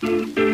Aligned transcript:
Farlands, 0.00 0.47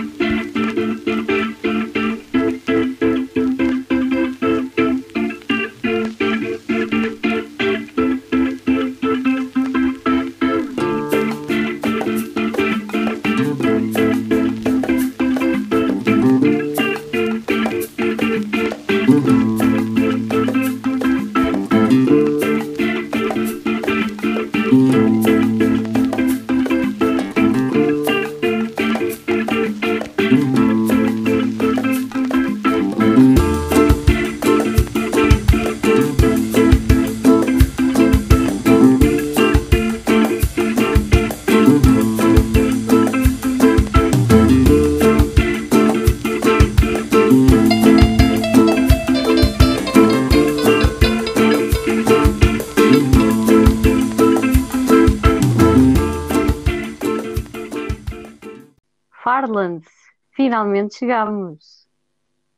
finalmente 60.44 60.96
chegámos. 60.98 61.86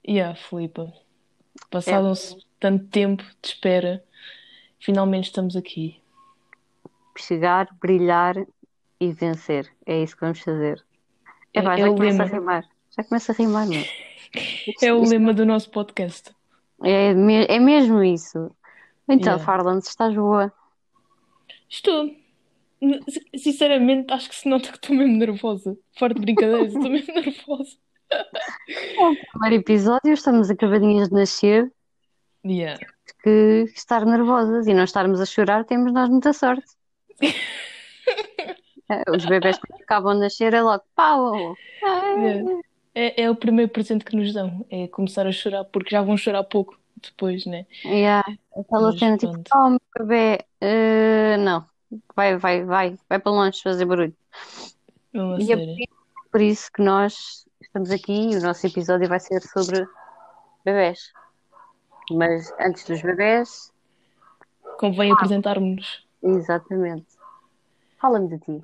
Yeah, 0.06 0.34
Filipa. 0.36 0.92
Passado-se 1.70 2.36
tanto 2.58 2.86
tempo 2.88 3.22
de 3.22 3.48
espera, 3.48 4.04
finalmente 4.80 5.24
estamos 5.26 5.54
aqui. 5.56 6.00
Chegar, 7.16 7.68
brilhar 7.80 8.34
e 9.00 9.12
vencer. 9.12 9.72
É 9.86 10.02
isso 10.02 10.14
que 10.16 10.20
vamos 10.22 10.40
fazer. 10.40 10.84
É, 11.54 11.60
é 11.60 11.62
já 11.62 11.88
começa 11.88 12.22
a 12.22 12.26
rimar. 12.26 12.64
Já 12.96 13.04
começa 13.04 13.32
a 13.32 13.34
rimar, 13.34 13.66
meu. 13.68 13.82
É 14.82 14.92
o 14.92 15.02
lema 15.02 15.32
do 15.32 15.46
nosso 15.46 15.70
podcast. 15.70 16.34
É, 16.82 17.14
me- 17.14 17.46
é 17.46 17.58
mesmo 17.58 18.02
isso. 18.02 18.50
Então, 19.08 19.34
Yeah. 19.34 19.44
Farlands, 19.44 19.88
estás 19.88 20.14
boa? 20.14 20.52
Estou. 21.70 22.10
Sinceramente, 23.36 24.12
acho 24.12 24.28
que 24.28 24.34
se 24.36 24.48
nota 24.48 24.68
que 24.70 24.76
estou 24.76 24.94
mesmo 24.96 25.16
nervosa. 25.16 25.76
Fora 25.98 26.14
de 26.14 26.20
brincadeiras, 26.20 26.74
estou 26.74 26.90
mesmo 26.90 27.14
nervosa. 27.14 27.76
Primeiro 29.32 29.62
episódio, 29.62 30.12
estamos 30.12 30.50
acabadinhas 30.50 31.08
de 31.08 31.14
nascer, 31.14 31.72
Yeah. 32.44 32.78
que 33.24 33.64
estar 33.74 34.06
nervosas 34.06 34.68
e 34.68 34.74
não 34.74 34.84
estarmos 34.84 35.20
a 35.20 35.26
chorar, 35.26 35.64
temos 35.64 35.92
nós 35.92 36.08
muita 36.08 36.32
sorte. 36.32 36.66
É, 38.88 39.02
Os 39.10 39.24
bebés 39.26 39.58
que 39.58 39.82
acabam 39.82 40.14
de 40.14 40.20
nascer 40.20 40.54
é 40.54 40.62
logo 40.62 40.84
pau! 40.94 41.56
Yeah. 41.82 42.60
É, 42.94 43.22
é 43.24 43.28
o 43.30 43.34
primeiro 43.34 43.68
presente 43.68 44.04
que 44.04 44.14
nos 44.14 44.32
dão. 44.32 44.64
É 44.70 44.86
começar 44.86 45.26
a 45.26 45.32
chorar, 45.32 45.64
porque 45.64 45.90
já 45.90 46.02
vão 46.02 46.16
chorar 46.16 46.44
pouco 46.44 46.78
depois, 47.02 47.44
né? 47.46 47.66
Yeah. 47.84 48.22
Aquela 48.56 48.96
cena 48.96 49.18
tipo, 49.18 49.42
oh, 49.52 49.70
meu 49.70 49.80
bebê, 49.98 50.38
eh, 50.60 51.36
não, 51.38 51.66
vai, 52.14 52.36
vai, 52.36 52.64
vai, 52.64 52.98
vai 53.08 53.18
para 53.18 53.32
longe 53.32 53.62
fazer 53.62 53.84
barulho. 53.84 54.14
Não, 55.12 55.34
a 55.34 55.40
E 55.40 55.52
é 55.52 55.56
por 55.56 55.64
sério. 55.64 55.74
isso, 55.82 56.30
por 56.32 56.40
isso 56.40 56.72
que 56.72 56.82
nós 56.82 57.46
estamos 57.60 57.90
aqui 57.90 58.30
e 58.32 58.36
o 58.36 58.40
nosso 58.42 58.66
episódio 58.66 59.08
vai 59.08 59.20
ser 59.20 59.40
sobre 59.42 59.86
bebés. 60.64 61.12
Mas 62.10 62.52
antes 62.60 62.84
dos 62.86 63.02
bebés, 63.02 63.72
Convém 64.78 65.10
apresentarmos-nos. 65.12 66.04
exatamente. 66.22 67.06
Fala-me 67.98 68.28
de 68.28 68.38
ti. 68.38 68.62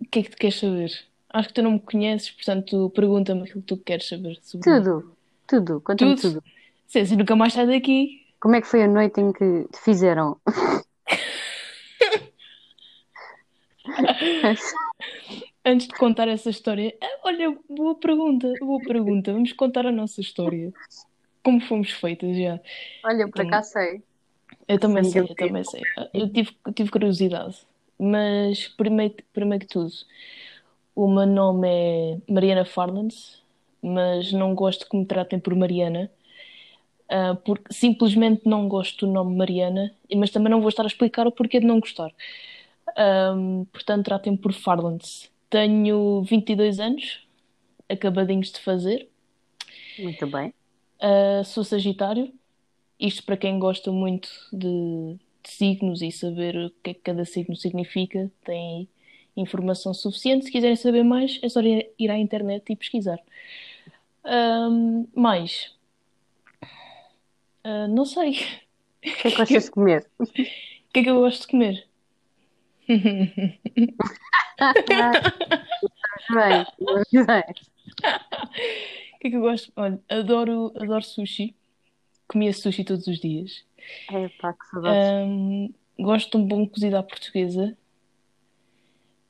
O 0.00 0.04
que 0.10 0.20
é 0.20 0.22
que 0.22 0.30
tu 0.30 0.36
queres 0.36 0.58
saber? 0.58 0.90
Acho 1.30 1.48
que 1.48 1.54
tu 1.54 1.62
não 1.62 1.72
me 1.72 1.80
conheces, 1.80 2.30
portanto, 2.30 2.90
pergunta-me 2.94 3.42
aquilo 3.42 3.60
que 3.60 3.66
tu 3.68 3.76
queres 3.76 4.08
saber 4.08 4.38
sobre 4.42 4.70
mim. 4.70 4.82
Tudo, 4.82 5.16
tudo, 5.46 5.80
conta-me 5.82 6.16
Tudo? 6.16 6.40
tudo. 6.40 6.44
Se 6.86 7.00
assim 7.00 7.16
nunca 7.16 7.36
mais 7.36 7.52
sai 7.52 7.66
daqui. 7.66 8.26
Como 8.40 8.54
é 8.56 8.60
que 8.62 8.66
foi 8.66 8.84
a 8.84 8.88
noite 8.88 9.20
em 9.20 9.32
que 9.32 9.68
te 9.70 9.78
fizeram? 9.82 10.40
Antes 15.64 15.88
de 15.88 15.94
contar 15.94 16.28
essa 16.28 16.50
história, 16.50 16.96
ah, 17.00 17.20
olha, 17.24 17.56
boa 17.68 17.94
pergunta, 17.94 18.56
boa 18.60 18.80
pergunta. 18.80 19.32
Vamos 19.32 19.52
contar 19.52 19.86
a 19.86 19.92
nossa 19.92 20.20
história. 20.20 20.72
Como 21.42 21.60
fomos 21.60 21.90
feitas 21.92 22.36
já. 22.36 22.60
Olha, 23.04 23.28
por 23.28 23.40
Então, 23.40 23.48
acaso 23.48 23.72
sei. 23.72 24.02
Eu 24.66 24.78
também 24.78 25.04
Sim, 25.04 25.10
sei, 25.10 25.22
eu 25.22 25.34
também 25.34 25.64
sei. 25.64 25.82
Eu 26.12 26.28
tive, 26.32 26.56
tive 26.74 26.90
curiosidade. 26.90 27.56
Mas, 27.98 28.68
primeiro, 28.68 29.16
primeiro 29.32 29.66
que 29.66 29.72
tudo, 29.72 29.92
o 30.94 31.08
meu 31.08 31.26
nome 31.26 31.68
é 31.68 32.32
Mariana 32.32 32.64
Farlands, 32.64 33.42
mas 33.82 34.32
não 34.32 34.54
gosto 34.54 34.88
que 34.88 34.96
me 34.96 35.06
tratem 35.06 35.38
por 35.40 35.54
Mariana, 35.54 36.10
ah, 37.08 37.36
porque 37.44 37.72
simplesmente 37.72 38.42
não 38.46 38.68
gosto 38.68 39.06
do 39.06 39.12
nome 39.12 39.36
Mariana, 39.36 39.92
mas 40.16 40.30
também 40.30 40.50
não 40.50 40.60
vou 40.60 40.68
estar 40.68 40.84
a 40.84 40.86
explicar 40.86 41.26
o 41.26 41.32
porquê 41.32 41.60
de 41.60 41.66
não 41.66 41.80
gostar. 41.80 42.12
Ahm, 42.98 43.64
portanto, 43.72 44.06
tratem 44.06 44.36
por 44.36 44.52
Farlands. 44.52 45.30
Tenho 45.48 46.22
22 46.22 46.80
anos, 46.80 47.26
acabadinhos 47.88 48.50
de 48.50 48.58
fazer. 48.60 49.08
Muito 49.98 50.26
bem. 50.26 50.52
Ah, 51.00 51.42
sou 51.44 51.62
Sagitário. 51.62 52.32
Isto 52.98 53.22
para 53.24 53.36
quem 53.36 53.60
gosta 53.60 53.92
muito 53.92 54.28
de, 54.52 55.16
de 55.44 55.50
signos 55.50 56.02
e 56.02 56.10
saber 56.10 56.56
o 56.56 56.70
que 56.82 56.90
é 56.90 56.94
que 56.94 57.00
cada 57.00 57.24
signo 57.24 57.54
significa, 57.54 58.28
tem 58.44 58.88
informação 59.36 59.94
suficiente. 59.94 60.46
Se 60.46 60.50
quiserem 60.50 60.74
saber 60.74 61.04
mais, 61.04 61.38
é 61.40 61.48
só 61.48 61.60
ir 61.62 62.10
à 62.10 62.18
internet 62.18 62.72
e 62.72 62.76
pesquisar. 62.76 63.20
Ahm, 64.24 65.06
mais, 65.14 65.72
ah, 67.64 67.86
não 67.88 68.04
sei. 68.04 68.30
O 68.30 69.16
que 69.16 69.28
é 69.28 69.30
que 69.30 69.36
gostas 69.36 69.64
de 69.64 69.70
comer? 69.70 70.10
O 70.88 70.90
que 70.90 71.00
é 71.00 71.02
que 71.02 71.10
eu 71.10 71.20
gosto 71.20 71.42
de 71.42 71.48
comer? 71.48 71.87
Bem, 76.30 76.66
muito 76.80 77.26
bem. 77.26 77.44
O 79.14 79.18
que 79.20 79.26
é 79.26 79.30
que 79.30 79.36
eu 79.36 79.40
gosto? 79.40 79.72
Olha, 79.76 80.00
adoro, 80.08 80.72
adoro 80.76 81.02
sushi. 81.02 81.54
Comia 82.26 82.52
sushi 82.52 82.84
todos 82.84 83.06
os 83.06 83.18
dias. 83.18 83.64
Epá, 84.10 84.52
que 84.52 84.66
saudades. 84.66 85.08
Ahm, 85.08 85.68
gosto 85.98 86.30
de 86.30 86.36
um 86.36 86.46
bom 86.46 86.66
cozido 86.66 86.96
à 86.96 87.02
portuguesa. 87.02 87.76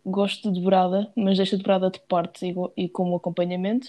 Gosto 0.04 0.50
de 0.50 0.60
dobrada, 0.60 1.12
mas 1.16 1.36
deixa 1.36 1.56
a 1.56 1.58
dobrada 1.58 1.90
de 1.90 2.00
parte 2.00 2.46
e, 2.46 2.54
e 2.84 2.88
como 2.88 3.16
acompanhamento. 3.16 3.88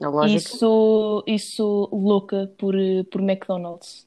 Na 0.00 0.08
E 0.08 0.10
lógica. 0.10 0.56
sou, 0.56 1.24
e 1.26 1.38
sou 1.38 1.88
louca 1.92 2.52
por, 2.56 2.74
eh, 2.78 3.02
por 3.04 3.20
McDonald's. 3.20 4.06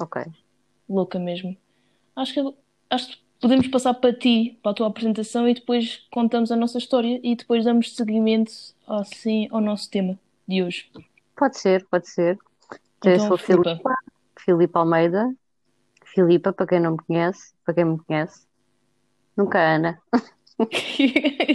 Ok. 0.00 0.16
Louca 0.88 1.18
mesmo. 1.18 1.56
Acho 2.16 2.34
que, 2.34 2.54
acho 2.92 3.08
que 3.08 3.18
podemos 3.40 3.66
passar 3.68 3.94
para 3.94 4.12
ti, 4.12 4.58
para 4.62 4.72
a 4.72 4.74
tua 4.74 4.86
apresentação, 4.86 5.48
e 5.48 5.54
depois 5.54 6.06
contamos 6.10 6.52
a 6.52 6.56
nossa 6.56 6.78
história 6.78 7.18
e 7.22 7.34
depois 7.34 7.64
damos 7.64 7.96
seguimento 7.96 8.52
assim 8.86 9.48
ao 9.50 9.60
nosso 9.60 9.90
tema 9.90 10.18
de 10.46 10.62
hoje. 10.62 10.90
Pode 11.36 11.58
ser, 11.58 11.84
pode 11.86 12.08
ser. 12.08 12.38
Então, 12.98 13.12
eu 13.12 13.18
sou 13.20 13.38
Filipa. 13.38 13.70
Filipa, 13.70 13.98
Filipa 14.38 14.78
Almeida. 14.78 15.34
Filipa, 16.04 16.52
para 16.52 16.66
quem 16.66 16.80
não 16.80 16.92
me 16.92 16.98
conhece, 16.98 17.54
para 17.64 17.74
quem 17.74 17.84
me 17.84 17.98
conhece. 17.98 18.46
Nunca 19.36 19.58
Ana. 19.58 19.98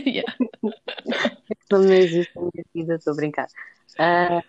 Yeah. 0.04 0.34
Não 1.72 1.84
existe 1.94 2.36
na 2.36 2.42
minha 2.42 2.66
vida, 2.74 2.96
estou 2.96 3.14
a 3.14 3.16
brincar. 3.16 3.48
Ah, 3.98 4.44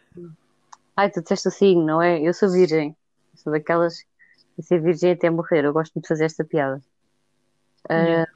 ai, 0.96 1.10
tu 1.10 1.22
disseste 1.22 1.46
o 1.46 1.50
signo, 1.50 1.84
não 1.84 2.02
é? 2.02 2.20
Eu 2.20 2.34
sou 2.34 2.50
virgem. 2.50 2.96
Sou 3.36 3.52
daquelas 3.52 4.04
que 4.62 4.68
ser 4.68 4.80
virgem 4.80 5.12
até 5.12 5.30
morrer. 5.30 5.64
Eu 5.64 5.72
gosto 5.72 5.94
muito 5.94 6.04
de 6.04 6.08
fazer 6.08 6.24
esta 6.24 6.44
piada. 6.44 6.82
Ah, 7.88 7.94
Yeah. 7.94 8.32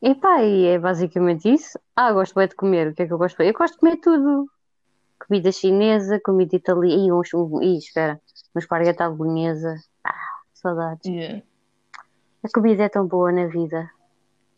epá, 0.00 0.42
e 0.42 0.66
é 0.66 0.78
basicamente 0.78 1.52
isso. 1.52 1.78
Ah, 1.96 2.12
gosto 2.12 2.34
bem 2.34 2.48
de 2.48 2.54
comer. 2.54 2.88
O 2.88 2.94
que 2.94 3.02
é 3.02 3.06
que 3.06 3.12
eu 3.12 3.18
gosto? 3.18 3.42
Eu 3.42 3.52
gosto 3.52 3.74
de 3.74 3.80
comer 3.80 3.96
tudo. 3.96 4.48
Comida 5.26 5.52
chinesa, 5.52 6.20
comida 6.20 6.56
italiana. 6.56 7.02
Ih, 7.06 7.12
um, 7.12 7.62
ih, 7.62 7.78
espera. 7.78 8.20
Um 8.54 8.58
esparguete 8.58 9.02
à 9.02 9.10
bolonhesa. 9.10 9.76
Ah, 10.04 10.14
saudades. 10.52 11.06
Yeah. 11.06 11.42
A 12.42 12.48
comida 12.48 12.84
é 12.84 12.88
tão 12.88 13.06
boa 13.06 13.32
na 13.32 13.46
vida. 13.46 13.90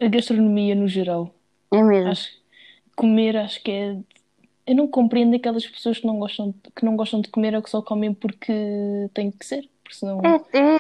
A 0.01 0.09
gastronomia 0.09 0.75
no 0.75 0.89
geral. 0.89 1.35
É 1.73 1.83
mesmo. 1.83 2.11
Acho 2.11 2.31
comer, 2.97 3.37
acho 3.37 3.63
que 3.63 3.71
é. 3.71 3.99
Eu 4.67 4.75
não 4.75 4.89
compreendo 4.89 5.37
aquelas 5.37 5.65
pessoas 5.65 5.99
que 5.99 6.07
não 6.07 6.19
gostam, 6.19 6.53
que 6.75 6.85
não 6.85 6.97
gostam 6.97 7.21
de 7.21 7.29
comer 7.29 7.55
ou 7.55 7.63
que 7.63 7.71
só 7.71 7.81
comem 7.81 8.13
porque 8.13 8.53
tem 9.15 9.31
que 9.31 9.47
ser, 9.47 9.71
porque 9.87 9.95
senão. 9.95 10.21
É, 10.25 10.59
é, 10.59 10.77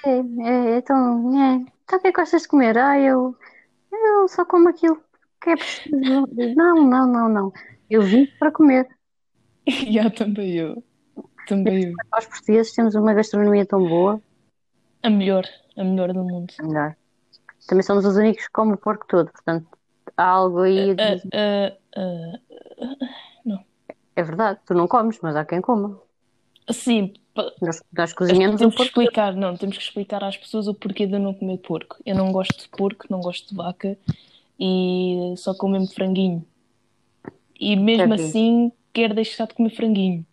é, 0.48 0.76
é 0.78 0.80
tão. 0.80 1.40
É. 1.40 1.54
Então 1.84 1.98
o 1.98 2.02
que 2.02 2.08
é 2.08 2.12
que 2.12 2.20
gostas 2.20 2.42
de 2.42 2.48
comer? 2.48 2.76
Ah, 2.76 2.98
eu, 2.98 3.36
eu 3.92 4.28
só 4.28 4.44
como 4.44 4.68
aquilo 4.68 5.00
que 5.40 5.50
é 5.50 5.56
preciso? 5.56 5.96
Não, 6.56 6.74
não, 6.84 7.06
não, 7.06 7.28
não. 7.28 7.52
Eu 7.88 8.02
vim 8.02 8.26
para 8.38 8.50
comer. 8.50 8.88
Já, 9.66 10.10
também 10.10 10.54
eu. 10.54 10.82
Também 11.46 11.84
eu. 11.84 11.92
Nós 12.12 12.26
portugueses 12.26 12.72
temos 12.72 12.94
uma 12.94 13.14
gastronomia 13.14 13.64
tão 13.64 13.86
boa. 13.86 14.20
A 15.02 15.10
melhor, 15.10 15.44
a 15.76 15.84
melhor 15.84 16.12
do 16.12 16.24
mundo. 16.24 16.52
A 16.58 16.62
melhor. 16.64 16.96
Também 17.68 17.82
somos 17.82 18.04
os 18.04 18.16
únicos 18.16 18.46
que 18.46 18.52
comem 18.52 18.74
o 18.74 18.78
porco 18.78 19.06
todo, 19.08 19.30
portanto, 19.30 19.66
há 20.16 20.24
algo 20.24 20.60
aí 20.60 20.92
ah, 20.92 21.76
ah, 21.96 21.96
ah, 21.96 23.06
não. 23.44 23.64
É 24.14 24.22
verdade, 24.22 24.60
tu 24.64 24.74
não 24.74 24.86
comes, 24.86 25.18
mas 25.20 25.34
há 25.36 25.44
quem 25.44 25.60
coma. 25.60 26.00
Sim, 26.70 27.14
Nós, 27.60 27.80
nós 27.96 28.12
cozinhamos 28.14 28.58
temos 28.58 28.74
que 28.74 28.78
porco. 28.78 28.88
explicar, 28.88 29.34
não, 29.34 29.56
temos 29.56 29.76
que 29.78 29.84
explicar 29.84 30.24
às 30.24 30.36
pessoas 30.36 30.66
o 30.68 30.74
porquê 30.74 31.06
de 31.06 31.14
eu 31.14 31.20
não 31.20 31.34
comer 31.34 31.58
porco. 31.58 31.96
Eu 32.04 32.14
não 32.14 32.32
gosto 32.32 32.62
de 32.62 32.68
porco, 32.70 33.06
não 33.08 33.20
gosto 33.20 33.48
de 33.50 33.54
vaca 33.54 33.96
e 34.58 35.34
só 35.36 35.54
como 35.54 35.86
franguinho. 35.86 36.44
E 37.58 37.76
mesmo 37.76 38.12
É 38.12 38.16
assim 38.16 38.72
quero 38.92 39.14
deixar 39.14 39.46
de 39.46 39.54
comer 39.54 39.70
franguinho. 39.70 40.24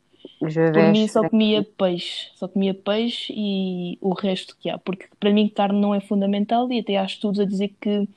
Os 0.41 0.53
Por 0.71 0.83
mim 0.87 1.07
só 1.07 1.23
comia 1.23 1.63
peixe, 1.63 2.29
só 2.35 2.47
comia 2.47 2.73
peixe 2.73 3.33
e 3.35 3.97
o 4.01 4.13
resto 4.13 4.57
que 4.59 4.69
há, 4.69 4.77
porque 4.77 5.07
para 5.19 5.31
mim 5.31 5.47
carne 5.49 5.79
não 5.79 5.93
é 5.93 5.99
fundamental 5.99 6.71
e 6.71 6.79
até 6.79 6.97
há 6.97 7.05
estudos 7.05 7.39
a 7.39 7.45
dizer 7.45 7.69
que 7.79 8.07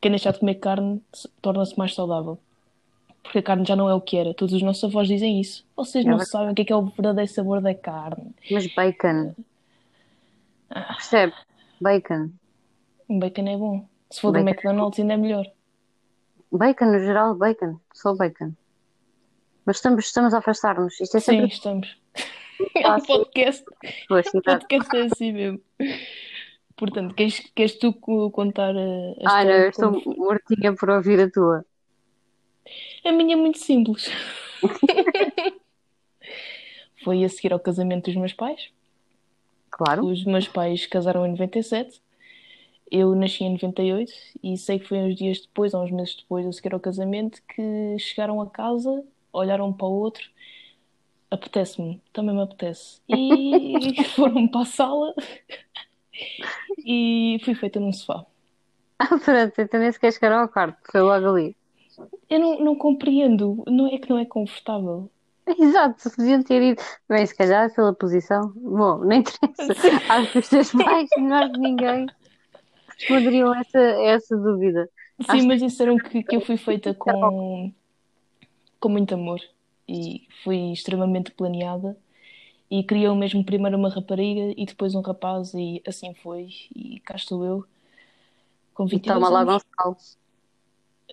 quem 0.00 0.10
deixar 0.12 0.32
de 0.32 0.40
comer 0.40 0.56
carne 0.56 1.00
se- 1.12 1.28
torna-se 1.42 1.78
mais 1.78 1.94
saudável. 1.94 2.38
Porque 3.26 3.38
a 3.38 3.42
carne 3.42 3.64
já 3.64 3.74
não 3.76 3.88
é 3.88 3.94
o 3.94 4.00
que 4.00 4.16
era. 4.16 4.32
Todos 4.34 4.54
os 4.54 4.62
nossos 4.62 4.84
avós 4.84 5.08
dizem 5.08 5.40
isso. 5.40 5.66
Vocês 5.76 6.04
É 6.04 6.08
não 6.08 6.16
verdade. 6.16 6.30
sabem 6.30 6.52
o 6.52 6.54
que 6.54 6.62
é, 6.62 6.64
que 6.64 6.72
é 6.72 6.76
o 6.76 6.86
verdadeiro 6.86 7.30
sabor 7.30 7.60
da 7.60 7.74
carne. 7.74 8.34
Mas 8.50 8.72
bacon. 8.74 9.34
Percebe? 10.68 11.32
Bacon. 11.80 12.30
Um 13.08 13.18
bacon 13.18 13.48
é 13.48 13.56
bom. 13.56 13.86
Se 14.10 14.20
for 14.20 14.28
do 14.28 14.34
Bacon 14.34 14.48
é 14.48 14.50
McDonald's 14.52 14.98
ainda 15.00 15.14
é 15.14 15.16
melhor. 15.16 15.46
Bacon, 16.52 16.86
no 16.86 16.98
geral, 17.00 17.34
bacon. 17.34 17.78
Só 17.92 18.14
bacon. 18.14 18.52
Mas 19.64 19.76
estamos, 19.76 20.04
estamos 20.06 20.32
a 20.32 20.38
afastar-nos. 20.38 21.00
Isto 21.00 21.16
é 21.16 21.20
Sim, 21.20 21.32
sempre 21.32 21.48
estamos. 21.54 21.96
É 22.74 22.90
um 22.90 23.00
podcast. 23.00 23.64
Pois, 24.08 24.24
O 24.32 24.38
exato. 24.38 24.66
podcast 24.66 24.96
é 24.96 25.02
assim 25.12 25.30
mesmo. 25.32 25.60
Portanto, 26.74 27.14
queres, 27.14 27.40
queres 27.54 27.78
tu 27.78 27.92
co- 27.92 28.30
contar 28.30 28.74
a, 28.74 28.80
a 28.80 29.40
Ah, 29.40 29.44
não, 29.44 29.50
história 29.50 29.52
eu 29.64 29.68
estou 29.68 30.00
como 30.02 30.16
mortinha 30.16 30.74
por 30.74 30.88
ouvir 30.88 31.20
a 31.20 31.30
tua. 31.30 31.66
A 33.06 33.12
minha 33.12 33.34
é 33.34 33.36
muito 33.36 33.58
simples. 33.58 34.10
Foi 37.04 37.22
a 37.22 37.28
seguir 37.28 37.52
ao 37.52 37.60
casamento 37.60 38.06
dos 38.06 38.16
meus 38.16 38.32
pais. 38.32 38.68
Claro. 39.70 40.06
Os 40.06 40.24
meus 40.24 40.48
pais 40.48 40.86
casaram 40.86 41.24
em 41.24 41.30
97. 41.30 42.02
Eu 42.90 43.14
nasci 43.14 43.44
em 43.44 43.52
98 43.52 44.12
e 44.42 44.56
sei 44.56 44.80
que 44.80 44.88
foi 44.88 44.98
uns 44.98 45.14
dias 45.16 45.40
depois, 45.40 45.74
ou 45.74 45.84
uns 45.84 45.90
meses 45.90 46.16
depois, 46.16 46.46
a 46.46 46.52
seguir 46.52 46.72
ao 46.72 46.80
casamento, 46.80 47.40
que 47.48 47.96
chegaram 47.98 48.40
a 48.40 48.48
casa, 48.48 49.04
olharam 49.32 49.68
um 49.68 49.72
para 49.72 49.86
o 49.86 49.92
outro. 49.92 50.28
Apetece-me, 51.30 52.00
também 52.12 52.34
me 52.34 52.42
apetece. 52.42 53.00
E 53.08 54.02
foram 54.16 54.48
para 54.48 54.62
a 54.62 54.64
sala 54.64 55.14
e 56.78 57.40
fui 57.44 57.54
feita 57.54 57.78
num 57.78 57.92
sofá. 57.92 58.24
Ah, 58.98 59.18
pronto, 59.18 59.60
então 59.60 59.78
nem 59.78 59.92
sequer 59.92 60.12
chegaram 60.12 60.38
ao 60.38 60.48
quarto. 60.48 60.78
Foi 60.90 61.00
logo 61.00 61.28
ali. 61.28 61.56
Eu 62.28 62.40
não, 62.40 62.60
não 62.60 62.76
compreendo, 62.76 63.62
não 63.66 63.86
é 63.86 63.98
que 63.98 64.08
não 64.08 64.18
é 64.18 64.24
confortável. 64.24 65.10
Exato, 65.46 66.10
podiam 66.10 66.42
ter 66.42 66.62
ido. 66.62 66.82
Bem, 67.08 67.24
se 67.24 67.36
calhar 67.36 67.72
pela 67.74 67.94
posição. 67.94 68.52
Bom, 68.56 68.98
não 69.04 69.12
interessa. 69.12 69.72
Acho 70.08 70.32
que 70.32 70.38
os 70.38 70.48
teus 70.48 70.72
pais, 70.72 71.08
melhor 71.16 71.50
que 71.50 71.58
ninguém, 71.58 72.06
responderiam 72.98 73.54
essa, 73.54 73.78
essa 73.78 74.36
dúvida. 74.36 74.88
Sim, 75.20 75.26
Acho 75.28 75.46
mas 75.46 75.62
disseram 75.62 75.96
que, 75.96 76.22
que 76.22 76.36
eu 76.36 76.40
fui 76.40 76.56
feita 76.56 76.92
com, 76.92 77.72
com 78.78 78.88
muito 78.88 79.14
amor 79.14 79.40
e 79.88 80.26
fui 80.42 80.72
extremamente 80.72 81.30
planeada 81.30 81.96
e 82.70 82.82
queriam 82.82 83.14
mesmo 83.14 83.44
primeiro 83.44 83.78
uma 83.78 83.88
rapariga 83.88 84.52
e 84.56 84.66
depois 84.66 84.94
um 84.94 85.00
rapaz 85.00 85.54
e 85.54 85.80
assim 85.86 86.12
foi 86.14 86.48
e 86.74 87.00
cá 87.00 87.14
estou 87.14 87.44
eu 87.44 87.64
com 88.74 88.84
E 88.86 88.90
22 88.90 89.20
toma 89.20 89.30
lá, 89.30 89.40
anos. 89.42 90.18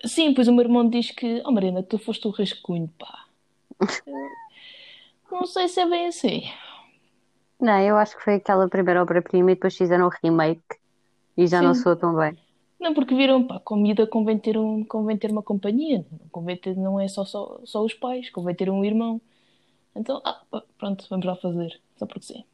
Sim, 0.04 0.34
pois 0.34 0.48
o 0.48 0.52
meu 0.52 0.64
irmão 0.64 0.88
diz 0.88 1.10
que 1.10 1.42
oh 1.44 1.52
Mariana, 1.52 1.82
tu 1.82 1.98
foste 1.98 2.26
o 2.26 2.30
rascunho, 2.30 2.88
pá. 2.98 3.26
Não 5.30 5.46
sei 5.46 5.68
se 5.68 5.80
é 5.80 5.88
bem 5.88 6.06
assim. 6.06 6.42
Não, 7.60 7.80
eu 7.80 7.96
acho 7.96 8.16
que 8.16 8.22
foi 8.22 8.34
aquela 8.34 8.68
primeira 8.68 9.02
obra-prima 9.02 9.52
e 9.52 9.54
depois 9.54 9.76
fizeram 9.76 10.06
o 10.06 10.10
remake 10.22 10.76
e 11.36 11.46
já 11.46 11.62
não 11.62 11.74
Sim. 11.74 11.82
soa 11.82 11.96
tão 11.96 12.14
bem. 12.14 12.38
Não, 12.78 12.92
porque 12.92 13.14
viram, 13.14 13.46
pá, 13.46 13.58
comida 13.58 14.06
convém 14.06 14.38
ter, 14.38 14.58
um, 14.58 14.84
convém 14.84 15.16
ter 15.16 15.30
uma 15.30 15.42
companhia, 15.42 16.04
não, 16.10 16.28
convém 16.30 16.56
ter, 16.56 16.76
não 16.76 17.00
é 17.00 17.08
só, 17.08 17.24
só, 17.24 17.60
só 17.64 17.82
os 17.84 17.94
pais, 17.94 18.28
convém 18.30 18.54
ter 18.54 18.68
um 18.68 18.84
irmão. 18.84 19.20
Então, 19.96 20.20
ah, 20.24 20.42
pá, 20.50 20.62
pronto, 20.76 21.06
vamos 21.08 21.24
lá 21.24 21.34
fazer, 21.36 21.80
só 21.96 22.06
porque 22.06 22.26
sim. 22.26 22.44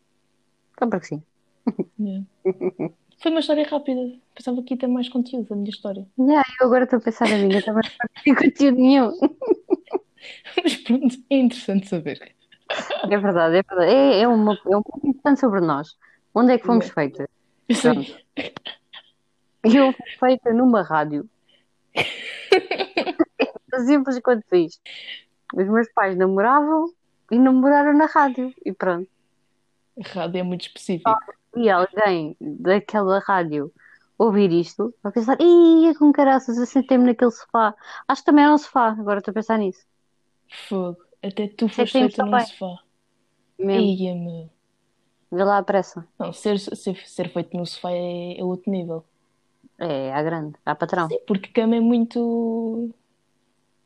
Só 0.79 0.87
porque 0.87 1.07
sim. 1.07 1.23
Yeah. 1.99 2.25
Foi 3.21 3.31
uma 3.31 3.41
história 3.41 3.67
rápida, 3.69 4.01
pensava 4.35 4.63
que 4.63 4.73
ia 4.75 4.79
ter 4.79 4.87
mais 4.87 5.09
conteúdo 5.09 5.49
da 5.49 5.55
minha 5.55 5.69
história. 5.69 6.07
Yeah, 6.19 6.43
eu 6.59 6.67
agora 6.67 6.85
estou 6.85 6.99
a 6.99 7.03
pensar 7.03 7.29
na 7.29 7.37
minha, 7.37 7.63
também 7.63 7.83
não 7.85 8.23
tenho 8.25 8.37
conteúdo 8.37 8.77
nenhum. 8.79 9.13
Mas 10.63 10.77
pronto, 10.77 11.17
é 11.29 11.37
interessante 11.37 11.87
saber. 11.87 12.35
É 13.11 13.19
verdade, 13.19 13.57
é 13.57 13.63
verdade. 13.63 13.93
É, 13.93 14.21
é, 14.21 14.29
uma, 14.29 14.59
é 14.67 14.77
um 14.77 14.83
pouco 14.83 15.07
importante 15.07 15.39
sobre 15.39 15.61
nós. 15.61 15.99
Onde 16.35 16.53
é 16.53 16.59
que 16.59 16.65
fomos 16.65 16.89
feitas? 16.89 17.29
Sim. 17.71 18.17
Eu 19.65 19.93
fui 19.93 20.11
feita 20.19 20.53
numa 20.53 20.83
rádio. 20.83 21.29
Tão 23.71 23.85
Simples 23.85 24.19
quanto 24.21 24.55
isto. 24.57 24.81
Os 25.55 25.69
meus 25.69 25.93
pais 25.93 26.17
namoravam 26.17 26.91
e 27.31 27.39
namoraram 27.39 27.93
na 27.93 28.07
rádio. 28.07 28.55
E 28.65 28.73
pronto. 28.73 29.09
A 30.03 30.09
rádio 30.09 30.39
é 30.39 30.43
muito 30.43 30.63
específico. 30.63 31.11
E 31.57 31.69
alguém 31.69 32.37
daquela 32.41 33.19
rádio 33.19 33.73
ouvir 34.17 34.53
isto, 34.53 34.95
vai 35.03 35.11
pensar, 35.13 35.39
ia 35.41 35.95
com 35.99 36.13
caraças, 36.13 36.59
eu 36.59 36.67
sentei-me 36.67 37.05
naquele 37.05 37.31
sofá. 37.31 37.75
Acho 38.07 38.21
que 38.21 38.27
também 38.27 38.45
era 38.45 38.53
um 38.53 38.59
sofá, 38.59 38.91
agora 38.91 39.19
estou 39.21 39.33
a 39.33 39.35
pensar 39.35 39.57
nisso. 39.57 39.83
Fogo, 40.69 40.99
até 41.23 41.49
tu 41.49 41.69
foste 41.69 41.93
feita 41.93 42.25
num 42.25 42.39
sofá. 42.39 42.83
Mesmo. 43.59 43.89
Ia, 43.89 44.15
meu. 44.15 44.51
Vê 45.33 45.45
lá 45.45 45.59
a 45.59 45.63
pressa. 45.63 46.07
Não, 46.19 46.33
ser, 46.33 46.59
ser, 46.59 46.97
ser 47.07 47.33
feito 47.33 47.57
no 47.57 47.65
sofá 47.65 47.91
é, 47.93 48.39
é 48.39 48.45
outro 48.45 48.71
nível. 48.71 49.05
É, 49.79 50.13
à 50.13 50.23
grande, 50.23 50.55
à 50.67 50.75
patrão. 50.75 51.09
Sim, 51.09 51.19
porque 51.27 51.49
cama 51.49 51.77
é 51.77 51.81
muito. 51.81 52.91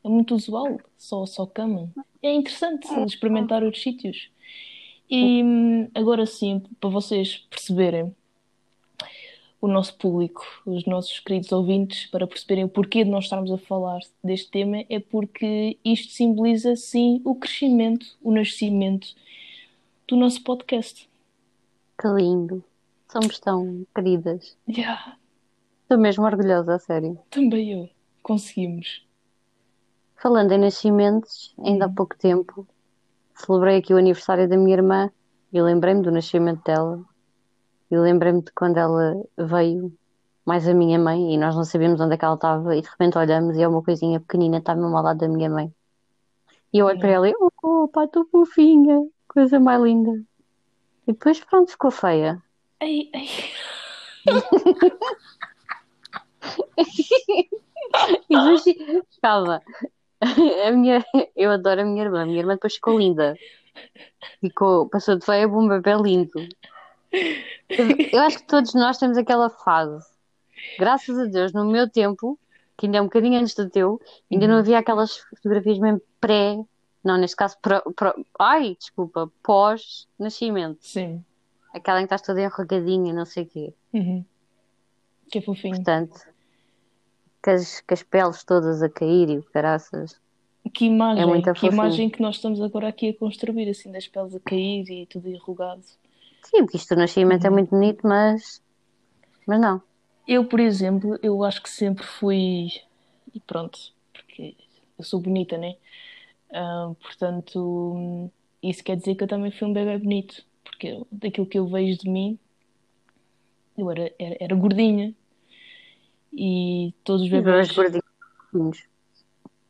É 0.03 0.09
muito 0.09 0.35
usual, 0.35 0.77
só, 0.97 1.25
só 1.25 1.45
cama. 1.45 1.89
É 2.21 2.33
interessante 2.33 2.87
experimentar 3.05 3.63
outros 3.63 3.81
sítios. 3.81 4.29
E 5.09 5.89
agora 5.93 6.25
sim, 6.25 6.61
para 6.79 6.89
vocês 6.89 7.37
perceberem 7.49 8.13
o 9.61 9.67
nosso 9.67 9.95
público, 9.97 10.45
os 10.65 10.85
nossos 10.85 11.19
queridos 11.19 11.51
ouvintes, 11.51 12.05
para 12.07 12.27
perceberem 12.27 12.65
o 12.65 12.69
porquê 12.69 13.03
de 13.03 13.09
nós 13.09 13.23
estarmos 13.25 13.51
a 13.51 13.57
falar 13.57 13.99
deste 14.23 14.51
tema, 14.51 14.83
é 14.89 14.99
porque 14.99 15.77
isto 15.83 16.11
simboliza 16.13 16.75
sim 16.75 17.21
o 17.25 17.35
crescimento, 17.35 18.05
o 18.21 18.31
nascimento 18.31 19.07
do 20.07 20.15
nosso 20.15 20.43
podcast. 20.43 21.09
Que 21.99 22.07
lindo. 22.09 22.63
Somos 23.11 23.39
tão 23.39 23.85
queridas. 23.95 24.57
Yeah, 24.67 25.17
Estou 25.83 25.97
mesmo 25.97 26.25
orgulhosa, 26.25 26.75
a 26.75 26.79
sério. 26.79 27.17
também 27.29 27.71
eu. 27.71 27.89
Conseguimos. 28.21 29.05
Falando 30.15 30.51
em 30.51 30.57
nascimentos, 30.57 31.53
ainda 31.59 31.85
há 31.85 31.89
pouco 31.89 32.17
tempo 32.17 32.67
celebrei 33.35 33.77
aqui 33.77 33.93
o 33.93 33.97
aniversário 33.97 34.47
da 34.47 34.57
minha 34.57 34.75
irmã 34.75 35.11
e 35.51 35.61
lembrei-me 35.61 36.01
do 36.01 36.11
nascimento 36.11 36.63
dela 36.63 37.03
e 37.89 37.97
lembrei-me 37.97 38.41
de 38.41 38.51
quando 38.51 38.77
ela 38.77 39.15
veio, 39.37 39.93
mais 40.45 40.67
a 40.67 40.73
minha 40.73 40.99
mãe, 40.99 41.33
e 41.33 41.37
nós 41.37 41.55
não 41.55 41.63
sabíamos 41.63 41.99
onde 42.01 42.15
é 42.15 42.17
que 42.17 42.25
ela 42.25 42.35
estava, 42.35 42.75
e 42.75 42.81
de 42.81 42.89
repente 42.89 43.17
olhamos 43.17 43.57
e 43.57 43.61
é 43.61 43.67
uma 43.67 43.83
coisinha 43.83 44.19
pequenina, 44.19 44.57
está 44.57 44.75
mesmo 44.75 44.95
ao 44.95 45.03
lado 45.03 45.19
da 45.19 45.27
minha 45.27 45.49
mãe. 45.49 45.73
E 46.73 46.79
eu 46.79 46.87
olho 46.87 46.99
para 46.99 47.09
ela 47.09 47.29
e, 47.29 47.33
oh, 47.63 47.87
pá, 47.87 48.05
estou 48.05 48.25
fofinha, 48.25 49.07
coisa 49.27 49.59
mais 49.59 49.81
linda. 49.81 50.11
E 51.07 51.13
depois, 51.13 51.39
pronto, 51.39 51.71
ficou 51.71 51.91
feia. 51.91 52.41
Ei, 52.79 53.09
ei. 53.13 53.29
E 58.29 58.35
depois, 58.35 58.63
calma, 59.21 59.61
a 60.67 60.71
minha, 60.71 61.05
eu 61.35 61.51
adoro 61.51 61.81
a 61.81 61.85
minha 61.85 62.03
irmã, 62.03 62.23
a 62.23 62.25
minha 62.25 62.39
irmã 62.39 62.53
depois 62.53 62.75
ficou 62.75 62.97
linda. 62.97 63.35
Ficou, 64.41 64.89
passou 64.89 65.17
de 65.17 65.25
feia 65.25 65.47
para 65.47 65.57
um 65.57 65.67
bebê 65.67 65.93
lindo. 65.95 66.47
Eu 68.11 68.21
acho 68.21 68.39
que 68.39 68.47
todos 68.47 68.73
nós 68.73 68.97
temos 68.97 69.17
aquela 69.17 69.49
fase. 69.49 70.05
Graças 70.79 71.17
a 71.17 71.25
Deus, 71.25 71.53
no 71.53 71.65
meu 71.65 71.89
tempo, 71.89 72.39
que 72.77 72.85
ainda 72.85 72.97
é 72.97 73.01
um 73.01 73.05
bocadinho 73.05 73.39
antes 73.39 73.53
do 73.55 73.69
teu, 73.69 74.01
ainda 74.31 74.47
não 74.47 74.57
havia 74.57 74.79
aquelas 74.79 75.17
fotografias 75.17 75.79
mesmo 75.79 76.01
pré, 76.19 76.57
não, 77.03 77.17
neste 77.17 77.35
caso, 77.35 77.55
pró- 77.61 77.83
pró- 77.95 78.15
ai, 78.39 78.75
desculpa, 78.79 79.31
pós-nascimento. 79.43 80.79
Sim. 80.81 81.23
Aquela 81.73 81.99
em 81.99 82.03
que 82.03 82.05
estás 82.05 82.21
toda 82.21 82.41
enrugadinha, 82.41 83.13
não 83.13 83.25
sei 83.25 83.43
o 83.43 83.47
quê. 83.47 83.73
Uhum. 83.93 84.25
Que 85.29 85.37
é 85.37 85.41
fofinho. 85.41 85.75
Portanto, 85.75 86.19
com 87.45 87.51
as, 87.51 87.81
com 87.81 87.93
as 87.93 88.03
peles 88.03 88.43
todas 88.45 88.81
a 88.83 88.89
cair 88.89 89.29
e 89.29 89.37
o 89.39 89.43
caraças. 89.43 90.19
Que 90.73 90.85
imagem, 90.85 91.41
É 91.47 91.53
que 91.53 91.61
fofinho. 91.61 91.71
imagem 91.73 92.09
que 92.09 92.21
nós 92.21 92.35
estamos 92.35 92.61
agora 92.61 92.87
aqui 92.89 93.09
a 93.09 93.17
construir, 93.17 93.69
assim, 93.69 93.91
das 93.91 94.07
peles 94.07 94.35
a 94.35 94.39
cair 94.39 94.85
e 94.91 95.05
tudo 95.07 95.27
enrugado. 95.29 95.83
Sim, 96.47 96.59
porque 96.63 96.77
isto 96.77 96.95
do 96.95 97.01
nascimento 97.01 97.45
é 97.45 97.49
Uhum. 97.49 97.55
muito 97.55 97.69
bonito, 97.71 98.07
mas. 98.07 98.61
Mas 99.47 99.61
não. 99.61 99.83
Eu, 100.27 100.45
por 100.47 100.59
exemplo, 100.59 101.17
eu 101.21 101.43
acho 101.43 101.61
que 101.61 101.69
sempre 101.69 102.03
fui. 102.05 102.69
E 103.33 103.39
pronto, 103.41 103.79
porque 104.13 104.55
eu 104.97 105.03
sou 105.03 105.19
bonita, 105.19 105.57
né? 105.57 105.75
Ah, 106.53 106.93
portanto, 107.01 108.31
isso 108.63 108.83
quer 108.83 108.97
dizer 108.97 109.15
que 109.15 109.23
eu 109.23 109.27
também 109.27 109.51
fui 109.51 109.67
um 109.67 109.73
bebê 109.73 109.97
bonito. 109.97 110.45
Porque 110.63 110.87
eu- 110.89 111.07
daquilo 111.11 111.47
que 111.47 111.59
eu 111.59 111.67
vejo 111.67 111.99
de 111.99 112.09
mim, 112.09 112.39
eu 113.77 113.89
era, 113.91 114.13
era, 114.19 114.37
era 114.39 114.55
gordinha. 114.55 115.13
E 116.37 116.93
todos 117.03 117.21
os 117.23 117.27
Os 117.27 117.31
bebês 117.31 117.67
bebês, 117.67 117.75
gordinhos. 117.75 118.83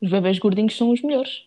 os 0.01 0.09
bebês 0.09 0.39
gordinhos 0.39 0.75
são 0.77 0.91
os 0.91 1.01
melhores. 1.01 1.45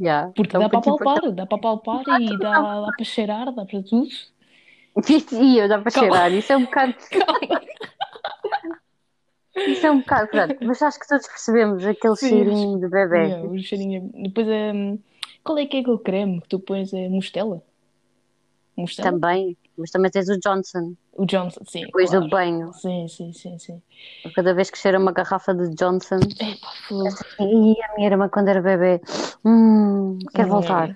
Já. 0.00 0.28
Porque 0.28 0.48
Então, 0.48 0.60
dá 0.62 0.68
para 0.68 0.80
tipo, 0.80 0.98
palpar, 0.98 1.32
dá 1.32 1.46
para 1.46 1.58
palpar 1.58 2.04
e 2.08 2.36
dá, 2.38 2.80
dá 2.86 2.92
para 2.92 3.04
cheirar, 3.04 3.52
dá 3.54 3.64
para 3.64 3.82
tudo. 3.82 4.08
E 5.32 5.58
eu 5.58 5.68
dá 5.68 5.78
para 5.78 5.90
Calma. 5.90 6.10
cheirar. 6.10 6.32
Isso 6.32 6.52
é 6.52 6.56
um 6.56 6.64
bocado. 6.64 6.94
Calma. 7.10 7.60
Isso 9.66 9.86
é 9.86 9.90
um 9.90 9.98
bocado. 10.00 10.28
Pronto. 10.30 10.56
Mas 10.64 10.82
acho 10.82 10.98
que 10.98 11.08
todos 11.08 11.26
percebemos 11.26 11.84
aquele 11.84 12.16
Sim, 12.16 12.28
cheirinho 12.28 12.80
de 12.80 12.88
bebê. 12.88 13.26
Yeah, 13.28 13.48
o 13.48 13.58
cheirinho. 13.58 14.10
é- 14.14 14.22
Depois 14.22 14.48
é. 14.48 14.72
Qual 15.42 15.58
é 15.58 15.66
que 15.66 15.76
é 15.76 15.80
aquele 15.80 15.98
creme 15.98 16.40
que 16.40 16.48
tu 16.48 16.58
pões? 16.60 16.92
É 16.92 17.08
mostela? 17.08 17.62
Mostela? 18.76 19.10
Também. 19.10 19.56
Mas 19.76 19.90
também 19.90 20.10
tens 20.10 20.28
o 20.28 20.38
Johnson. 20.38 20.94
O 21.12 21.26
Johnson, 21.26 21.60
sim, 21.66 21.84
Depois 21.86 22.10
do 22.10 22.18
claro. 22.18 22.30
banho. 22.30 22.72
Sim, 22.74 23.08
sim, 23.08 23.32
sim, 23.32 23.58
sim. 23.58 23.82
Cada 24.34 24.54
vez 24.54 24.70
que 24.70 24.78
cheira 24.78 24.98
uma 24.98 25.12
garrafa 25.12 25.54
de 25.54 25.68
Johnson. 25.74 26.18
Epá, 26.40 26.68
fogo. 26.88 27.14
E 27.40 27.82
a 27.82 27.94
minha 27.96 28.08
irmã, 28.08 28.28
quando 28.28 28.48
era 28.48 28.60
bebê. 28.62 29.00
Hum, 29.44 30.18
quero 30.34 30.48
Hum. 30.48 30.52
voltar. 30.52 30.94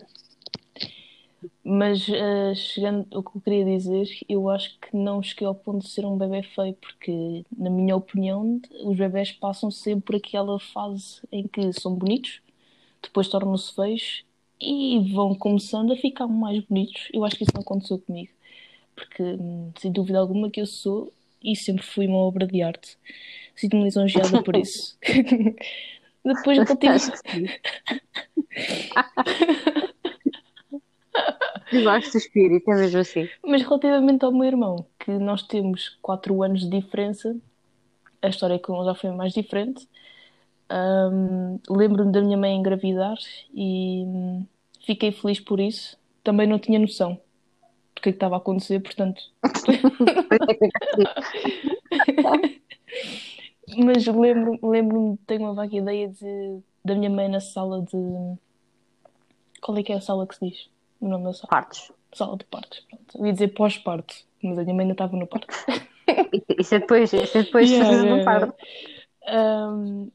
Mas 1.64 2.06
eh, 2.08 2.54
chegando 2.54 3.06
ao 3.14 3.22
que 3.22 3.36
eu 3.36 3.40
queria 3.40 3.64
dizer, 3.64 4.06
eu 4.28 4.48
acho 4.50 4.78
que 4.78 4.94
não 4.96 5.22
cheguei 5.22 5.46
ao 5.46 5.54
ponto 5.54 5.84
de 5.84 5.90
ser 5.90 6.04
um 6.04 6.16
bebê 6.16 6.42
feio, 6.42 6.74
porque, 6.74 7.44
na 7.56 7.70
minha 7.70 7.96
opinião, 7.96 8.60
os 8.84 8.96
bebés 8.96 9.32
passam 9.32 9.70
sempre 9.70 10.04
por 10.04 10.16
aquela 10.16 10.58
fase 10.58 11.20
em 11.32 11.46
que 11.46 11.72
são 11.72 11.94
bonitos, 11.94 12.40
depois 13.02 13.28
tornam-se 13.28 13.74
feios 13.74 14.24
e 14.60 15.12
vão 15.14 15.34
começando 15.34 15.92
a 15.92 15.96
ficar 15.96 16.26
mais 16.26 16.62
bonitos. 16.64 17.08
Eu 17.12 17.24
acho 17.24 17.36
que 17.36 17.44
isso 17.44 17.52
não 17.54 17.62
aconteceu 17.62 17.98
comigo, 17.98 18.30
porque, 19.00 19.22
sem 19.78 19.90
dúvida 19.90 20.18
alguma, 20.18 20.50
que 20.50 20.60
eu 20.60 20.66
sou 20.66 21.10
e 21.42 21.56
sempre 21.56 21.84
fui 21.84 22.06
uma 22.06 22.18
obra 22.18 22.46
de 22.46 22.62
arte. 22.62 22.98
Sinto-me 23.56 23.84
lisonjeada 23.84 24.42
por 24.42 24.54
isso. 24.56 24.98
Depois 26.22 26.58
eu. 26.58 26.64
Eu 31.72 31.84
gosto 31.84 32.12
do 32.12 32.18
espírito, 32.18 32.70
é 32.70 32.76
mesmo 32.76 32.98
assim. 32.98 33.28
Mas 33.42 33.62
relativamente 33.62 34.24
ao 34.24 34.32
meu 34.32 34.44
irmão, 34.44 34.84
que 34.98 35.12
nós 35.12 35.42
temos 35.44 35.96
4 36.02 36.42
anos 36.42 36.60
de 36.60 36.68
diferença, 36.68 37.34
a 38.20 38.28
história 38.28 38.58
com 38.58 38.76
ele 38.76 38.84
já 38.84 38.94
foi 38.94 39.10
mais 39.12 39.32
diferente. 39.32 39.88
Ahm, 40.68 41.58
Lembro-me 41.70 42.12
da 42.12 42.20
minha 42.20 42.36
mãe 42.36 42.54
engravidar 42.54 43.16
e 43.54 44.04
hum, 44.04 44.46
fiquei 44.84 45.10
feliz 45.10 45.40
por 45.40 45.58
isso. 45.58 45.96
Também 46.22 46.46
não 46.46 46.58
tinha 46.58 46.78
noção 46.78 47.18
do 48.00 48.02
que 48.02 48.08
é 48.08 48.12
que 48.12 48.16
estava 48.16 48.36
a 48.36 48.38
acontecer, 48.38 48.80
portanto. 48.80 49.22
Mas 53.76 54.06
lembro- 54.06 54.58
lembro-me, 54.62 55.16
tenho 55.26 55.42
uma 55.42 55.54
vaga 55.54 55.76
ideia 55.76 56.08
de, 56.08 56.60
da 56.84 56.94
minha 56.94 57.10
mãe 57.10 57.28
na 57.28 57.40
sala 57.40 57.82
de. 57.82 57.96
Qual 59.60 59.76
é 59.78 59.82
que 59.82 59.92
é 59.92 59.96
a 59.96 60.00
sala 60.00 60.26
que 60.26 60.34
se 60.34 60.48
diz? 60.48 60.68
O 61.00 61.08
nome 61.08 61.24
da 61.24 61.32
sala? 61.32 61.48
Partos. 61.50 61.92
Sala 62.12 62.36
de 62.36 62.44
partos, 62.44 62.80
pronto. 62.80 63.18
Eu 63.18 63.26
ia 63.26 63.32
dizer 63.32 63.48
pós-parto, 63.48 64.14
mas 64.42 64.58
a 64.58 64.62
minha 64.62 64.74
mãe 64.74 64.84
ainda 64.84 64.94
estava 64.94 65.16
no 65.16 65.26
parto. 65.26 65.46
Isso 66.58 66.74
é 66.74 66.80
depois, 66.80 67.12
isso 67.12 67.38
é 67.38 67.42
depois 67.44 67.70
Yeah, 67.70 67.90
de 67.90 68.06
yeah, 68.06 68.24
parto. 68.24 68.54
Ahm, 69.26 70.08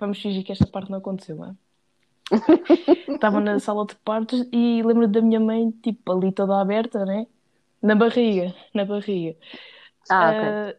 vamos 0.00 0.20
fingir 0.20 0.42
que 0.42 0.52
esta 0.52 0.66
parte 0.66 0.90
não 0.90 0.98
aconteceu, 0.98 1.36
não 1.36 1.50
é? 1.50 1.54
Estava 3.14 3.40
na 3.40 3.58
sala 3.58 3.86
de 3.86 3.94
partos 3.96 4.40
e 4.52 4.82
lembro 4.82 5.08
da 5.08 5.20
minha 5.22 5.40
mãe, 5.40 5.70
tipo, 5.82 6.12
ali 6.12 6.32
toda 6.32 6.60
aberta, 6.60 7.04
né? 7.04 7.26
Na 7.82 7.94
barriga, 7.94 8.54
na 8.74 8.84
barriga. 8.84 9.36
Ah, 10.08 10.30
ok. 10.30 10.44
Ah, 10.48 10.74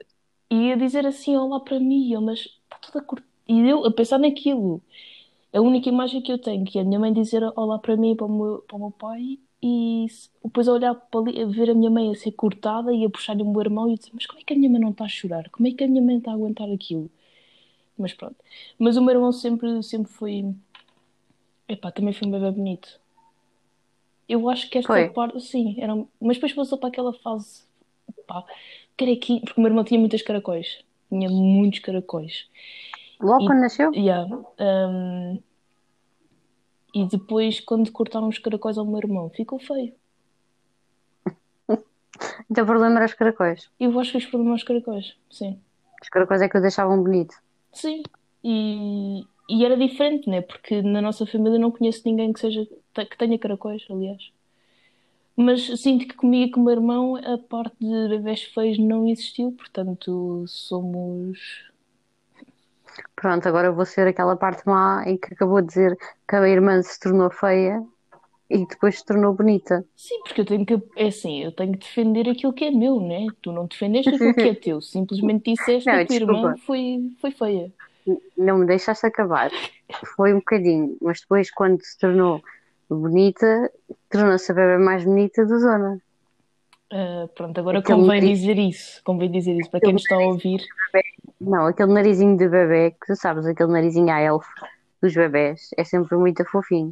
e 0.51 0.69
ia 0.69 0.77
dizer 0.77 1.05
assim, 1.05 1.35
olá 1.37 1.59
para 1.59 1.79
mim, 1.79 2.11
eu, 2.13 2.21
mas 2.21 2.39
está 2.41 2.77
toda 2.81 3.05
curta. 3.05 3.27
E 3.47 3.59
eu 3.69 3.85
a 3.85 3.91
pensar 3.93 4.19
naquilo. 4.19 4.81
A 5.53 5.61
única 5.61 5.89
imagem 5.89 6.21
que 6.21 6.31
eu 6.31 6.39
tenho, 6.39 6.65
que 6.65 6.79
é 6.79 6.81
a 6.81 6.85
minha 6.85 6.99
mãe 6.99 7.13
dizer 7.13 7.43
olá 7.57 7.79
para 7.79 7.97
mim 7.97 8.11
e 8.13 8.15
para 8.17 8.25
o 8.27 8.29
meu, 8.37 8.59
para 8.67 8.75
o 8.77 8.79
meu 8.79 8.91
pai, 8.91 9.39
e 9.63 10.07
depois 10.43 10.67
a 10.67 10.73
olhar 10.73 10.95
para 10.95 11.19
ali, 11.21 11.41
a 11.41 11.45
ver 11.47 11.69
a 11.71 11.75
minha 11.75 11.89
mãe 11.91 12.11
a 12.11 12.15
ser 12.15 12.31
cortada 12.33 12.93
e 12.93 13.05
a 13.05 13.09
puxar-lhe 13.09 13.43
o 13.43 13.51
meu 13.51 13.61
irmão 13.61 13.89
e 13.91 13.95
dizer, 13.97 14.11
mas 14.13 14.25
como 14.27 14.39
é 14.41 14.43
que 14.43 14.53
a 14.53 14.57
minha 14.57 14.69
mãe 14.71 14.81
não 14.81 14.91
está 14.91 15.05
a 15.05 15.09
chorar? 15.09 15.49
Como 15.51 15.67
é 15.67 15.71
que 15.71 15.83
a 15.83 15.87
minha 15.87 16.01
mãe 16.03 16.17
está 16.19 16.31
a 16.31 16.33
aguentar 16.35 16.69
aquilo? 16.71 17.09
Mas 17.97 18.13
pronto. 18.13 18.37
Mas 18.79 18.97
o 18.97 19.01
meu 19.01 19.15
irmão 19.15 19.31
sempre, 19.31 19.81
sempre 19.83 20.11
foi. 20.11 20.55
Epá, 21.67 21.91
também 21.91 22.13
foi 22.13 22.27
um 22.27 22.31
bebê 22.31 22.51
bonito. 22.51 23.00
Eu 24.27 24.50
acho 24.50 24.69
que 24.69 24.77
esta 24.79 24.88
Foi. 24.88 25.10
parte, 25.10 25.39
sim, 25.41 25.75
era... 25.79 25.95
mas 26.19 26.38
depois 26.38 26.53
passou 26.53 26.77
para 26.77 26.89
aquela 26.89 27.13
fase, 27.13 27.63
pá, 28.27 28.43
carequinho, 28.98 29.41
porque 29.41 29.60
o 29.60 29.62
meu 29.62 29.69
irmão 29.69 29.84
tinha 29.84 30.00
muitas 30.00 30.22
caracóis. 30.22 30.84
Tinha 31.10 31.29
muitos 31.29 31.79
caracóis. 31.79 32.48
Logo 33.22 33.43
E- 33.43 33.48
quando 33.48 33.62
nasceu? 33.62 33.93
Yeah. 33.93 34.27
Um, 34.60 35.41
e 36.93 37.05
depois, 37.05 37.60
quando 37.60 37.91
cortaram 37.91 38.27
os 38.27 38.39
caracóis 38.39 38.77
ao 38.77 38.86
meu 38.86 38.98
irmão, 38.98 39.29
ficou 39.29 39.60
feio. 39.60 39.93
Então 42.50 42.63
o 42.63 42.67
problema 42.67 42.95
era 42.95 43.05
os 43.05 43.13
caracóis. 43.13 43.69
Eu 43.79 44.00
acho 44.00 44.12
que 44.12 44.17
os 44.17 44.25
problemas 44.25 44.53
aos 44.62 44.63
caracóis, 44.63 45.17
sim. 45.29 45.60
Os 46.01 46.10
caracóis 46.10 46.41
é 46.41 46.48
que 46.48 46.57
o 46.57 46.62
deixavam 46.62 47.03
bonito. 47.03 47.36
Sim. 47.74 48.03
E, 48.43 49.25
e 49.47 49.63
era 49.65 49.77
diferente, 49.77 50.29
né? 50.29 50.41
Porque 50.41 50.81
na 50.81 51.01
nossa 51.01 51.25
família 51.25 51.59
não 51.59 51.71
conheço 51.71 52.01
ninguém 52.05 52.33
que 52.33 52.39
seja 52.39 52.65
que 52.65 53.17
tenha 53.17 53.37
caracóis, 53.37 53.85
aliás. 53.89 54.31
Mas 55.35 55.81
sinto 55.81 56.07
que 56.07 56.15
comigo 56.15 56.45
e 56.45 56.51
com 56.51 56.61
o 56.61 56.63
meu 56.63 56.73
irmão 56.73 57.15
a 57.17 57.37
parte 57.37 57.75
de 57.79 58.07
bebés 58.07 58.43
feios 58.43 58.77
não 58.79 59.07
existiu, 59.07 59.51
portanto 59.51 60.45
somos. 60.47 61.65
Pronto, 63.15 63.47
agora 63.47 63.71
vou 63.71 63.85
ser 63.85 64.07
aquela 64.07 64.37
parte 64.37 64.65
má 64.65 65.03
em 65.05 65.17
que 65.17 65.33
acabou 65.33 65.61
de 65.61 65.67
dizer 65.67 65.97
que 66.27 66.35
a 66.35 66.47
irmã 66.47 66.81
se 66.81 66.97
tornou 66.99 67.29
feia 67.29 67.83
e 68.49 68.65
depois 68.65 68.99
se 68.99 69.05
tornou 69.05 69.33
bonita. 69.33 69.85
Sim, 69.95 70.21
porque 70.23 70.41
eu 70.41 70.45
tenho 70.45 70.65
que. 70.65 70.81
É 70.95 71.07
assim, 71.07 71.43
eu 71.43 71.51
tenho 71.51 71.73
que 71.73 71.79
defender 71.79 72.29
aquilo 72.29 72.53
que 72.53 72.63
é 72.63 72.71
meu, 72.71 73.01
né? 73.01 73.27
Tu 73.41 73.51
não 73.51 73.65
defendeste 73.65 74.15
aquilo 74.15 74.33
que 74.33 74.41
é 74.41 74.53
teu, 74.55 74.81
simplesmente 74.81 75.51
disseste 75.51 75.89
Não, 75.89 75.97
que 75.97 76.03
a 76.03 76.07
tua 76.07 76.15
irmã 76.15 76.55
foi, 76.57 77.11
foi 77.19 77.31
feia. 77.31 77.73
Não 78.38 78.59
me 78.59 78.65
deixaste 78.65 79.05
acabar. 79.05 79.50
Foi 80.15 80.33
um 80.33 80.38
bocadinho, 80.39 80.97
mas 81.01 81.21
depois, 81.21 81.50
quando 81.51 81.81
se 81.83 81.97
tornou 81.97 82.43
bonita, 82.89 83.71
tornou-se 84.09 84.51
a 84.51 84.55
bebê 84.55 84.77
mais 84.77 85.03
bonita 85.03 85.45
da 85.45 85.57
zona. 85.57 86.01
Ah, 86.91 87.27
pronto, 87.35 87.59
agora 87.59 87.79
Aquele 87.79 87.97
convém 88.00 88.21
nariz- 88.21 88.39
dizer 88.39 88.57
isso. 88.59 89.01
Convém 89.03 89.31
dizer 89.31 89.53
isso 89.59 89.71
para 89.71 89.79
quem 89.79 89.93
nos 89.93 90.03
está 90.03 90.15
a 90.15 90.19
ouvir. 90.19 90.63
Não, 91.41 91.65
aquele 91.67 91.91
narizinho 91.93 92.38
de 92.38 92.47
bebê, 92.47 92.91
que 92.91 93.07
tu 93.07 93.15
sabes, 93.15 93.45
aquele 93.45 93.71
narizinho 93.71 94.09
à 94.12 94.19
elfo 94.21 94.47
dos 95.01 95.13
bebés, 95.13 95.69
é 95.77 95.83
sempre 95.83 96.15
muito 96.17 96.45
fofinho. 96.45 96.91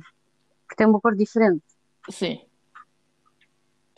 Porque 0.65 0.75
tem 0.75 0.87
uma 0.87 0.99
cor 0.99 1.15
diferente. 1.15 1.63
Sim. 2.09 2.41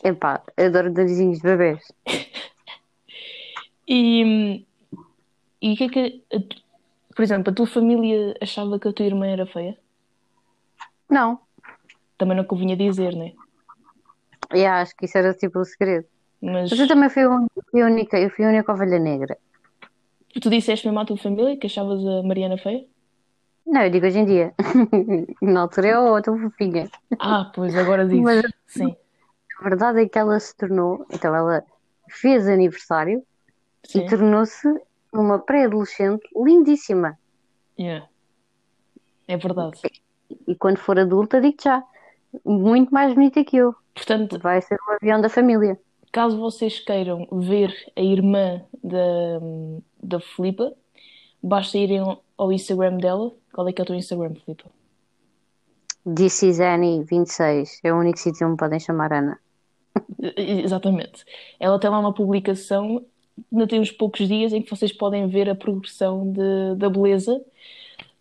Epá, 0.04 0.42
adoro 0.56 0.92
narizinhos 0.92 1.38
de 1.38 1.42
bebés. 1.44 1.92
E, 3.88 4.66
e 5.62 5.72
o 5.72 5.76
que 5.76 5.84
é 5.84 5.88
que. 5.88 6.24
Por 7.16 7.22
exemplo, 7.24 7.50
a 7.50 7.56
tua 7.56 7.66
família 7.76 8.18
achava 8.46 8.78
que 8.80 8.86
a 8.88 8.92
tua 8.96 9.06
irmã 9.10 9.26
era 9.26 9.44
feia? 9.54 9.74
Não, 11.08 11.40
Também 12.18 12.36
não 12.36 12.44
convinha 12.44 12.76
dizer, 12.76 13.14
né? 13.16 13.32
eu 14.50 14.66
acho 14.70 14.94
que 14.96 15.04
isso 15.06 15.18
era 15.18 15.34
tipo 15.34 15.58
o 15.60 15.64
segredo. 15.64 16.06
Mas 16.40 16.70
Mas 16.70 16.80
eu 16.80 16.88
também 16.88 17.08
fui 17.10 17.22
fui 17.70 17.82
única, 17.82 18.18
eu 18.18 18.30
fui 18.30 18.44
a 18.44 18.48
única 18.48 18.72
ovelha 18.72 18.98
negra. 18.98 19.38
tu 20.42 20.48
disseste 20.50 20.86
mesmo 20.86 21.00
à 21.00 21.04
tua 21.08 21.16
família 21.24 21.58
que 21.58 21.66
achavas 21.66 22.00
a 22.06 22.22
Mariana 22.28 22.56
feia? 22.64 22.82
Não, 23.66 23.82
eu 23.82 23.90
digo 23.90 24.06
hoje 24.06 24.18
em 24.18 24.24
dia. 24.24 24.54
Na 25.42 25.62
altura 25.62 25.88
eu 25.88 26.02
outra 26.02 26.32
fofinha. 26.36 26.88
Ah, 27.18 27.50
pois 27.54 27.76
agora 27.76 28.06
dizes. 28.06 28.24
Mas- 28.24 28.42
Sim, 28.66 28.96
A 29.58 29.64
verdade 29.64 30.02
é 30.02 30.08
que 30.08 30.18
ela 30.18 30.38
se 30.38 30.54
tornou, 30.56 31.06
então 31.10 31.34
ela 31.34 31.64
fez 32.10 32.46
aniversário 32.46 33.22
sim. 33.84 34.00
e 34.00 34.04
tornou-se 34.04 34.68
uma 35.18 35.38
pré-adolescente 35.38 36.22
lindíssima. 36.36 37.18
Yeah. 37.78 38.06
É 39.28 39.36
verdade. 39.36 39.80
E 40.46 40.54
quando 40.54 40.78
for 40.78 40.98
adulta, 40.98 41.40
digo 41.40 41.56
já, 41.62 41.82
muito 42.44 42.92
mais 42.92 43.12
bonita 43.14 43.44
que 43.44 43.56
eu. 43.56 43.74
Portanto, 43.94 44.38
Vai 44.38 44.60
ser 44.62 44.76
o 44.88 44.92
avião 44.92 45.20
da 45.20 45.28
família. 45.28 45.78
caso 46.12 46.38
vocês 46.38 46.80
queiram 46.80 47.26
ver 47.32 47.72
a 47.96 48.00
irmã 48.00 48.62
da, 48.82 48.98
da 50.02 50.20
Filipa, 50.20 50.72
basta 51.42 51.76
irem 51.78 52.00
ao 52.36 52.52
Instagram 52.52 52.98
dela. 52.98 53.32
Qual 53.52 53.68
é 53.68 53.72
que 53.72 53.80
é 53.80 53.84
o 53.84 53.86
teu 53.86 53.96
Instagram, 53.96 54.34
Filipe? 54.44 54.64
This 56.14 56.42
is 56.42 56.60
Annie 56.60 57.02
26. 57.04 57.80
É 57.82 57.92
o 57.92 57.98
único 57.98 58.18
sítio 58.18 58.46
onde 58.46 58.52
me 58.52 58.56
podem 58.58 58.78
chamar 58.78 59.12
Ana. 59.12 59.38
Exatamente. 60.36 61.24
Ela 61.58 61.80
tem 61.80 61.90
lá 61.90 61.98
uma 61.98 62.12
publicação, 62.14 63.04
ainda 63.52 63.66
tem 63.66 63.80
uns 63.80 63.90
poucos 63.90 64.26
dias, 64.28 64.52
em 64.52 64.62
que 64.62 64.70
vocês 64.70 64.92
podem 64.92 65.26
ver 65.28 65.48
a 65.50 65.54
progressão 65.54 66.30
de, 66.32 66.74
da 66.76 66.88
beleza 66.90 67.44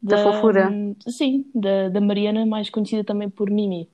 Da 0.02 0.18
fofura. 0.24 0.70
Sim, 1.08 1.46
da, 1.54 1.90
da 1.90 2.02
Mariana, 2.02 2.46
mais 2.46 2.70
conhecida 2.70 3.04
também 3.04 3.30
por 3.30 3.50
Mimi, 3.50 3.90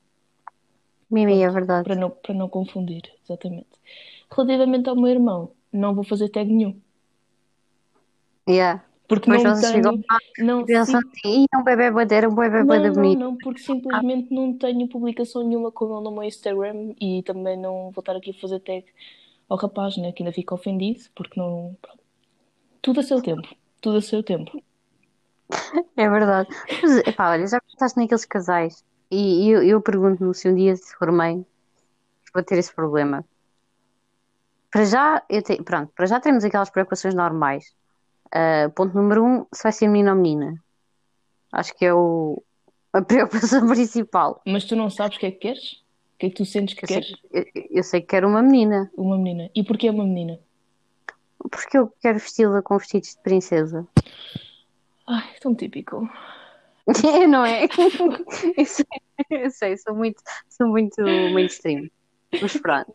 Mimi, 1.09 1.41
é 1.43 1.49
verdade. 1.49 1.83
para 1.83 1.95
não, 1.95 2.09
para 2.09 2.33
não 2.33 2.49
confundir, 2.49 3.03
exatamente. 3.23 3.67
Relativamente 4.35 4.89
ao 4.89 4.95
meu 4.95 5.07
irmão, 5.07 5.51
não 5.71 5.93
vou 5.93 6.03
fazer 6.03 6.29
tag 6.29 6.51
nenhum, 6.51 6.79
Yeah. 8.47 8.83
porque 9.07 9.29
Depois 9.29 9.43
não 9.43 9.55
vocês 9.55 9.71
tenho, 9.71 10.03
não, 10.39 10.65
pensam 10.65 10.99
sim, 11.01 11.07
assim, 11.07 11.43
"Ih, 11.43 11.45
é 11.53 11.57
um 11.57 11.63
bebê 11.63 11.91
bandeira, 11.91 12.29
um 12.29 12.35
bebê 12.35 12.59
não, 12.59 12.65
bandeira 12.65 12.93
não, 12.93 13.15
não, 13.15 13.37
porque 13.37 13.61
simplesmente 13.61 14.33
não 14.33 14.57
tenho 14.57 14.87
publicação 14.87 15.43
nenhuma 15.47 15.71
com 15.71 15.85
ele 15.85 16.03
no 16.03 16.11
meu 16.11 16.23
Instagram 16.23 16.93
e 16.99 17.21
também 17.23 17.57
não 17.57 17.91
vou 17.91 18.01
estar 18.01 18.15
aqui 18.15 18.31
a 18.31 18.33
fazer 18.33 18.59
tag 18.61 18.85
ao 19.51 19.57
rapaz, 19.57 19.97
né, 19.97 20.13
que 20.13 20.23
ainda 20.23 20.33
fica 20.33 20.55
ofendido, 20.55 21.01
porque 21.13 21.37
não... 21.37 21.77
Tudo 22.81 23.01
a 23.01 23.03
seu 23.03 23.21
tempo, 23.21 23.47
tudo 23.81 23.97
a 23.97 24.01
seu 24.01 24.23
tempo. 24.23 24.63
É 25.97 26.09
verdade. 26.09 26.49
Mas, 26.81 26.97
epá, 27.05 27.31
olha, 27.31 27.45
já 27.45 27.59
pensaste 27.59 27.99
naqueles 27.99 28.23
casais 28.23 28.85
e 29.11 29.49
eu, 29.49 29.61
eu 29.61 29.81
pergunto-me 29.81 30.33
se 30.33 30.47
um 30.49 30.55
dia 30.55 30.73
se 30.75 30.95
for 30.95 31.11
mãe 31.11 31.45
vou 32.33 32.41
ter 32.41 32.57
esse 32.57 32.73
problema. 32.73 33.25
Para 34.71 34.85
já, 34.85 35.21
eu 35.29 35.43
te- 35.43 35.61
pronto, 35.61 35.91
para 35.93 36.05
já 36.05 36.17
temos 36.21 36.45
aquelas 36.45 36.69
preocupações 36.69 37.13
normais. 37.13 37.75
Ah, 38.33 38.71
ponto 38.73 38.95
número 38.95 39.25
um, 39.25 39.45
se 39.53 39.63
vai 39.63 39.73
ser 39.73 39.89
menino 39.89 40.11
ou 40.11 40.15
menina. 40.15 40.55
Acho 41.51 41.75
que 41.75 41.83
é 41.85 41.93
o, 41.93 42.41
a 42.93 43.01
preocupação 43.01 43.67
principal. 43.67 44.41
Mas 44.47 44.63
tu 44.63 44.77
não 44.77 44.89
sabes 44.89 45.17
o 45.17 45.19
que 45.19 45.25
é 45.25 45.31
que 45.31 45.39
queres? 45.39 45.80
Que 46.21 46.27
é 46.27 46.29
que 46.29 46.35
tu 46.35 46.45
sentes 46.45 46.75
que 46.75 46.85
Eu 46.85 46.87
sei, 46.87 47.01
queres? 47.01 47.17
eu, 47.33 47.45
eu 47.71 47.83
sei 47.83 47.99
que 48.01 48.07
quero 48.07 48.27
uma 48.27 48.43
menina, 48.43 48.91
Uma 48.95 49.17
menina. 49.17 49.49
E 49.55 49.63
porquê 49.63 49.89
uma 49.89 50.03
menina? 50.05 50.39
porque 51.49 51.75
eu 51.75 51.91
quero 51.99 52.19
vesti-la 52.19 52.61
com 52.61 52.77
vestidos 52.77 53.15
de 53.15 53.21
princesa. 53.23 53.87
Ai, 55.07 55.33
tão 55.41 55.55
típico. 55.55 56.07
Não 57.27 57.43
é? 57.43 57.63
Eu 58.55 58.65
sei, 58.65 58.85
eu 59.31 59.49
sei, 59.49 59.77
sou 59.77 59.95
muito, 59.95 60.21
sou 60.47 60.67
muito 60.67 61.01
mainstream. 61.33 61.89
Mas 62.39 62.55
pronto. 62.57 62.93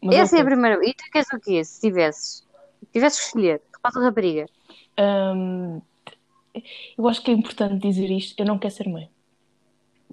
Mas 0.00 0.16
Essa 0.16 0.38
é 0.38 0.40
a 0.42 0.44
primeira. 0.44 0.78
E 0.86 0.94
tu 0.94 1.04
queres 1.10 1.28
o 1.32 1.40
quê? 1.40 1.64
Se 1.64 1.80
tivesses, 1.80 2.46
tivesses 2.92 3.18
que 3.20 3.26
escolher, 3.26 3.62
rapaz 3.74 3.96
ou 3.96 4.02
rapariga? 4.02 4.46
Hum, 4.98 5.80
eu 6.96 7.08
acho 7.08 7.22
que 7.22 7.30
é 7.32 7.34
importante 7.34 7.80
dizer 7.82 8.10
isto. 8.10 8.38
Eu 8.40 8.46
não 8.46 8.58
quero 8.58 8.74
ser 8.74 8.88
mãe. 8.88 9.08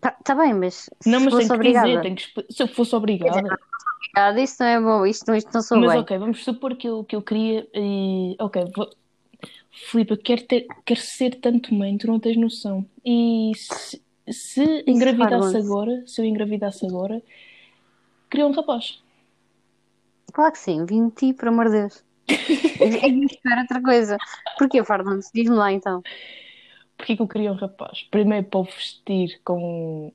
Tá, 0.03 0.11
tá 0.11 0.35
bem, 0.35 0.53
mas 0.53 0.89
se 0.99 1.09
Não, 1.09 1.21
mas 1.21 1.33
tenho 1.35 1.47
que 1.49 1.55
obrigada. 1.55 1.87
dizer, 1.87 2.01
tenho 2.03 2.15
que 2.15 2.53
se 2.53 2.63
eu 2.63 2.67
fosse 2.67 2.93
obrigada. 2.95 3.39
Obrigada, 3.39 4.41
isso 4.41 4.57
não 4.59 4.67
é 4.67 4.79
bom, 4.81 5.05
isto, 5.05 5.25
não- 5.27 5.35
isto 5.35 5.49
não 5.53 5.61
sou 5.61 5.79
Mas 5.79 5.91
bem. 5.91 5.99
ok, 6.01 6.17
vamos 6.17 6.43
supor 6.43 6.75
que 6.75 6.87
eu, 6.87 7.03
que 7.05 7.15
eu 7.15 7.21
queria. 7.21 7.67
E, 7.73 8.35
ok, 8.39 8.65
vou... 8.75 8.89
Filipe, 9.71 10.11
eu 10.11 10.17
quero, 10.17 10.43
ter, 10.43 10.67
quero 10.85 10.99
ser 10.99 11.35
tanto 11.39 11.73
mãe, 11.73 11.97
tu 11.97 12.05
não 12.05 12.19
tens 12.19 12.37
noção. 12.37 12.85
E 13.03 13.51
se, 13.55 14.01
se 14.29 14.83
engravidasse 14.85 15.57
agora, 15.57 16.03
se 16.05 16.21
eu 16.21 16.25
engravidasse 16.25 16.85
agora, 16.85 17.23
queria 18.29 18.45
um 18.45 18.51
rapaz. 18.51 19.01
Claro 20.31 20.51
que 20.51 20.59
sim, 20.59 20.85
vim 20.85 21.07
de 21.09 21.15
ti, 21.15 21.33
por 21.33 21.47
amor 21.47 21.65
de 21.65 21.71
Deus. 21.71 22.03
Eu 22.79 23.25
espero 23.25 23.61
outra 23.61 23.81
coisa. 23.81 24.17
Porquê, 24.57 24.83
Fardance? 24.83 25.29
Diz-me 25.33 25.55
lá 25.55 25.71
então. 25.71 26.01
Porquê 26.97 27.15
que 27.15 27.21
eu 27.21 27.27
queria 27.27 27.51
um 27.51 27.55
rapaz? 27.55 28.03
Primeiro 28.09 28.47
para 28.47 28.59
o 28.59 28.63
vestir 28.63 29.41
com 29.43 30.11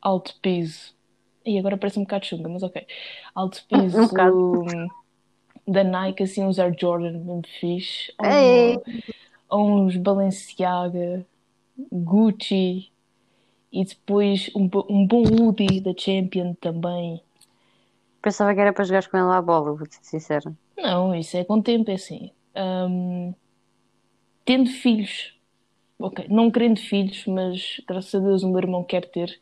alto 0.00 0.34
piso. 0.40 0.94
E 1.44 1.58
agora 1.58 1.76
parece 1.76 1.98
um 1.98 2.02
bocado 2.02 2.26
chunga, 2.26 2.48
mas 2.48 2.62
ok. 2.62 2.86
Alto 3.34 3.64
piso 3.68 3.98
Um 4.14 4.62
hum, 4.62 4.88
da 5.66 5.84
Nike, 5.84 6.22
assim, 6.22 6.44
uns 6.44 6.58
Air 6.58 6.74
Jordan 6.78 7.12
mesmo 7.12 7.42
fixe. 7.60 8.12
Ou, 8.18 8.82
Ei. 8.84 9.02
uns 9.50 9.96
Balenciaga, 9.96 11.26
Gucci. 11.92 12.90
E 13.70 13.84
depois 13.84 14.50
um, 14.54 14.68
um 14.88 15.06
bom 15.06 15.22
hoodie 15.22 15.80
da 15.80 15.92
Champion 15.96 16.54
também. 16.54 17.22
Pensava 18.22 18.54
que 18.54 18.60
era 18.60 18.72
para 18.72 18.84
jogares 18.84 19.06
com 19.06 19.16
ele 19.16 19.30
à 19.30 19.42
bola, 19.42 19.74
vou-te 19.74 19.94
ser 19.94 20.04
sincera. 20.04 20.52
Não, 20.76 21.14
isso 21.14 21.36
é 21.36 21.44
com 21.44 21.60
tempo, 21.60 21.90
é 21.90 21.94
assim. 21.94 22.30
Hum, 22.56 23.34
tendo 24.44 24.70
filhos, 24.70 25.37
ok, 25.98 26.26
não 26.28 26.50
querendo 26.50 26.78
filhos, 26.80 27.24
mas 27.26 27.80
graças 27.86 28.14
a 28.14 28.24
Deus 28.24 28.42
o 28.42 28.48
meu 28.48 28.58
irmão 28.58 28.84
quer 28.84 29.04
ter. 29.10 29.40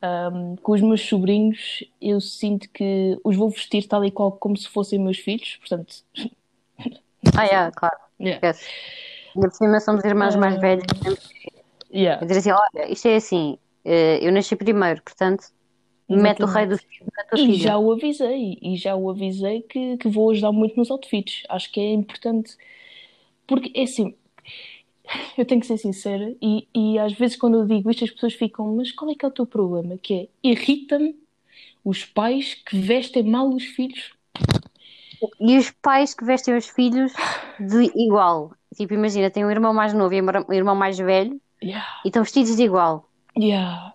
Hum, 0.00 0.54
com 0.62 0.72
os 0.72 0.80
meus 0.80 1.00
sobrinhos, 1.02 1.82
eu 2.00 2.20
sinto 2.20 2.68
que 2.70 3.18
os 3.24 3.36
vou 3.36 3.50
vestir 3.50 3.86
tal 3.88 4.04
e 4.04 4.10
qual 4.12 4.30
como 4.30 4.56
se 4.56 4.68
fossem 4.68 4.98
meus 4.98 5.18
filhos, 5.18 5.56
portanto, 5.56 6.04
Ah, 7.36 7.46
é, 7.46 7.70
claro, 7.72 7.96
yeah. 8.20 8.36
esquece. 8.36 8.68
Ainda 9.34 9.48
por 9.48 9.56
cima 9.56 9.80
somos 9.80 10.04
irmãos 10.04 10.36
mais 10.36 10.56
velhos. 10.60 10.84
Yeah, 11.90 12.20
Eu 12.20 12.26
dizer 12.26 12.38
assim: 12.40 12.50
olha, 12.52 12.92
isto 12.92 13.08
é 13.08 13.16
assim, 13.16 13.58
eh, 13.84 14.18
eu 14.26 14.32
nasci 14.32 14.56
primeiro, 14.56 15.02
portanto, 15.02 15.44
mete 16.08 16.42
o 16.42 16.46
rei 16.46 16.66
do 16.66 16.76
filho 16.78 17.06
na 17.16 17.24
tua 17.24 17.38
E 17.38 17.46
filha. 17.46 17.56
já 17.62 17.78
o 17.78 17.92
avisei, 17.92 18.58
e 18.60 18.76
já 18.76 18.96
o 18.96 19.10
avisei 19.10 19.62
que, 19.62 19.96
que 19.98 20.08
vou 20.08 20.30
ajudar 20.30 20.52
muito 20.52 20.76
nos 20.76 20.90
outfits. 20.90 21.44
Acho 21.48 21.70
que 21.72 21.80
é 21.80 21.92
importante, 21.92 22.56
porque 23.46 23.72
é 23.78 23.84
assim, 23.84 24.16
eu 25.36 25.44
tenho 25.46 25.60
que 25.60 25.66
ser 25.66 25.78
sincera, 25.78 26.34
e, 26.42 26.68
e 26.74 26.98
às 26.98 27.12
vezes 27.12 27.36
quando 27.36 27.58
eu 27.58 27.66
digo 27.66 27.90
isto, 27.90 28.04
as 28.04 28.10
pessoas 28.10 28.34
ficam, 28.34 28.74
mas 28.76 28.92
qual 28.92 29.10
é 29.10 29.14
que 29.14 29.24
é 29.24 29.28
o 29.28 29.32
teu 29.32 29.46
problema? 29.46 29.96
Que 29.98 30.14
é, 30.14 30.28
irrita-me 30.42 31.16
os 31.84 32.04
pais 32.04 32.54
que 32.54 32.78
vestem 32.78 33.24
mal 33.24 33.48
os 33.48 33.64
filhos. 33.64 34.12
E 35.40 35.56
os 35.58 35.70
pais 35.70 36.14
que 36.14 36.24
vestem 36.24 36.56
os 36.56 36.68
filhos 36.68 37.12
de 37.58 37.90
igual. 37.96 38.52
Tipo, 38.76 38.94
imagina, 38.94 39.30
tem 39.30 39.44
um 39.44 39.50
irmão 39.50 39.74
mais 39.74 39.92
novo 39.92 40.14
e 40.14 40.20
um 40.22 40.52
irmão 40.52 40.76
mais 40.76 40.96
velho 40.98 41.40
Yeah, 41.60 41.84
e 42.04 42.08
estão 42.08 42.22
vestidos 42.24 42.56
de 42.56 42.62
igual. 42.64 43.08
yeah. 43.36 43.94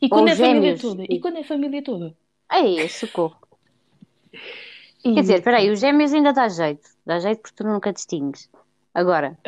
E 0.00 0.08
quando 0.08 0.28
Ou 0.28 0.28
é 0.28 0.32
a 0.32 0.36
família 0.36 0.78
toda? 0.78 1.02
E 1.04 1.18
quando 1.20 1.36
é 1.38 1.40
a 1.40 1.44
família 1.44 1.82
toda? 1.82 2.16
Ei, 2.50 2.88
socorro. 2.88 3.38
E- 5.04 5.10
Quer 5.14 5.20
dizer, 5.22 5.38
espera 5.38 5.58
aí, 5.58 5.70
os 5.70 5.80
gêmeos 5.80 6.12
ainda 6.12 6.32
dá 6.32 6.48
jeito. 6.48 6.88
Dá 7.04 7.18
jeito 7.18 7.40
porque 7.42 7.56
tu 7.56 7.64
nunca 7.64 7.92
distingues. 7.92 8.50
Agora, 8.94 9.38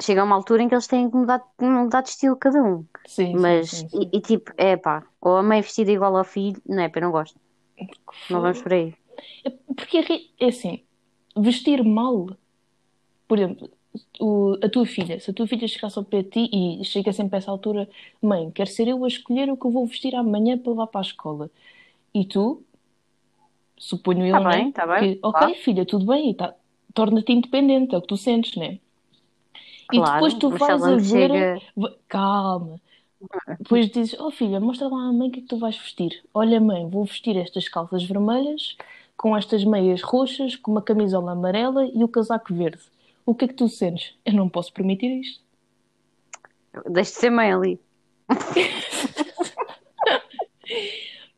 chega 0.00 0.20
a 0.22 0.24
uma 0.24 0.36
altura 0.36 0.62
em 0.62 0.68
que 0.68 0.74
eles 0.74 0.86
têm 0.86 1.10
que 1.10 1.16
mudar, 1.16 1.42
mudar 1.60 2.02
de 2.02 2.10
estilo 2.10 2.36
cada 2.36 2.62
um. 2.62 2.86
sim, 3.06 3.38
Mas, 3.42 3.66
sim, 3.66 3.66
sim. 3.68 3.92
E, 3.92 4.18
e 4.18 4.20
tipo, 4.20 4.52
é 4.56 4.76
pá, 4.76 5.06
ou 5.20 5.36
a 5.36 5.42
mãe 5.42 5.60
vestida 5.62 5.90
igual 5.92 6.16
ao 6.16 6.24
filho, 6.24 6.60
não 6.66 6.82
é, 6.82 6.90
eu 6.94 7.02
não 7.02 7.10
gosto. 7.12 7.38
Não 8.28 8.40
vamos 8.42 8.62
por 8.62 8.72
aí. 8.74 8.96
É 9.44 9.50
Porque 9.76 9.98
é 9.98 10.44
é 10.46 10.48
assim, 10.48 10.84
vestir 11.36 11.82
mal, 11.84 12.26
por 13.28 13.38
exemplo, 13.38 13.70
o- 14.20 14.56
a 14.64 14.68
tua 14.68 14.86
filha, 14.86 15.20
se 15.20 15.30
a 15.30 15.34
tua 15.34 15.46
filha 15.46 15.66
chegasse 15.68 15.98
ao 15.98 16.04
pé 16.04 16.22
de 16.22 16.30
ti 16.30 16.50
e 16.80 16.84
chega 16.84 17.12
sempre 17.12 17.36
a 17.36 17.38
essa 17.38 17.50
altura, 17.50 17.88
mãe, 18.22 18.50
quero 18.52 18.70
ser 18.70 18.88
eu 18.88 19.04
a 19.04 19.08
escolher 19.08 19.50
o 19.50 19.56
que 19.56 19.66
eu 19.66 19.70
vou 19.70 19.86
vestir 19.86 20.14
amanhã 20.14 20.58
para 20.58 20.70
levar 20.72 20.86
para 20.88 21.00
a 21.00 21.04
escola. 21.10 21.50
E 22.14 22.24
tu, 22.26 22.64
suponho 23.78 24.26
eu, 24.26 24.38
Tá 24.38 24.44
né? 24.44 24.58
bem, 24.58 24.72
tá 24.72 24.86
bem, 24.86 25.08
Que, 25.08 25.18
ok, 25.22 25.54
claro. 25.54 25.56
filha, 25.56 25.84
tudo 25.86 26.06
bem, 26.06 26.34
tá, 26.34 26.54
torna-te 26.94 27.32
independente, 27.32 27.94
é 27.94 27.98
o 27.98 28.02
que 28.02 28.08
tu 28.08 28.16
sentes, 28.16 28.56
né? 28.56 28.74
E 28.74 28.80
Claro, 29.88 30.12
depois 30.14 30.34
tu 30.34 30.50
vais 30.50 30.82
a 30.82 30.96
ver. 30.96 31.04
chega. 31.04 31.60
Calma. 32.08 32.80
Depois 33.58 33.88
dizes, 33.90 34.18
oh 34.20 34.30
filha, 34.30 34.60
mostra 34.60 34.88
lá 34.88 35.08
à 35.08 35.12
mãe 35.12 35.28
o 35.28 35.32
que 35.32 35.40
é 35.40 35.42
que 35.42 35.48
tu 35.48 35.58
vais 35.58 35.76
vestir. 35.76 36.22
Olha, 36.34 36.60
mãe, 36.60 36.88
vou 36.88 37.04
vestir 37.04 37.36
estas 37.36 37.68
calças 37.68 38.04
vermelhas, 38.04 38.76
com 39.16 39.36
estas 39.36 39.64
meias 39.64 40.02
roxas, 40.02 40.54
com 40.56 40.70
uma 40.72 40.82
camisola 40.82 41.32
amarela 41.32 41.86
e 41.86 42.04
o 42.04 42.08
casaco 42.08 42.54
verde. 42.54 42.82
O 43.24 43.34
que 43.34 43.46
é 43.46 43.48
que 43.48 43.54
tu 43.54 43.68
sentes? 43.68 44.14
Eu 44.24 44.34
não 44.34 44.48
posso 44.48 44.72
permitir 44.72 45.20
isto. 45.20 45.42
Deixa 46.88 47.10
de 47.12 47.16
ser 47.16 47.30
mãe 47.30 47.52
ali. 47.52 47.80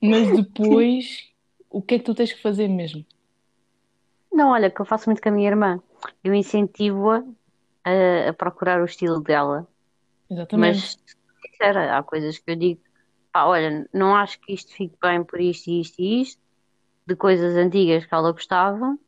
Mas 0.00 0.37
depois, 0.37 1.28
o 1.70 1.80
que 1.80 1.94
é 1.94 1.98
que 1.98 2.04
tu 2.04 2.14
tens 2.14 2.32
que 2.32 2.42
fazer 2.42 2.68
mesmo? 2.68 3.04
Não, 4.32 4.50
olha, 4.50 4.70
que 4.70 4.80
eu 4.80 4.84
faço 4.84 5.08
muito 5.08 5.22
com 5.22 5.28
a 5.28 5.32
minha 5.32 5.48
irmã. 5.48 5.80
Eu 6.22 6.34
incentivo-a 6.34 7.24
a, 7.88 8.31
a 8.31 8.33
procurar 8.35 8.81
o 8.83 8.85
estilo 8.87 9.20
dela. 9.22 9.68
Exatamente. 10.31 10.88
Mas, 10.90 10.98
sincera, 11.44 11.96
há 11.98 12.03
coisas 12.03 12.38
que 12.38 12.51
eu 12.51 12.57
digo, 12.57 12.81
pá, 13.33 13.46
olha, 13.46 13.88
não 13.92 14.14
acho 14.16 14.40
que 14.40 14.53
isto 14.55 14.72
fique 14.74 14.96
bem 15.03 15.24
por 15.24 15.40
isto 15.40 15.68
e 15.70 15.81
isto 15.81 16.01
e 16.01 16.22
isto, 16.22 16.42
de 17.07 17.16
coisas 17.16 17.57
antigas 17.57 18.07
que 18.07 18.14
ela 18.14 18.33
gostava, 18.33 18.98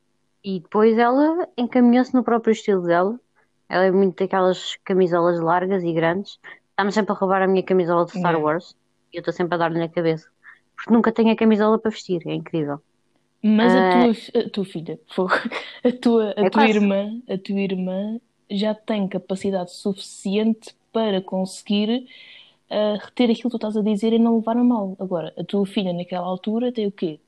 e 0.45 0.61
depois 0.61 0.99
ela 0.99 1.49
encaminhou-se 1.57 2.14
no 2.14 2.25
próprio 2.25 2.53
estilo 2.53 2.83
dela. 2.85 3.21
Ela 3.69 3.85
é 3.87 3.90
muito 3.93 4.19
daquelas 4.23 4.77
camisolas 4.85 5.40
largas 5.40 5.83
e 5.85 5.93
grandes. 5.93 6.38
Está-me 6.71 6.93
sempre 6.93 7.12
a 7.12 7.16
roubar 7.16 7.43
a 7.43 7.49
minha 7.49 7.64
camisola 7.64 8.07
de 8.07 8.12
Star 8.12 8.37
Yeah. 8.37 8.40
Wars, 8.40 8.77
e 9.12 9.16
eu 9.19 9.21
estou 9.21 9.33
sempre 9.35 9.55
a 9.57 9.59
dar-lhe 9.59 9.79
na 9.79 9.88
cabeça. 9.88 10.29
Porque 10.77 10.93
nunca 10.93 11.12
tenho 11.12 11.33
a 11.33 11.37
camisola 11.37 11.79
para 11.79 11.90
vestir, 11.90 12.23
é 12.27 12.35
incrível. 12.35 12.81
Mas 13.43 13.75
a 13.75 13.83
Ah, 13.83 13.85
tua, 13.85 14.12
a 14.12 14.51
tua 14.51 14.64
filha, 14.64 14.99
a 15.85 15.93
tua, 15.93 16.35
a 16.37 16.45
é 16.45 16.51
tua 16.51 16.66
quase. 16.69 16.75
irmã, 16.75 17.21
a 17.29 17.38
tua 17.38 17.61
irmã 17.61 18.21
já 18.50 18.74
tem 18.74 19.06
capacidade 19.08 19.72
suficiente 19.72 20.74
para 20.92 21.20
conseguir 21.22 22.08
ah, 22.70 22.98
reter 23.00 23.30
aquilo 23.30 23.44
que 23.44 23.50
tu 23.50 23.56
estás 23.56 23.76
a 23.76 23.82
dizer 23.82 24.12
e 24.12 24.18
não 24.18 24.36
levar 24.36 24.56
a 24.56 24.64
mal. 24.64 24.96
Agora, 24.98 25.32
a 25.38 25.44
tua 25.44 25.66
filha 25.66 25.92
naquela 25.92 26.26
altura 26.26 26.72
tem 26.72 26.86
o 26.86 26.92
quê? 26.92 27.20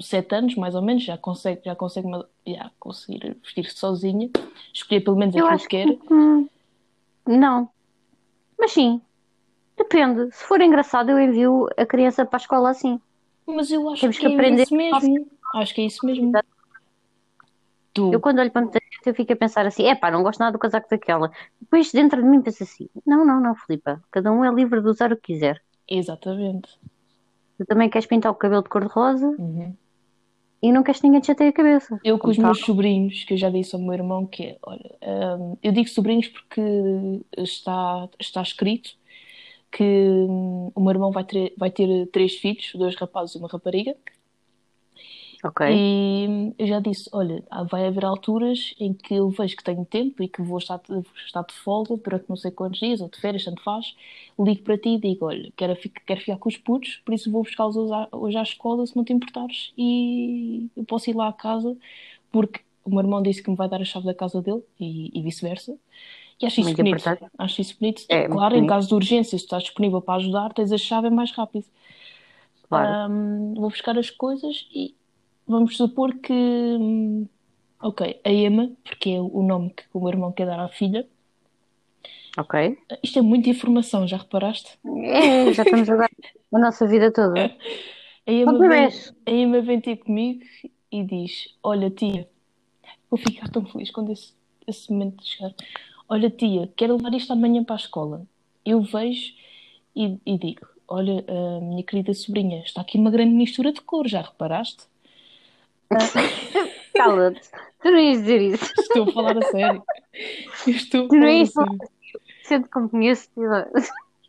Sete 0.00 0.34
anos, 0.34 0.54
mais 0.56 0.74
ou 0.74 0.82
menos, 0.82 1.02
já 1.04 1.16
consegue, 1.16 1.62
já 1.64 1.74
consegue 1.74 2.08
já 2.46 2.70
conseguir 2.78 3.36
vestir-se 3.42 3.76
sozinha, 3.78 4.30
escolher 4.72 5.00
pelo 5.00 5.16
menos 5.16 5.34
aquilo 5.34 5.58
que 5.58 5.68
que 5.68 5.68
quer. 5.68 5.98
hum, 6.10 6.48
não. 7.26 7.68
Mas 8.58 8.72
sim, 8.72 9.00
depende. 9.76 10.30
Se 10.34 10.44
for 10.44 10.60
engraçado, 10.60 11.10
eu 11.10 11.18
envio 11.18 11.68
a 11.76 11.86
criança 11.86 12.26
para 12.26 12.36
a 12.36 12.42
escola 12.42 12.70
assim. 12.70 13.00
Mas 13.46 13.70
eu 13.70 13.88
acho 13.88 14.00
Temos 14.02 14.18
que 14.18 14.26
que 14.26 14.26
é 14.26 14.34
aprender. 14.34 14.62
isso 14.64 14.76
mesmo. 14.76 15.26
Acho 15.54 15.74
que 15.74 15.80
é 15.80 15.84
isso 15.86 16.04
mesmo. 16.04 16.32
Tu, 18.10 18.20
quando 18.20 18.38
olho 18.40 18.50
para 18.50 18.62
muita 18.62 18.78
gente, 18.80 19.06
eu 19.06 19.14
fico 19.14 19.32
a 19.32 19.36
pensar 19.36 19.66
assim: 19.66 19.84
é 19.86 19.94
pá, 19.94 20.10
não 20.10 20.22
gosto 20.22 20.40
nada 20.40 20.52
do 20.52 20.58
casaco 20.58 20.88
daquela. 20.90 21.30
Depois 21.60 21.92
dentro 21.92 22.22
de 22.22 22.28
mim 22.28 22.42
penso 22.42 22.62
assim: 22.62 22.88
não, 23.06 23.24
não, 23.24 23.40
não, 23.40 23.54
Filipa. 23.54 24.02
Cada 24.10 24.32
um 24.32 24.44
é 24.44 24.52
livre 24.52 24.80
de 24.80 24.88
usar 24.88 25.12
o 25.12 25.16
que 25.16 25.32
quiser. 25.34 25.62
exatamente. 25.88 26.78
Tu 27.58 27.64
também 27.66 27.88
queres 27.88 28.06
pintar 28.06 28.30
o 28.32 28.34
cabelo 28.34 28.62
de 28.62 28.68
cor-de-rosa 28.68 29.26
Uhum. 29.38 29.74
e 30.62 30.72
não 30.72 30.82
queres 30.82 31.00
que 31.00 31.06
ninguém 31.06 31.20
te 31.20 31.28
chateie 31.28 31.48
a 31.48 31.52
cabeça. 31.52 31.98
Eu 32.04 32.18
com 32.18 32.28
os 32.28 32.36
Como 32.36 32.48
meus 32.48 32.60
sobrinhos, 32.60 33.24
que 33.24 33.34
eu 33.34 33.38
já 33.38 33.50
disse 33.50 33.74
ao 33.74 33.80
meu 33.80 33.94
irmão, 33.94 34.26
que 34.26 34.42
é, 34.44 34.58
olha, 34.62 34.90
hum, 35.38 35.56
eu 35.62 35.72
digo 35.72 35.88
sobrinhos 35.88 36.28
porque 36.28 36.60
está, 37.38 38.08
está 38.18 38.42
escrito 38.42 38.90
que 39.72 39.82
hum, 39.84 40.70
o 40.74 40.80
meu 40.80 40.90
irmão 40.92 41.10
vai 41.12 41.24
ter, 41.24 41.54
vai 41.56 41.70
ter 41.70 42.06
três 42.08 42.36
filhos, 42.36 42.72
dois 42.74 42.94
rapazes 42.96 43.34
e 43.34 43.38
uma 43.38 43.48
rapariga, 43.48 43.96
Ok. 45.44 45.66
e 45.68 46.54
eu 46.58 46.66
já 46.66 46.80
disse, 46.80 47.08
olha, 47.12 47.42
vai 47.70 47.86
haver 47.86 48.04
alturas 48.04 48.74
em 48.78 48.92
que 48.92 49.14
eu 49.14 49.28
vejo 49.30 49.56
que 49.56 49.64
tenho 49.64 49.84
tempo 49.84 50.22
e 50.22 50.28
que 50.28 50.42
vou 50.42 50.58
estar, 50.58 50.80
vou 50.88 51.04
estar 51.24 51.42
de 51.42 51.54
folga 51.54 51.96
durante 51.96 52.28
não 52.28 52.36
sei 52.36 52.50
quantos 52.50 52.78
dias, 52.78 53.00
ou 53.00 53.08
de 53.08 53.18
férias, 53.18 53.44
tanto 53.44 53.62
faz, 53.62 53.94
ligo 54.38 54.62
para 54.62 54.78
ti 54.78 54.90
e 54.90 54.98
digo, 54.98 55.26
olha, 55.26 55.52
quero, 55.56 55.76
quero 56.06 56.20
ficar 56.20 56.38
com 56.38 56.48
os 56.48 56.56
putos, 56.56 57.02
por 57.04 57.14
isso 57.14 57.30
vou 57.30 57.42
buscá-los 57.42 57.76
hoje 58.12 58.36
à, 58.36 58.42
escola, 58.42 58.86
se 58.86 58.96
não 58.96 59.04
te 59.04 59.12
importares, 59.12 59.72
e 59.76 60.68
eu 60.76 60.84
posso 60.84 61.10
ir 61.10 61.16
lá 61.16 61.28
à 61.28 61.32
casa, 61.32 61.76
porque 62.30 62.60
o 62.84 62.90
meu 62.90 63.00
irmão 63.00 63.22
disse 63.22 63.42
que 63.42 63.50
me 63.50 63.56
vai 63.56 63.68
dar 63.68 63.80
a 63.80 63.84
chave 63.84 64.06
da 64.06 64.14
casa 64.14 64.40
dele, 64.40 64.62
e, 64.78 65.10
e 65.18 65.22
vice-versa, 65.22 65.76
e 66.40 66.46
acho 66.46 66.60
isso 66.60 66.68
Muito 66.68 66.76
bonito. 66.78 67.08
importante. 67.08 67.32
Acho 67.38 67.60
isso 67.60 67.76
bonito. 67.80 68.04
É, 68.08 68.28
claro, 68.28 68.54
em 68.54 68.58
bonito. 68.58 68.70
caso 68.70 68.88
de 68.88 68.94
urgência, 68.94 69.38
se 69.38 69.44
estás 69.44 69.62
disponível 69.64 70.02
para 70.02 70.16
ajudar, 70.16 70.52
tens 70.52 70.70
a 70.70 70.78
chave, 70.78 71.06
é 71.06 71.10
mais 71.10 71.32
rápido. 71.32 71.64
Claro. 72.68 72.92
Ahm, 72.92 73.54
vou 73.54 73.70
buscar 73.70 73.96
as 73.96 74.10
coisas 74.10 74.66
e 74.74 74.94
vamos 75.46 75.76
supor 75.76 76.14
que. 76.18 76.32
hum, 76.32 77.26
Ok, 77.80 78.20
a 78.24 78.30
Emma, 78.30 78.72
porque 78.82 79.10
é 79.10 79.20
o 79.20 79.42
nome 79.42 79.70
que 79.70 79.84
o 79.92 80.00
meu 80.00 80.08
irmão 80.08 80.32
quer 80.32 80.46
dar 80.46 80.58
à 80.58 80.68
filha. 80.68 81.06
Ok. 82.38 82.76
Isto 83.02 83.18
é 83.18 83.22
muita 83.22 83.50
informação, 83.50 84.08
já 84.08 84.16
reparaste? 84.16 84.78
É, 84.84 85.52
já 85.52 85.62
estamos 85.62 85.88
a 85.88 85.96
dar 85.96 86.10
a 86.52 86.58
nossa 86.58 86.86
vida 86.86 87.12
toda. 87.12 87.54
A 88.26 88.32
Emma 88.32 88.58
vem, 88.58 88.88
a 89.26 89.30
Emma 89.30 89.60
vem 89.60 89.80
ter 89.80 89.96
comigo 89.98 90.44
e 90.90 91.04
diz: 91.04 91.54
Olha, 91.62 91.90
tia, 91.90 92.28
vou 93.10 93.18
ficar 93.18 93.48
tão 93.50 93.64
feliz 93.66 93.90
quando 93.90 94.12
esse, 94.12 94.32
esse 94.66 94.90
momento 94.90 95.24
chegar. 95.24 95.54
Olha, 96.08 96.30
tia, 96.30 96.72
quero 96.76 96.96
levar 96.96 97.14
isto 97.14 97.32
amanhã 97.32 97.62
para 97.62 97.76
a 97.76 97.78
escola. 97.78 98.26
Eu 98.64 98.80
vejo 98.82 99.32
e, 99.94 100.18
e 100.24 100.38
digo: 100.38 100.66
Olha, 100.88 101.24
minha 101.60 101.82
querida 101.82 102.12
sobrinha, 102.14 102.62
está 102.62 102.80
aqui 102.80 102.98
uma 102.98 103.10
grande 103.10 103.34
mistura 103.34 103.72
de 103.72 103.80
cor, 103.80 104.08
já 104.08 104.22
reparaste? 104.22 104.84
Cala-te. 106.94 107.50
Tu 107.82 107.90
não 107.90 107.98
ias 107.98 108.18
dizer 108.20 108.40
isso. 108.40 108.64
Estou 108.78 109.04
a 109.04 109.12
falar 109.12 109.38
a 109.38 109.42
sério. 109.42 109.82
Eu 110.66 110.72
estou 110.74 111.06
a 111.06 111.08
Tu 111.08 111.16
não 111.16 111.20
falar 111.20 111.42
a 111.42 111.46
sério. 111.46 111.78
Sendo 112.42 112.68
como 112.68 112.88
conheço, 112.88 113.28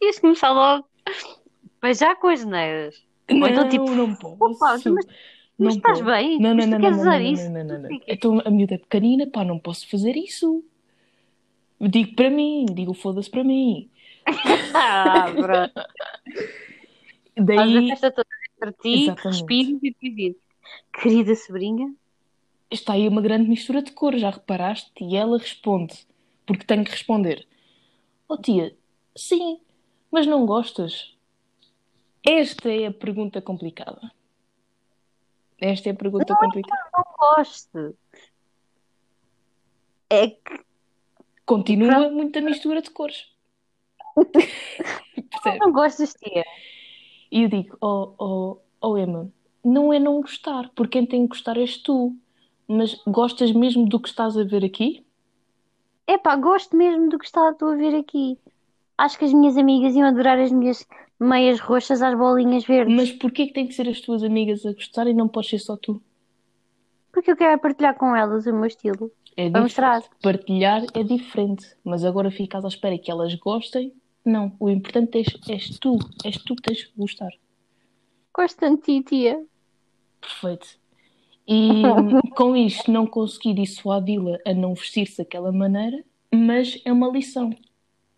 ias 0.02 0.20
começar 0.20 0.52
logo. 0.52 0.88
Mas 1.82 2.00
já 2.00 2.16
com 2.16 2.28
as 2.28 2.44
neiras. 2.46 2.96
Ou 3.30 3.48
então 3.48 3.68
tipo, 3.68 3.86
Não, 3.86 3.96
não 3.96 4.14
opa, 4.40 4.58
posso. 4.58 4.94
mas, 4.94 5.06
Não 5.58 5.66
mas 5.66 5.76
estás 5.76 6.00
posso. 6.00 6.06
bem? 6.06 6.40
Não, 6.40 6.54
não, 6.54 6.68
não, 6.68 6.80
não, 6.80 6.80
queres 6.80 6.98
não, 6.98 7.02
usar 7.02 7.20
não, 7.20 7.24
não, 7.24 7.34
isso? 7.34 7.52
não, 7.52 7.64
não, 7.64 7.80
não. 7.80 7.88
Ficas- 7.90 8.08
Então 8.08 8.42
a 8.46 8.50
miúda 8.50 8.76
é 8.76 8.78
pequenina, 8.78 9.28
pá, 9.28 9.44
não 9.44 9.60
posso 9.60 9.88
fazer 9.90 10.16
isso. 10.18 10.64
Digo 11.80 12.16
para 12.16 12.30
mim, 12.30 12.66
digo 12.74 12.94
foda-se 12.94 13.30
para 13.30 13.44
mim. 13.44 13.90
Ah, 14.74 15.32
pronto. 15.40 15.74
Faz 17.54 17.76
a 17.76 17.82
Daí 17.82 17.88
festa 17.90 18.12
toda 18.12 18.28
entre 18.56 18.72
ti, 18.82 19.16
respiras 19.24 19.84
e 19.84 19.92
te 19.94 20.10
querida 20.94 21.36
sobrinha, 21.36 21.94
está 22.70 22.94
aí 22.94 23.08
uma 23.08 23.22
grande 23.22 23.50
mistura 23.50 23.82
de 23.82 23.92
cor, 23.92 24.16
já 24.18 24.30
reparaste? 24.30 24.92
E 25.02 25.16
ela 25.16 25.38
responde, 25.38 26.08
porque 26.46 26.66
tem 26.66 26.84
que 26.84 26.92
responder. 26.92 27.48
Oh 28.28 28.38
tia, 28.38 28.76
sim, 29.16 29.62
mas 30.12 30.28
não 30.28 30.46
gostas? 30.46 31.16
Esta 32.26 32.72
é 32.72 32.88
a 32.88 32.94
pergunta 32.94 33.42
complicada. 33.42 34.12
Esta 35.60 35.90
é 35.90 35.92
a 35.92 35.96
pergunta 35.96 36.36
complicada. 36.36 36.90
não 36.94 37.04
gosto. 37.18 37.98
É 40.10 40.30
que 40.30 40.68
Continua 41.48 42.10
muita 42.10 42.42
mistura 42.42 42.82
de 42.82 42.90
cores. 42.90 43.26
Não 45.62 45.72
gostas, 45.72 46.14
tia. 46.14 46.44
E 47.32 47.44
eu 47.44 47.48
digo, 47.48 47.78
oh, 47.80 48.14
oh, 48.20 48.62
oh 48.82 48.98
Emma, 48.98 49.32
não 49.68 49.92
é 49.92 50.00
não 50.00 50.22
gostar, 50.22 50.70
porque 50.76 50.98
quem 50.98 51.06
tem 51.06 51.22
que 51.24 51.30
gostar 51.30 51.58
és 51.58 51.78
tu. 51.78 52.16
Mas 52.68 52.96
gostas 53.06 53.52
mesmo 53.52 53.88
do 53.88 54.00
que 54.00 54.10
estás 54.10 54.38
a 54.38 54.44
ver 54.44 54.64
aqui? 54.64 55.06
Epá, 56.08 56.36
gosto 56.36 56.76
mesmo 56.76 57.10
do 57.10 57.20
que 57.20 57.26
está 57.26 57.50
a 57.50 57.76
ver 57.76 57.96
aqui. 57.96 58.38
Acho 58.98 59.18
que 59.18 59.26
as 59.26 59.34
minhas 59.34 59.58
amigas 59.58 59.96
iam 59.96 60.08
adorar 60.08 60.40
as 60.40 60.52
minhas 60.52 60.86
meias 61.20 61.60
roxas 61.60 62.02
às 62.02 62.18
bolinhas 62.18 62.66
verdes. 62.66 62.96
Mas 62.96 63.12
porquê 63.12 63.48
que 63.48 63.54
tem 63.54 63.68
que 63.68 63.74
ser 63.74 63.88
as 63.88 64.02
tuas 64.02 64.24
amigas 64.24 64.66
a 64.66 64.74
gostar 64.74 65.08
e 65.08 65.14
não 65.14 65.28
podes 65.28 65.50
ser 65.50 65.60
só 65.60 65.78
tu? 65.78 66.02
Porque 67.12 67.32
eu 67.32 67.38
quero 67.38 67.60
partilhar 67.60 67.96
com 67.96 68.16
elas 68.16 68.46
o 68.46 68.54
meu 68.54 68.66
estilo. 68.66 69.12
É 69.36 69.50
Para 69.50 69.62
mostrar. 69.62 70.04
Partilhar 70.22 70.84
é 70.94 71.04
diferente, 71.04 71.66
mas 71.84 72.04
agora 72.04 72.32
ficas 72.32 72.66
à 72.66 72.68
espera 72.68 72.98
que 72.98 73.12
elas 73.12 73.34
gostem. 73.36 73.94
Não, 74.26 74.56
o 74.60 74.70
importante 74.70 75.18
és, 75.18 75.28
és 75.48 75.80
tu, 75.80 75.98
és 76.24 76.38
tu 76.38 76.56
que 76.56 76.62
tens 76.64 76.84
que 76.86 76.98
gostar. 76.98 77.32
Gosto 78.34 78.60
tanto 78.60 78.86
de 78.86 79.02
ti, 79.02 79.04
tia. 79.04 79.46
Perfeito. 80.28 80.68
E 81.48 81.82
com 82.36 82.56
isto 82.56 82.92
não 82.92 83.08
consegui 83.08 83.54
dissuadi-la 83.54 84.38
a 84.46 84.54
não 84.54 84.74
vestir-se 84.74 85.20
daquela 85.20 85.52
maneira, 85.52 86.04
mas 86.34 86.82
é 86.84 86.92
uma 86.92 87.08
lição. 87.08 87.56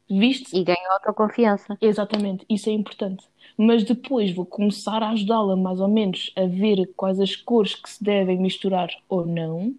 Viste? 0.09 0.57
E 0.57 0.63
ganho 0.63 0.91
autoconfiança. 0.91 1.77
Exatamente, 1.79 2.43
isso 2.49 2.67
é 2.69 2.73
importante. 2.73 3.23
Mas 3.55 3.83
depois 3.83 4.31
vou 4.31 4.45
começar 4.45 5.03
a 5.03 5.11
ajudá-la 5.11 5.55
mais 5.55 5.79
ou 5.79 5.87
menos 5.87 6.33
a 6.35 6.47
ver 6.47 6.91
quais 6.95 7.19
as 7.19 7.35
cores 7.35 7.75
que 7.75 7.87
se 7.87 8.03
devem 8.03 8.39
misturar 8.39 8.89
ou 9.07 9.23
não. 9.23 9.75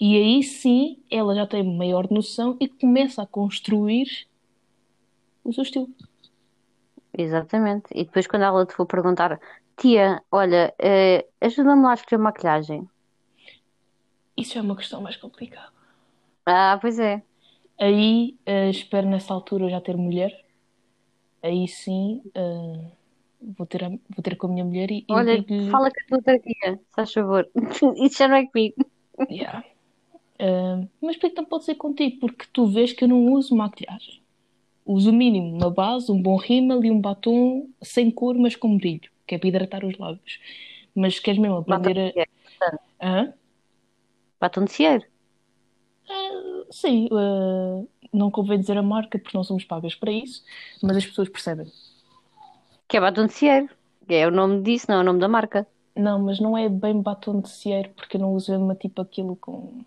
E 0.00 0.16
aí 0.16 0.42
sim 0.42 0.98
ela 1.08 1.36
já 1.36 1.46
tem 1.46 1.62
maior 1.62 2.10
noção 2.10 2.56
e 2.58 2.66
começa 2.66 3.22
a 3.22 3.26
construir 3.26 4.26
o 5.44 5.52
seu 5.52 5.62
estilo. 5.62 5.88
Exatamente. 7.16 7.86
E 7.94 8.04
depois 8.04 8.26
quando 8.26 8.42
ela 8.42 8.66
te 8.66 8.74
for 8.74 8.86
perguntar, 8.86 9.40
tia, 9.78 10.22
olha, 10.30 10.74
eh, 10.78 11.26
ajuda-me 11.40 11.82
lá 11.82 11.92
a 11.92 11.94
escolher 11.94 12.22
maquilhagem. 12.22 12.88
Isso 14.36 14.58
é 14.58 14.60
uma 14.60 14.76
questão 14.76 15.00
mais 15.00 15.16
complicada. 15.16 15.72
Ah, 16.46 16.78
pois 16.80 16.98
é. 16.98 17.22
Aí 17.80 18.36
eh, 18.46 18.70
espero 18.70 19.06
nessa 19.08 19.32
altura 19.34 19.68
já 19.68 19.80
ter 19.80 19.96
mulher. 19.96 20.32
Aí 21.42 21.68
sim 21.68 22.22
eh, 22.34 22.90
vou 23.56 23.66
ter, 23.66 23.84
a- 23.84 23.88
vou 23.88 24.22
ter 24.22 24.36
com 24.36 24.46
a 24.48 24.50
minha 24.50 24.64
mulher 24.64 24.90
e, 24.90 25.04
e 25.08 25.12
Olha, 25.12 25.38
digo-lhe. 25.38 25.70
fala 25.70 25.90
com 26.08 26.16
a 26.16 26.22
tua 26.22 26.38
tia, 26.38 26.76
se 26.76 26.94
faz 26.94 27.12
favor. 27.12 27.48
Isso 28.04 28.18
já 28.18 28.28
não 28.28 28.36
é 28.36 28.46
comigo. 28.46 28.76
Yeah. 29.30 29.64
Ah, 30.40 30.80
mas 31.00 31.16
por 31.16 31.30
que 31.30 31.36
não 31.36 31.44
pode 31.44 31.64
ser 31.64 31.74
contigo? 31.76 32.20
Porque 32.20 32.46
tu 32.52 32.66
vês 32.66 32.92
que 32.92 33.04
eu 33.04 33.08
não 33.08 33.32
uso 33.32 33.54
maquilhagem. 33.56 34.22
Uso 34.86 35.10
o 35.10 35.12
mínimo, 35.12 35.54
uma 35.56 35.70
base, 35.70 36.10
um 36.10 36.20
bom 36.20 36.36
rímel 36.36 36.82
e 36.84 36.90
um 36.90 37.00
batom 37.00 37.68
sem 37.82 38.10
cor, 38.10 38.36
mas 38.38 38.56
com 38.56 38.76
brilho, 38.76 39.10
que 39.28 39.34
é 39.34 39.38
para 39.38 39.48
hidratar 39.48 39.84
os 39.84 39.96
lábios. 39.98 40.40
Mas 40.94 41.20
queres 41.20 41.38
mesmo 41.38 41.58
aprender 41.58 42.12
cieiro. 42.12 42.30
a. 43.00 43.06
Hã? 43.06 43.34
Batom 44.40 44.64
de 44.64 44.72
cieiro. 44.72 45.04
Ah, 46.08 46.64
sim, 46.70 47.08
ah, 47.12 47.84
não 48.12 48.30
convém 48.30 48.58
dizer 48.58 48.78
a 48.78 48.82
marca 48.82 49.18
porque 49.18 49.36
não 49.36 49.44
somos 49.44 49.64
pagas 49.64 49.94
para 49.94 50.10
isso, 50.10 50.42
mas 50.82 50.96
as 50.96 51.06
pessoas 51.06 51.28
percebem. 51.28 51.70
Que 52.88 52.96
é 52.96 53.00
batom 53.00 53.26
de 53.26 53.34
cieiro. 53.34 53.68
É 54.08 54.26
o 54.26 54.30
nome 54.30 54.62
disso, 54.62 54.86
não 54.88 54.96
é 54.96 55.00
o 55.00 55.04
nome 55.04 55.20
da 55.20 55.28
marca. 55.28 55.66
Não, 55.94 56.18
mas 56.18 56.40
não 56.40 56.56
é 56.56 56.68
bem 56.68 57.00
batom 57.02 57.40
de 57.40 57.50
cieiro 57.50 57.90
porque 57.90 58.16
eu 58.16 58.20
não 58.20 58.32
uso 58.32 58.50
mesmo 58.52 58.74
tipo 58.74 59.02
aquilo 59.02 59.36
com. 59.36 59.84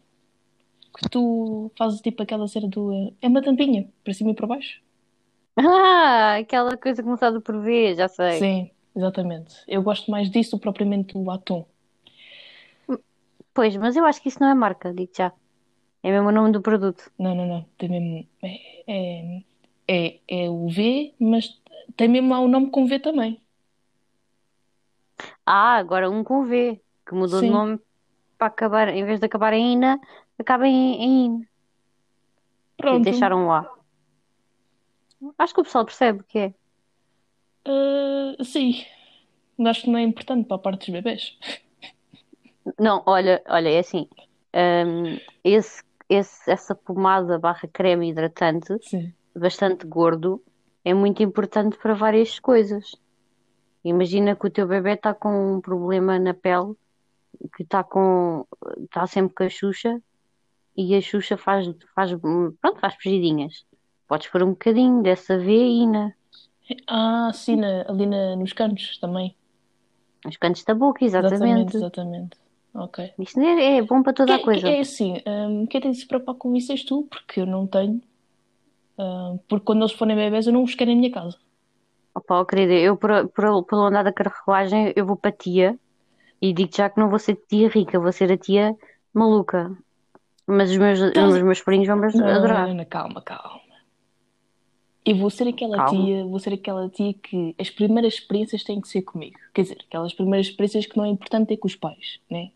que 0.95 1.09
tu 1.09 1.71
fazes 1.75 2.01
tipo 2.01 2.21
aquela 2.21 2.47
cena 2.47 2.67
do. 2.67 3.13
É 3.21 3.27
uma 3.27 3.41
tampinha, 3.41 3.89
para 4.03 4.13
cima 4.13 4.31
e 4.31 4.35
para 4.35 4.47
baixo. 4.47 4.79
Ah, 5.57 6.37
aquela 6.37 6.77
coisa 6.77 7.03
começada 7.03 7.41
por 7.41 7.61
V, 7.61 7.95
já 7.95 8.07
sei. 8.07 8.39
Sim, 8.39 8.71
exatamente. 8.95 9.55
Eu 9.67 9.81
gosto 9.81 10.09
mais 10.11 10.29
disso 10.29 10.57
propriamente 10.59 11.13
do 11.13 11.29
atum. 11.31 11.65
Pois, 13.53 13.75
mas 13.75 13.95
eu 13.95 14.05
acho 14.05 14.21
que 14.21 14.29
isso 14.29 14.39
não 14.39 14.47
é 14.47 14.53
marca, 14.53 14.93
digo 14.93 15.11
já. 15.15 15.31
É 16.03 16.09
mesmo 16.09 16.29
o 16.29 16.31
nome 16.31 16.51
do 16.51 16.61
produto. 16.61 17.11
Não, 17.17 17.35
não, 17.35 17.45
não. 17.45 17.65
Tem 17.77 17.89
mesmo. 17.89 18.27
É, 18.41 18.83
é, 18.87 19.43
é, 19.87 20.19
é 20.27 20.49
o 20.49 20.67
V, 20.69 21.13
mas 21.19 21.61
tem 21.95 22.07
mesmo 22.07 22.29
lá 22.29 22.39
o 22.39 22.47
nome 22.47 22.71
com 22.71 22.85
V 22.87 22.99
também. 22.99 23.41
Ah, 25.45 25.75
agora 25.75 26.09
um 26.09 26.23
com 26.23 26.45
V, 26.45 26.81
que 27.05 27.13
mudou 27.13 27.41
de 27.41 27.47
Sim. 27.47 27.51
nome 27.51 27.79
para 28.37 28.47
acabar, 28.47 28.87
em 28.89 29.05
vez 29.05 29.19
de 29.19 29.25
acabar 29.25 29.53
em 29.53 29.73
INA, 29.73 29.99
acaba 30.39 30.67
em, 30.67 30.95
em 30.95 31.25
IN. 31.25 31.41
E 31.41 31.47
Pronto. 32.77 33.03
deixaram 33.03 33.47
lá. 33.47 33.69
Acho 35.37 35.53
que 35.53 35.61
o 35.61 35.63
pessoal 35.63 35.85
percebe 35.85 36.21
o 36.21 36.23
que 36.23 36.39
é. 36.39 36.53
Ah, 37.65 38.35
sim. 38.43 38.85
Mas 39.57 39.71
acho 39.71 39.81
que 39.83 39.89
não 39.91 39.99
é 39.99 40.03
importante 40.03 40.47
para 40.47 40.55
a 40.55 40.59
parte 40.59 40.91
dos 40.91 41.01
bebés. 41.01 41.37
Não, 42.79 43.03
olha, 43.05 43.41
olha, 43.47 43.69
é 43.69 43.79
assim. 43.79 44.07
hum, 44.53 45.19
esse, 45.43 45.83
esse, 46.09 46.49
essa 46.49 46.75
pomada 46.75 47.39
barra 47.39 47.67
creme 47.71 48.09
hidratante, 48.09 48.77
Sim. 48.81 49.13
bastante 49.35 49.85
gordo, 49.85 50.43
é 50.83 50.93
muito 50.93 51.21
importante 51.23 51.77
para 51.77 51.93
várias 51.93 52.39
coisas. 52.39 52.95
Imagina 53.83 54.35
que 54.35 54.45
o 54.45 54.49
teu 54.49 54.67
bebê 54.67 54.93
está 54.93 55.13
com 55.13 55.55
um 55.55 55.61
problema 55.61 56.19
na 56.19 56.33
pele, 56.33 56.73
que 57.55 57.63
está 57.63 57.83
com, 57.83 58.45
está 58.83 59.07
sempre 59.07 59.33
com 59.33 59.43
a 59.43 59.49
Xuxa, 59.49 60.01
e 60.75 60.95
a 60.95 61.01
Xuxa 61.01 61.37
faz, 61.37 61.67
faz, 61.95 62.11
pronto, 62.13 62.79
faz 62.79 62.95
pegidinhas. 62.95 63.65
Podes 64.07 64.27
pôr 64.27 64.43
um 64.43 64.51
bocadinho 64.51 65.01
dessa 65.01 65.37
veína 65.37 66.15
Ah, 66.87 67.31
sim, 67.33 67.55
na- 67.57 67.85
ali 67.87 68.05
na- 68.05 68.35
nos 68.35 68.53
cantos 68.53 68.97
também. 68.99 69.35
nos 70.23 70.37
cantos 70.37 70.63
da 70.63 70.75
boca, 70.75 71.03
Exatamente, 71.03 71.35
exatamente. 71.75 71.77
exatamente. 71.77 72.37
Ok. 72.75 73.13
Isto 73.19 73.39
é, 73.41 73.77
é 73.77 73.81
bom 73.81 74.03
para 74.03 74.13
toda 74.13 74.35
a 74.35 74.37
Que- 74.37 74.43
coisa. 74.45 74.61
que- 74.61 74.67
É 74.75 74.79
assim, 74.79 75.21
hum, 75.25 75.65
quem 75.65 75.81
tem 75.81 75.91
de 75.91 75.97
se 75.97 76.07
preocupar 76.07 76.35
com 76.35 76.55
isso 76.55 76.71
és 76.71 76.83
tu, 76.83 77.07
porque 77.09 77.41
eu 77.41 77.45
não 77.45 77.65
tenho. 77.67 78.01
Hum, 78.97 79.39
porque 79.49 79.65
quando 79.65 79.81
eles 79.81 79.91
forem 79.93 80.15
bebés 80.15 80.45
eu 80.47 80.53
não 80.53 80.63
os 80.63 80.75
quero 80.75 80.91
em 80.91 80.95
minha 80.95 81.11
casa. 81.11 81.37
Opa, 82.13 82.39
ó, 82.39 82.45
querida, 82.45 82.73
eu 82.73 82.95
por, 82.97 83.09
por, 83.29 83.63
pelo 83.65 83.81
andar 83.85 84.03
da 84.03 84.13
carruagem 84.13 84.93
eu 84.95 85.05
vou 85.05 85.15
para 85.15 85.29
a 85.31 85.33
tia 85.33 85.77
e 86.41 86.53
digo 86.53 86.69
já 86.75 86.89
que 86.89 86.99
não 86.99 87.09
vou 87.09 87.17
ser 87.19 87.35
tia 87.47 87.67
rica, 87.69 87.99
vou 87.99 88.11
ser 88.11 88.31
a 88.31 88.37
tia 88.37 88.75
maluca. 89.13 89.75
Mas 90.45 90.69
os 90.71 90.77
meus, 90.77 90.99
Estás- 90.99 91.33
os 91.33 91.41
meus 91.41 91.61
primos 91.61 91.87
vão 91.87 91.97
me 91.97 92.13
Não, 92.13 92.27
adorar. 92.27 92.67
não, 92.67 92.75
não, 92.75 92.85
calma, 92.85 93.21
calma. 93.21 93.60
Eu 95.03 95.15
vou 95.15 95.29
ser 95.31 95.47
aquela 95.47 95.77
Calma. 95.77 95.91
tia, 96.05 96.23
vou 96.25 96.39
ser 96.39 96.53
aquela 96.53 96.87
tia 96.89 97.13
que 97.13 97.55
as 97.59 97.69
primeiras 97.71 98.13
experiências 98.15 98.63
têm 98.63 98.79
que 98.79 98.87
ser 98.87 99.01
comigo. 99.01 99.39
Quer 99.53 99.63
dizer, 99.63 99.77
aquelas 99.87 100.13
primeiras 100.13 100.47
experiências 100.47 100.85
que 100.85 100.95
não 100.95 101.05
é 101.05 101.09
importante 101.09 101.47
ter 101.47 101.57
com 101.57 101.67
os 101.67 101.75
pais, 101.75 102.19
né? 102.29 102.49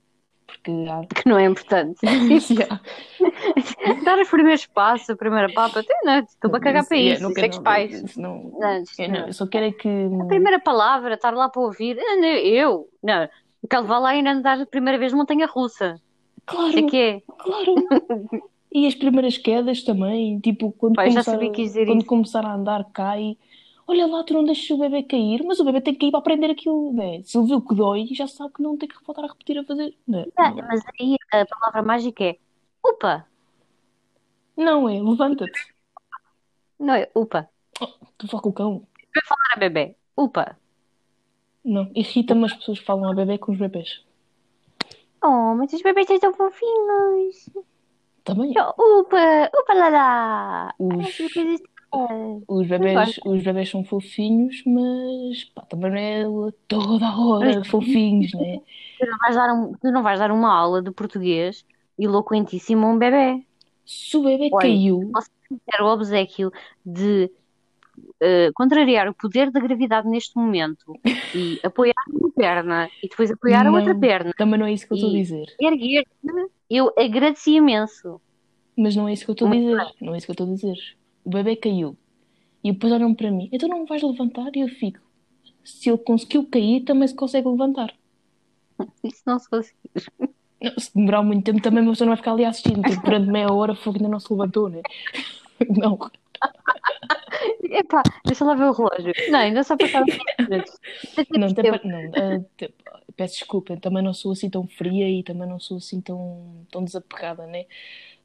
Porque 0.46 0.72
há. 0.88 1.06
Que 1.08 1.28
não 1.28 1.40
é 1.40 1.46
importante. 1.46 2.00
Yeah. 2.48 2.80
Dar 4.04 4.20
os 4.20 4.30
primeiros 4.30 4.66
passos, 4.68 5.10
a 5.10 5.16
primeira 5.16 5.52
papa, 5.52 5.80
até 5.80 5.94
não, 6.04 6.20
estou 6.20 6.52
para 6.52 6.60
cagar 6.60 6.86
para 6.88 6.98
Yeah, 6.98 7.16
isso. 7.16 7.24
não 7.24 7.32
é 7.32 7.34
quero- 7.34 7.50
que 7.50 7.58
os 7.58 7.64
pais. 7.64 8.16
não- 8.16 8.52
Não, 8.60 8.84
eu, 9.00 9.10
não. 9.10 9.28
eu 9.28 9.34
só 9.34 9.48
quero 9.48 9.66
é 9.66 9.72
que. 9.72 9.90
A 10.22 10.26
primeira 10.26 10.60
palavra, 10.60 11.16
estar 11.16 11.34
lá 11.34 11.50
para 11.50 11.62
ouvir. 11.64 11.98
Ah, 12.00 12.16
não, 12.18 12.28
Eu, 12.28 12.88
não, 13.02 13.28
quero 13.68 13.82
levar 13.82 13.98
lá 14.00 14.14
e 14.14 14.18
ainda 14.18 14.32
andar 14.32 14.62
a 14.62 14.66
primeira 14.68 15.00
vez 15.00 15.12
montanha 15.14 15.48
russa. 15.48 16.00
Claro, 16.46 16.78
é 16.78 16.82
que 16.84 16.98
é. 16.98 17.22
claro. 17.40 17.76
E 18.76 18.86
as 18.86 18.94
primeiras 18.94 19.38
quedas 19.38 19.84
também, 19.84 20.38
tipo, 20.42 20.70
quando, 20.74 20.96
já 20.96 21.24
começar, 21.24 21.86
quando 21.86 22.04
começar 22.04 22.46
a 22.46 22.56
andar, 22.56 22.84
cai. 22.92 23.38
Olha 23.88 24.06
lá, 24.06 24.22
tu 24.22 24.34
não 24.34 24.44
deixas 24.44 24.70
o 24.72 24.78
bebê 24.78 25.02
cair, 25.02 25.42
mas 25.46 25.62
o 25.62 25.64
bebê 25.64 25.80
tem 25.80 25.94
que 25.94 26.02
cair 26.02 26.12
para 26.12 26.20
aprender 26.20 26.52
aquilo, 26.52 26.92
né? 26.92 27.24
Se 27.24 27.38
ele 27.38 27.48
viu 27.48 27.62
que 27.62 27.74
dói, 27.74 28.06
já 28.12 28.28
sabe 28.28 28.52
que 28.54 28.62
não 28.62 28.76
tem 28.76 28.90
que 28.90 29.02
voltar 29.06 29.24
a 29.24 29.28
repetir 29.28 29.58
a 29.58 29.64
fazer. 29.64 29.96
Né? 30.06 30.26
Ah, 30.36 30.52
mas 30.52 30.82
aí 31.00 31.16
a 31.32 31.46
palavra 31.46 31.84
mágica 31.84 32.26
é 32.26 32.38
upa. 32.86 33.26
Não 34.58 34.90
é, 34.90 35.02
levanta-te. 35.02 35.74
Não 36.78 36.96
é 36.96 37.10
upa. 37.16 37.50
Tu 38.18 38.28
fala 38.28 38.44
com 38.44 38.50
o 38.50 38.54
cão. 38.54 38.88
Para 39.14 39.58
bebê. 39.58 39.96
Upa. 40.18 40.58
Não, 41.64 41.90
irrita-me 41.96 42.44
as 42.44 42.54
pessoas 42.54 42.80
que 42.80 42.86
falam 42.86 43.10
a 43.10 43.16
bebê 43.16 43.38
com 43.38 43.54
os 43.54 43.58
bebés. 43.58 44.04
Oh, 45.24 45.56
mas 45.56 45.72
os 45.72 45.82
bebês 45.82 46.10
estão 46.10 46.34
fofinhos. 46.34 47.50
Também. 48.26 48.54
Upa, 48.78 49.50
upa 49.60 49.74
lá 49.74 49.90
lá. 49.90 50.76
Os-. 50.80 51.30
Os 52.48 52.68
bebés, 52.68 53.20
os 53.26 53.44
bebés 53.44 53.70
são 53.70 53.84
fofinhos, 53.84 54.64
mas 54.66 55.44
pá, 55.46 55.64
também 55.66 55.92
não 55.92 56.48
é 56.48 56.52
toda 56.68 57.06
a 57.08 57.20
hora 57.20 57.64
fofinhos, 57.64 58.34
né? 58.34 58.62
Tu 59.00 59.06
não 59.06 59.18
vais 59.20 59.36
dar, 59.36 59.54
um- 59.54 59.74
tu 59.74 59.92
não 59.92 60.04
vais 60.04 60.20
dar 60.20 60.32
uma 60.32 60.54
aula 60.54 60.82
de 60.82 60.92
português 60.92 61.66
eloquentíssimo 61.98 62.86
a 62.86 62.90
um 62.92 62.98
bebê. 62.98 63.46
Se 63.86 64.16
o 64.18 64.24
bebê 64.24 64.52
Olha, 64.52 64.62
caiu, 64.62 65.12
Era 65.74 65.84
o 65.86 65.88
obsequio 65.94 66.52
de 66.86 67.32
eh, 68.22 68.52
contrariar 68.54 69.08
o 69.10 69.14
poder 69.14 69.52
da 69.52 69.60
gravidade 69.60 70.08
neste 70.08 70.36
momento 70.38 70.98
e 71.34 71.60
apoiar 71.64 71.94
uma 72.10 72.32
perna 72.32 72.90
e 73.04 73.08
depois 73.10 73.30
apoiar 73.32 73.66
a 73.68 73.72
outra 73.72 73.94
Não. 73.94 74.00
perna. 74.00 74.32
também 74.38 74.60
não 74.60 74.66
é 74.66 74.74
isso 74.74 74.88
que 74.88 74.94
eu 74.94 74.96
estou 74.96 75.10
a 75.12 75.14
E- 75.14 75.22
dizer. 75.22 75.46
Erguer-te, 75.60 76.10
eu 76.70 76.92
agradeci 76.98 77.56
imenso. 77.56 78.20
Mas 78.78 78.96
não 78.96 79.08
é 79.08 79.14
isso 79.14 79.24
que 79.26 79.32
eu 79.32 79.34
estou 79.34 79.48
a 79.48 79.52
dizer. 79.52 79.78
Não 80.02 80.14
é 80.14 80.18
isso 80.18 80.26
que 80.28 80.32
eu 80.32 80.34
estou 80.34 80.48
a 80.48 80.50
dizer. 80.54 80.78
O 81.24 81.30
bebê 81.30 81.56
caiu. 81.56 81.98
E 82.64 82.72
depois 82.72 82.92
olham 82.92 83.14
para 83.14 83.32
mim. 83.32 83.48
Então 83.52 83.70
não 83.70 83.86
vais 83.86 84.02
levantar? 84.04 84.50
E 84.56 84.60
eu 84.62 84.68
fico. 84.68 85.00
Se 85.64 85.90
ele 85.90 85.98
conseguiu 86.00 86.46
cair, 86.48 86.82
também 86.84 87.08
se 87.08 87.16
consegue 87.16 87.48
levantar. 87.48 87.94
Isso 89.04 89.22
não 89.26 89.40
se 89.40 89.50
conseguiu. 89.50 89.80
Não, 90.62 90.72
se 90.80 90.94
demorar 90.96 91.22
muito 91.24 91.44
tempo, 91.46 91.62
também 91.62 91.86
a 91.86 91.90
pessoa 91.90 92.06
não 92.06 92.12
vai 92.14 92.18
ficar 92.18 92.32
ali 92.34 92.44
assistindo. 92.46 92.82
Tipo, 92.84 93.04
durante 93.04 93.28
meia 93.32 93.52
hora, 93.54 93.76
fogo 93.76 93.98
ainda 93.98 94.10
não 94.10 94.20
se 94.20 94.32
levantou, 94.34 94.70
né? 94.70 94.82
Não. 95.70 95.98
Epá, 97.72 98.04
deixa 98.26 98.46
lá 98.46 98.56
ver 98.56 98.66
o 98.66 98.72
relógio. 98.72 99.14
Não, 99.30 99.40
ainda 99.40 99.64
só 99.64 99.76
passaram 99.78 100.06
10 100.06 100.20
minutos. 100.50 100.80
Não, 101.32 101.50
não, 101.92 102.12
ah, 102.16 102.44
te- 102.58 102.74
peço 103.16 103.36
desculpa, 103.40 103.74
eu 103.74 103.80
também 103.80 104.04
não 104.04 104.14
sou 104.14 104.32
assim 104.32 104.50
tão 104.50 104.68
fria 104.68 105.10
e 105.10 105.24
também 105.24 105.48
não 105.48 105.60
sou 105.60 105.78
assim 105.78 106.02
tão, 106.02 106.66
tão 106.72 106.84
desapegada, 106.84 107.46
né? 107.48 107.66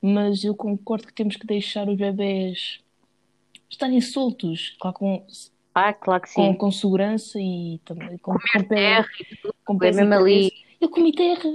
Mas 0.03 0.45
eu 0.45 0.55
concordo 0.55 1.07
que 1.07 1.13
temos 1.13 1.37
que 1.37 1.47
deixar 1.47 1.89
os 1.89 1.97
bebés 1.97 2.81
estarem 3.69 4.01
soltos, 4.01 4.77
claro, 4.81 4.97
com, 4.97 5.27
Ah, 5.75 5.93
claro 5.93 6.23
que 6.23 6.35
com, 6.35 6.53
sim. 6.53 6.59
com 6.59 6.71
segurança 6.73 7.39
e 7.41 7.81
também 7.85 8.19
com, 8.19 8.33
com 8.33 8.39
pé, 8.39 8.63
Terra 8.65 9.09
com 9.65 9.77
é 9.77 9.79
pés 9.79 9.99
em 9.99 10.05
mesmo 10.05 10.15
ali. 10.15 10.53
Eu 10.81 10.89
comi 10.91 11.13
terra. 11.13 11.51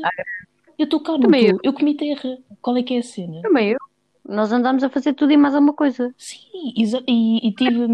Eu 0.78 0.84
estou 0.86 1.00
cá, 1.02 1.18
Também 1.18 1.46
estou. 1.46 1.60
Eu 1.64 1.74
comi 1.74 1.96
terra. 1.96 2.38
Qual 2.62 2.78
é 2.78 2.84
que 2.84 2.94
é 2.96 3.00
a 3.00 3.04
cena? 3.04 3.42
Também 3.42 3.72
eu. 3.72 3.78
Nós 4.28 4.52
andamos 4.52 4.84
a 4.84 4.90
fazer 4.90 5.14
tudo 5.14 5.32
e 5.32 5.38
mais 5.38 5.54
alguma 5.54 5.74
coisa. 5.74 6.14
Sim, 6.18 6.74
e, 7.08 7.48
e 7.48 7.52
tive 7.54 7.86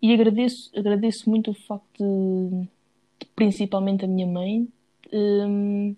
e 0.00 0.12
agradeço, 0.12 0.70
agradeço 0.76 1.30
muito 1.30 1.50
o 1.50 1.54
facto 1.54 2.04
de, 3.20 3.26
principalmente 3.36 4.04
a 4.04 4.08
minha 4.08 4.26
mãe, 4.26 4.68
hum, 5.12 5.94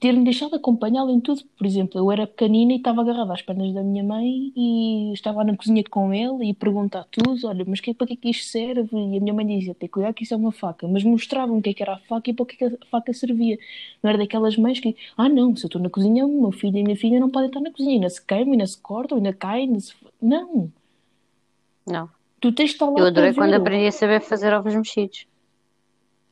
ter-me 0.00 0.22
deixado 0.22 0.54
acompanhá-la 0.54 1.10
em 1.10 1.20
tudo. 1.20 1.42
Por 1.56 1.66
exemplo, 1.66 1.98
eu 1.98 2.10
era 2.12 2.26
pequenina 2.26 2.72
e 2.72 2.76
estava 2.76 3.00
agarrada 3.00 3.32
às 3.32 3.42
pernas 3.42 3.72
da 3.74 3.82
minha 3.82 4.04
mãe 4.04 4.52
e 4.56 5.12
estava 5.12 5.42
na 5.42 5.56
cozinha 5.56 5.82
com 5.90 6.12
ela 6.12 6.44
e 6.44 6.54
perguntar 6.54 7.04
tudo, 7.10 7.46
olha, 7.46 7.64
mas 7.66 7.80
que, 7.80 7.92
para 7.92 8.06
que 8.06 8.12
é 8.12 8.16
que 8.16 8.30
isto 8.30 8.46
serve? 8.46 8.88
E 8.92 9.16
a 9.16 9.20
minha 9.20 9.34
mãe 9.34 9.46
dizia, 9.46 9.74
tem 9.74 9.88
cuidado 9.88 10.14
que 10.14 10.22
isso 10.22 10.34
é 10.34 10.36
uma 10.36 10.52
faca. 10.52 10.86
Mas 10.86 11.02
mostravam 11.02 11.58
o 11.58 11.62
que 11.62 11.70
é 11.70 11.74
que 11.74 11.82
era 11.82 11.94
a 11.94 11.98
faca 11.98 12.30
e 12.30 12.34
para 12.34 12.42
o 12.42 12.46
que 12.46 12.64
é 12.64 12.68
que 12.68 12.76
a 12.76 12.86
faca 12.90 13.12
servia. 13.12 13.58
Não 14.02 14.10
era 14.10 14.18
daquelas 14.18 14.56
mães 14.56 14.78
que, 14.78 14.96
ah 15.16 15.28
não, 15.28 15.56
se 15.56 15.64
eu 15.64 15.68
estou 15.68 15.82
na 15.82 15.90
cozinha, 15.90 16.24
o 16.24 16.42
meu 16.42 16.52
filho 16.52 16.76
e 16.76 16.80
a 16.80 16.84
minha 16.84 16.96
filha 16.96 17.18
não 17.18 17.30
podem 17.30 17.48
estar 17.48 17.60
na 17.60 17.72
cozinha. 17.72 17.94
Ainda 17.94 18.10
se 18.10 18.24
queimam, 18.24 18.52
ainda 18.52 18.66
se 18.66 18.78
cortam, 18.78 19.18
ainda 19.18 19.32
caem, 19.32 19.66
ainda 19.66 19.80
se... 19.80 19.94
Não. 20.22 20.70
Não. 21.86 22.08
Tu 22.40 22.52
tens 22.52 22.70
de 22.70 22.74
estar 22.74 22.86
lá 22.86 23.00
Eu 23.00 23.06
adorei 23.06 23.34
quando 23.34 23.54
aprendi 23.54 23.86
a 23.88 23.92
saber 23.92 24.20
fazer 24.20 24.52
ovos 24.52 24.74
mexidos. 24.74 25.26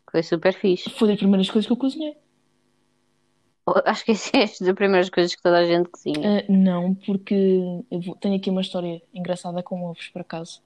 Foi 0.09 0.23
super 0.23 0.55
fixe. 0.55 0.89
Foi 0.89 1.09
das 1.09 1.17
primeiras 1.17 1.51
coisas 1.51 1.67
que 1.67 1.73
eu 1.73 1.77
cozinhei. 1.77 2.17
Acho 3.85 4.05
que 4.05 4.13
isso 4.13 4.31
é 4.35 4.41
das 4.47 4.75
primeiras 4.75 5.11
coisas 5.11 5.35
que 5.35 5.43
toda 5.43 5.59
a 5.59 5.67
gente 5.67 5.89
cozinha. 5.89 6.41
Ah, 6.41 6.45
não, 6.49 6.95
porque 6.95 7.35
eu 7.91 8.01
vou- 8.01 8.17
tenho 8.17 8.37
aqui 8.37 8.51
uma 8.51 8.61
história 8.61 9.03
engraçada 9.13 9.63
com 9.63 9.85
ovos, 9.85 10.09
por 10.09 10.21
acaso. 10.21 10.63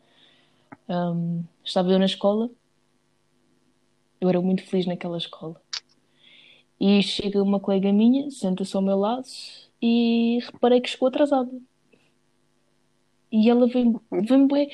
Ahm, 0.88 1.42
estava 1.64 1.90
eu 1.90 1.98
na 1.98 2.06
escola, 2.06 2.50
eu 4.20 4.28
era 4.28 4.40
muito 4.40 4.62
feliz 4.64 4.86
naquela 4.86 5.16
escola. 5.16 5.60
E 6.78 7.02
chega 7.02 7.42
uma 7.42 7.60
colega 7.60 7.92
minha, 7.92 8.30
senta-se 8.30 8.74
ao 8.74 8.82
meu 8.82 8.98
lado 8.98 9.26
e 9.82 10.38
reparei 10.50 10.80
que 10.80 10.88
chegou 10.88 11.08
atrasada. 11.08 11.50
E 13.32 13.48
ela 13.48 13.66
vem, 13.68 13.94
vem 14.10 14.46
bué, 14.46 14.68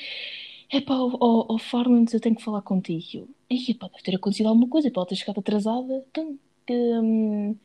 epá, 0.71 0.95
ó 0.95 1.45
oh, 1.49 1.59
Farmans, 1.59 2.13
eu 2.13 2.19
tenho 2.19 2.35
que 2.35 2.43
falar 2.43 2.61
contigo. 2.61 3.29
E 3.49 3.71
epá, 3.71 3.87
deve 3.87 4.03
ter 4.03 4.15
acontecido 4.15 4.47
alguma 4.47 4.67
coisa, 4.67 4.89
para 4.89 5.01
ela 5.01 5.07
ter 5.07 5.15
chegado 5.15 5.39
atrasada. 5.39 6.05
Então, 6.09 6.39
hum, 6.69 7.55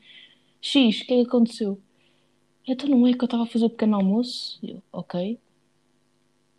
X, 0.63 1.01
o 1.01 1.07
que 1.07 1.13
é 1.13 1.17
que 1.17 1.29
aconteceu? 1.29 1.79
Então 2.67 2.89
não 2.89 3.07
é 3.07 3.13
que 3.13 3.21
eu 3.21 3.25
estava 3.25 3.43
a 3.43 3.47
fazer 3.47 3.65
o 3.65 3.71
pequeno 3.71 3.97
almoço? 3.97 4.61
E 4.63 4.71
Eu, 4.71 4.83
ok. 4.93 5.39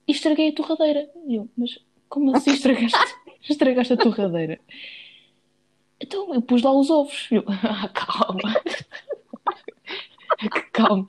E 0.05 0.11
estraguei 0.11 0.49
a 0.49 0.53
torradeira. 0.53 1.09
E 1.25 1.35
Eu, 1.35 1.49
mas 1.57 1.79
como 2.09 2.35
assim 2.35 2.51
estragaste? 2.51 2.97
estragaste 3.49 3.93
a 3.93 3.97
torradeira. 3.97 4.59
Então 5.99 6.33
eu 6.33 6.41
pus 6.41 6.61
lá 6.61 6.71
os 6.73 6.89
ovos. 6.89 7.29
Eu, 7.31 7.45
ah, 7.47 7.87
calma. 7.87 8.61
calma. 10.73 11.07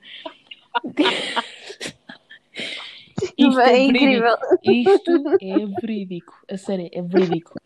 Isto 3.37 3.59
é 3.59 3.73
é 3.73 3.83
incrível. 3.83 4.37
Isto 4.63 5.11
é 5.41 5.65
verídico. 5.81 6.33
A 6.49 6.57
sério, 6.57 6.89
é 6.93 7.01
verídico. 7.01 7.59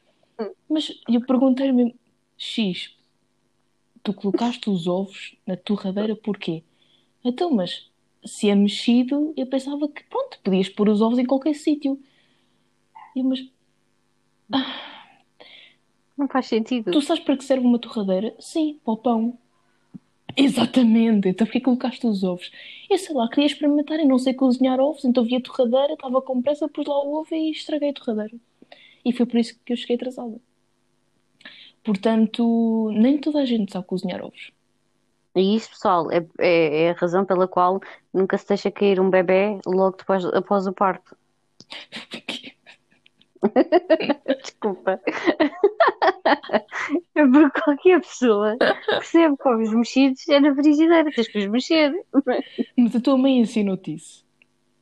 Mas 0.67 0.91
eu 1.07 1.21
perguntei 1.21 1.71
mesmo, 1.71 1.93
X, 2.37 2.95
tu 4.03 4.13
colocaste 4.13 4.69
os 4.69 4.87
ovos 4.87 5.35
na 5.45 5.55
torradeira 5.57 6.15
porquê? 6.15 6.63
Então, 7.23 7.51
mas 7.51 7.89
se 8.25 8.49
é 8.49 8.55
mexido, 8.55 9.33
eu 9.37 9.47
pensava 9.47 9.87
que, 9.89 10.03
pronto, 10.05 10.39
podias 10.43 10.69
pôr 10.69 10.89
os 10.89 11.01
ovos 11.01 11.19
em 11.19 11.25
qualquer 11.25 11.55
sítio. 11.55 11.99
E 13.15 13.19
eu, 13.19 13.25
mas 13.25 13.39
Não 16.17 16.27
faz 16.27 16.47
sentido. 16.47 16.91
tu 16.91 17.01
sabes 17.01 17.23
para 17.23 17.35
que 17.37 17.43
serve 17.43 17.65
uma 17.65 17.79
torradeira? 17.79 18.35
Sim, 18.39 18.79
para 18.83 18.93
o 18.93 18.97
pão. 18.97 19.39
Exatamente, 20.35 21.27
então 21.29 21.45
porquê 21.45 21.59
colocaste 21.59 22.05
os 22.07 22.23
ovos? 22.23 22.51
Eu 22.89 22.97
sei 22.97 23.13
lá, 23.15 23.27
queria 23.29 23.45
experimentar 23.47 23.99
e 23.99 24.05
não 24.05 24.17
sei 24.17 24.33
cozinhar 24.33 24.79
ovos, 24.79 25.03
então 25.05 25.23
vi 25.23 25.35
a 25.35 25.41
torradeira, 25.41 25.93
estava 25.93 26.21
com 26.21 26.41
pressa, 26.41 26.67
pus 26.69 26.87
lá 26.87 27.03
o 27.03 27.15
ovo 27.19 27.33
e 27.35 27.51
estraguei 27.51 27.89
a 27.89 27.93
torradeira. 27.93 28.37
E 29.05 29.13
foi 29.13 29.25
por 29.25 29.39
isso 29.39 29.59
que 29.65 29.73
eu 29.73 29.77
cheguei 29.77 29.95
atrasada. 29.97 30.39
Portanto, 31.83 32.91
nem 32.93 33.17
toda 33.17 33.39
a 33.39 33.45
gente 33.45 33.71
sabe 33.71 33.85
cozinhar 33.87 34.21
ovos. 34.23 34.51
E 35.35 35.55
isso, 35.55 35.69
pessoal, 35.69 36.11
é, 36.11 36.25
é, 36.39 36.83
é 36.83 36.89
a 36.89 36.93
razão 36.93 37.23
pela 37.23 37.47
qual 37.47 37.79
nunca 38.13 38.37
se 38.37 38.47
deixa 38.47 38.69
cair 38.71 38.99
um 38.99 39.09
bebê 39.09 39.57
logo 39.65 39.95
depois, 39.97 40.25
após 40.25 40.67
o 40.67 40.73
parto. 40.73 41.15
Desculpa. 44.41 44.99
É 47.15 47.25
porque 47.25 47.61
qualquer 47.61 48.01
pessoa 48.01 48.57
percebe 48.89 49.35
que 49.37 49.47
ovos 49.47 49.73
mexidos 49.73 50.27
é 50.29 50.39
na 50.39 50.53
frigideira, 50.53 51.09
tens 51.11 51.27
que 51.27 51.37
os 51.39 51.47
mexer. 51.47 51.93
Mas 52.77 52.95
a 52.95 52.99
tua 53.01 53.17
mãe 53.17 53.39
ensinou-te 53.39 53.93
isso. 53.93 54.25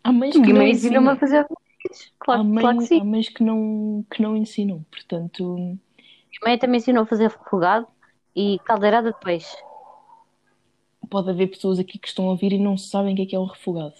Há 0.03 0.11
mães 0.11 0.33
que 0.33 0.39
Minha 0.41 0.53
não 0.53 0.61
mãe 0.61 0.71
ensinou-me 0.71 1.09
a 1.09 1.15
fazer 1.15 1.39
ovos 1.39 1.57
mexidos. 1.83 2.13
Há, 2.19 2.25
Claro, 2.25 2.43
mãe- 2.45 2.61
claro 2.63 2.77
que 2.79 2.85
sim. 2.85 3.01
há 3.01 3.03
mães 3.03 3.29
que 3.29 3.43
não, 3.43 4.05
que 4.09 4.21
não 4.21 4.35
ensinam. 4.35 4.85
Portanto, 4.89 5.77
Minha 6.41 6.51
mãe 6.51 6.57
também 6.59 6.77
ensinou 6.79 7.03
a 7.03 7.05
fazer 7.07 7.29
refogado 7.29 7.87
e 8.35 8.59
caldeirada 8.65 9.11
de 9.11 9.19
peixe. 9.19 9.55
pode 11.09 11.29
haver 11.29 11.47
pessoas 11.47 11.79
aqui 11.79 11.97
que 11.97 12.07
estão 12.07 12.25
a 12.27 12.31
ouvir 12.31 12.51
e 12.53 12.59
não 12.59 12.77
sabem 12.77 13.13
o 13.13 13.15
que 13.15 13.23
é 13.23 13.25
que 13.25 13.35
é 13.35 13.39
um 13.39 13.45
refogado. 13.45 13.95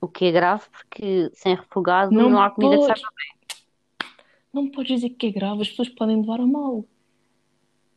O 0.00 0.08
que 0.08 0.26
é 0.26 0.32
grave, 0.32 0.64
porque 0.70 1.30
sem 1.34 1.54
refogado 1.56 2.12
Não 2.12 2.28
não, 2.30 2.40
há 2.40 2.50
comida 2.50 2.76
que 2.76 2.82
podes. 2.86 3.00
saiba. 3.00 3.08
Não 4.52 4.70
podes 4.70 5.00
dizer 5.00 5.10
que 5.10 5.26
é 5.28 5.30
grave, 5.32 5.62
as 5.62 5.68
pessoas 5.68 5.88
podem 5.90 6.20
levar 6.20 6.40
a 6.40 6.46
mal. 6.46 6.84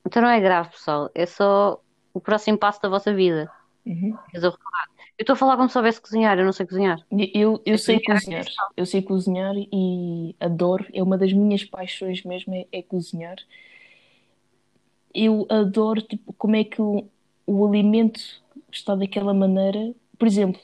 Então 0.05 0.21
não 0.21 0.29
é 0.29 0.39
grave, 0.39 0.69
pessoal. 0.71 1.09
É 1.13 1.25
só 1.25 1.81
o 2.13 2.19
próximo 2.19 2.57
passo 2.57 2.81
da 2.81 2.89
vossa 2.89 3.13
vida. 3.13 3.51
Uhum. 3.85 4.17
Fazer 4.33 4.47
o 4.47 4.51
refogado. 4.51 4.90
Eu 5.21 5.23
estou 5.23 5.33
a 5.35 5.37
falar 5.37 5.55
como 5.55 5.69
se 5.69 5.73
soubesse 5.73 6.01
cozinhar, 6.01 6.39
eu 6.39 6.45
não 6.45 6.51
sei 6.51 6.65
cozinhar. 6.65 6.99
E 7.11 7.29
Eu, 7.35 7.61
eu 7.63 7.77
sei 7.77 7.99
cozinhar 7.99 8.17
é 8.17 8.19
cozinhar. 8.41 8.45
Eu 8.75 8.85
sei 8.87 9.01
cozinhar 9.03 9.53
e 9.55 10.35
adoro. 10.39 10.83
É 10.91 11.03
uma 11.03 11.15
das 11.15 11.31
minhas 11.31 11.63
paixões 11.63 12.23
mesmo, 12.23 12.55
é, 12.55 12.65
é 12.71 12.81
cozinhar. 12.81 13.35
Eu 15.13 15.45
adoro 15.47 16.01
tipo, 16.01 16.33
como 16.33 16.55
é 16.55 16.63
que 16.63 16.81
o, 16.81 17.05
o 17.45 17.67
alimento 17.67 18.19
está 18.71 18.95
daquela 18.95 19.31
maneira. 19.31 19.93
Por 20.17 20.27
exemplo, 20.27 20.59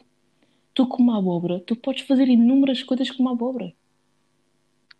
tu 0.74 0.88
com 0.88 1.04
uma 1.04 1.20
abóbora, 1.20 1.60
tu 1.60 1.76
podes 1.76 2.02
fazer 2.08 2.28
inúmeras 2.28 2.82
coisas 2.82 3.12
com 3.12 3.22
uma 3.22 3.34
abóbora. 3.34 3.72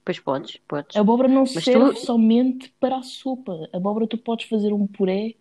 Pois 0.06 0.20
podes, 0.20 0.58
podes. 0.68 0.96
A 0.96 1.00
abóbora 1.00 1.28
não 1.28 1.42
Mas 1.42 1.64
serve 1.64 1.96
tu- 1.96 2.06
somente 2.06 2.72
para 2.80 2.98
a 2.98 3.02
sopa. 3.02 3.68
A 3.74 3.78
abóbora 3.78 4.06
tu 4.06 4.20
podes 4.20 4.46
fazer 4.48 4.72
um 4.72 4.86
puré, 4.86 5.34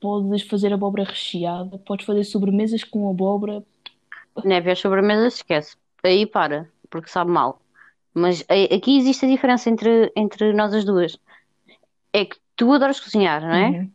podes 0.00 0.42
fazer 0.42 0.72
abóbora 0.72 1.04
recheada, 1.04 1.78
podes 1.78 2.06
fazer 2.06 2.24
sobremesas 2.24 2.82
com 2.84 3.10
abóbora. 3.10 3.62
Neve 4.44 4.70
às 4.70 4.78
sobremesas, 4.78 5.34
esquece. 5.34 5.76
Aí 6.02 6.24
para, 6.26 6.68
porque 6.88 7.10
sabe 7.10 7.30
mal. 7.30 7.60
Mas 8.14 8.44
a- 8.48 8.74
aqui 8.74 8.96
existe 8.98 9.24
a 9.26 9.28
diferença 9.28 9.68
entre, 9.70 10.10
entre 10.16 10.52
nós 10.52 10.72
as 10.74 10.84
duas. 10.84 11.18
É 12.12 12.24
que 12.24 12.36
tu 12.56 12.72
adoras 12.72 12.98
cozinhar, 13.00 13.40
não 13.42 13.52
é? 13.54 13.68
Uhum. 13.68 13.90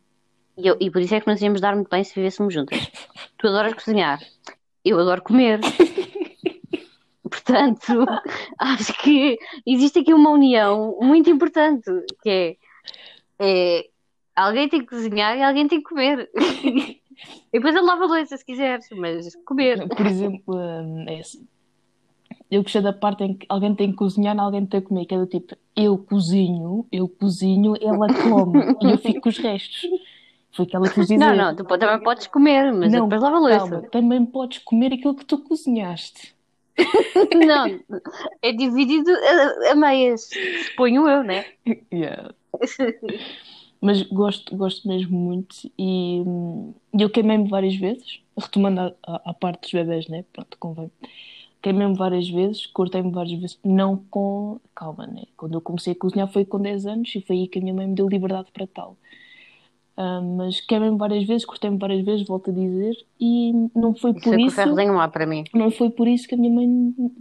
E, 0.58 0.68
eu- 0.68 0.78
e 0.80 0.90
por 0.92 1.02
isso 1.02 1.16
é 1.16 1.20
que 1.20 1.28
nós 1.28 1.42
íamos 1.42 1.60
dar 1.60 1.76
muito 1.76 1.90
bem 1.90 2.04
se 2.04 2.14
vivêssemos 2.16 2.54
juntas. 2.54 2.80
Tu 3.38 3.48
adoras 3.48 3.74
cozinhar. 3.74 4.20
Eu 4.84 5.00
adoro 5.00 5.22
comer. 5.22 5.60
Portanto, 7.30 8.06
acho 8.60 8.94
que 9.02 9.38
existe 9.66 10.00
aqui 10.00 10.14
uma 10.14 10.30
união 10.30 10.98
muito 11.02 11.30
importante, 11.30 11.90
que 12.22 12.30
é, 12.30 12.58
é 13.40 13.90
alguém 14.36 14.70
tem 14.70 14.82
que 14.82 14.88
cozinhar 14.88 15.38
e 15.38 15.44
alguém 15.44 15.68
tem 15.68 15.80
que 15.80 15.90
comer. 15.90 16.30
E 17.54 17.58
depois 17.58 17.74
ele 17.74 17.86
lava 17.86 18.04
a 18.04 18.08
louça 18.08 18.36
se 18.36 18.46
quiseres, 18.46 18.90
mas 18.92 19.34
comer. 19.46 19.88
Por 19.88 20.06
exemplo, 20.06 20.54
hum, 20.54 21.06
é 21.08 21.22
assim. 21.22 21.48
Eu 22.52 22.62
gostei 22.62 22.82
da 22.82 22.92
parte 22.92 23.24
em 23.24 23.34
que 23.34 23.46
alguém 23.48 23.74
tem 23.74 23.92
que 23.92 23.98
cozinhar 23.98 24.36
e 24.36 24.40
alguém 24.40 24.66
tem 24.66 24.82
que 24.82 24.88
comer, 24.88 25.06
que 25.06 25.16
é 25.16 25.18
do 25.18 25.26
tipo, 25.26 25.56
eu 25.76 25.98
cozinho, 25.98 26.86
eu 26.92 27.08
cozinho, 27.08 27.74
ela 27.82 28.08
come 28.08 28.60
e 28.84 28.92
eu 28.92 28.98
fico 28.98 29.22
com 29.22 29.30
os 29.30 29.38
restos. 29.38 29.90
Foi 30.52 30.66
o 30.66 30.68
que 30.68 31.02
dizer. 31.02 31.18
Não, 31.18 31.36
não, 31.36 31.56
tu 31.56 31.64
também 31.66 32.00
podes 32.02 32.28
comer, 32.28 32.72
mas 32.72 32.92
Não, 32.92 33.08
depois 33.08 33.22
lava 33.22 33.38
a 33.38 33.40
louça. 33.40 33.58
Calma, 33.58 33.82
também 33.90 34.26
podes 34.26 34.60
comer 34.60 34.94
aquilo 34.94 35.16
que 35.16 35.26
tu 35.26 35.38
cozinhaste. 35.38 36.36
Não, 37.48 37.80
é 38.42 38.52
dividido 38.52 39.10
a, 39.12 39.72
a 39.72 39.76
meias, 39.76 40.30
suponho 40.66 41.08
eu, 41.08 41.24
né? 41.24 41.46
Yeah. 41.94 42.34
Mas 43.82 44.02
gosto, 44.04 44.56
gosto 44.56 44.88
mesmo 44.88 45.18
muito 45.18 45.56
e 45.78 46.24
hum, 46.26 46.74
eu 46.98 47.10
queimei-me 47.10 47.48
várias 47.48 47.76
vezes, 47.76 48.20
retomando 48.38 48.96
a, 49.04 49.34
parte 49.34 49.62
dos 49.62 49.72
bebés, 49.72 50.08
né? 50.08 50.24
Pronto, 50.34 50.58
convém. 50.58 50.92
Queimei-me 51.62 51.96
várias 51.96 52.30
vezes, 52.30 52.66
cortei-me 52.68 53.12
várias 53.12 53.40
vezes, 53.40 53.60
não 53.64 53.98
com. 54.10 54.60
Calma, 54.76 55.08
né? 55.08 55.24
Quando 55.36 55.56
eu 55.56 55.62
comecei 55.62 55.94
a 55.94 55.96
cozinhar 55.96 56.32
foi 56.32 56.46
com 56.46 56.60
10 56.60 56.86
anos 56.86 57.14
e 57.16 57.22
foi 57.22 57.38
aí 57.38 57.48
que 57.48 57.60
a 57.60 57.62
minha 57.62 57.74
mãe 57.74 57.88
me 57.88 57.96
deu 57.96 58.08
liberdade 58.08 58.52
para 58.52 58.68
tal. 58.68 58.98
Ah, 59.98 60.22
mas 60.22 60.60
queimei-me 60.60 60.98
várias 60.98 61.24
vezes, 61.26 61.46
cortei-me 61.46 61.78
várias 61.78 62.04
vezes, 62.04 62.28
volto 62.28 62.50
a 62.50 62.54
dizer, 62.54 62.94
e 63.20 63.54
não 63.74 63.96
foi 63.96 64.12
Isso 64.12 64.22
por 64.22 64.34
é 64.34 64.38
que 64.38 64.44
o 64.44 64.48
isso. 64.48 64.94
lá 64.94 65.08
para 65.08 65.26
mim. 65.26 65.46
Não 65.54 65.72
foi 65.72 65.90
por 65.90 66.08
isso 66.08 66.28
que 66.28 66.36
a 66.36 66.38
minha 66.38 66.54
mãe 66.54 66.68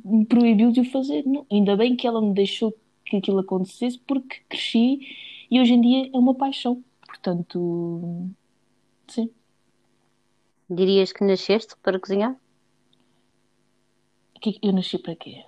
me 0.04 0.24
proibiu 0.26 0.72
de 0.72 0.80
o 0.80 0.84
fazer. 0.90 1.24
Não. 1.24 1.46
Ainda 1.50 1.76
bem 1.76 1.94
que 1.94 2.06
ela 2.06 2.20
me 2.20 2.34
deixou 2.34 2.74
que 3.04 3.16
aquilo 3.16 3.38
acontecesse, 3.38 3.98
porque 3.98 4.38
cresci 4.48 5.00
e 5.54 5.60
hoje 5.60 5.74
em 5.74 5.80
dia 5.80 6.10
é 6.12 6.18
uma 6.18 6.34
paixão. 6.34 6.82
Portanto, 7.06 8.28
sim. 9.06 9.30
Dirias 10.68 11.12
que 11.12 11.22
nasceste 11.24 11.76
para 11.80 12.00
cozinhar? 12.00 12.34
Eu 14.60 14.72
nasci 14.72 14.98
para 14.98 15.14
quê? 15.14 15.44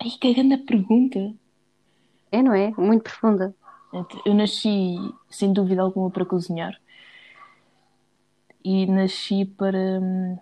Ai, 0.00 0.10
que 0.20 0.34
grande 0.34 0.58
pergunta! 0.58 1.34
É, 2.30 2.42
não 2.42 2.52
é? 2.52 2.70
Muito 2.72 3.04
profunda. 3.04 3.54
Eu 4.26 4.34
nasci, 4.34 4.96
sem 5.30 5.50
dúvida 5.50 5.80
alguma, 5.80 6.10
para 6.10 6.26
cozinhar 6.26 6.78
e 8.62 8.84
nasci 8.84 9.46
para 9.46 9.98
hum, 9.98 10.36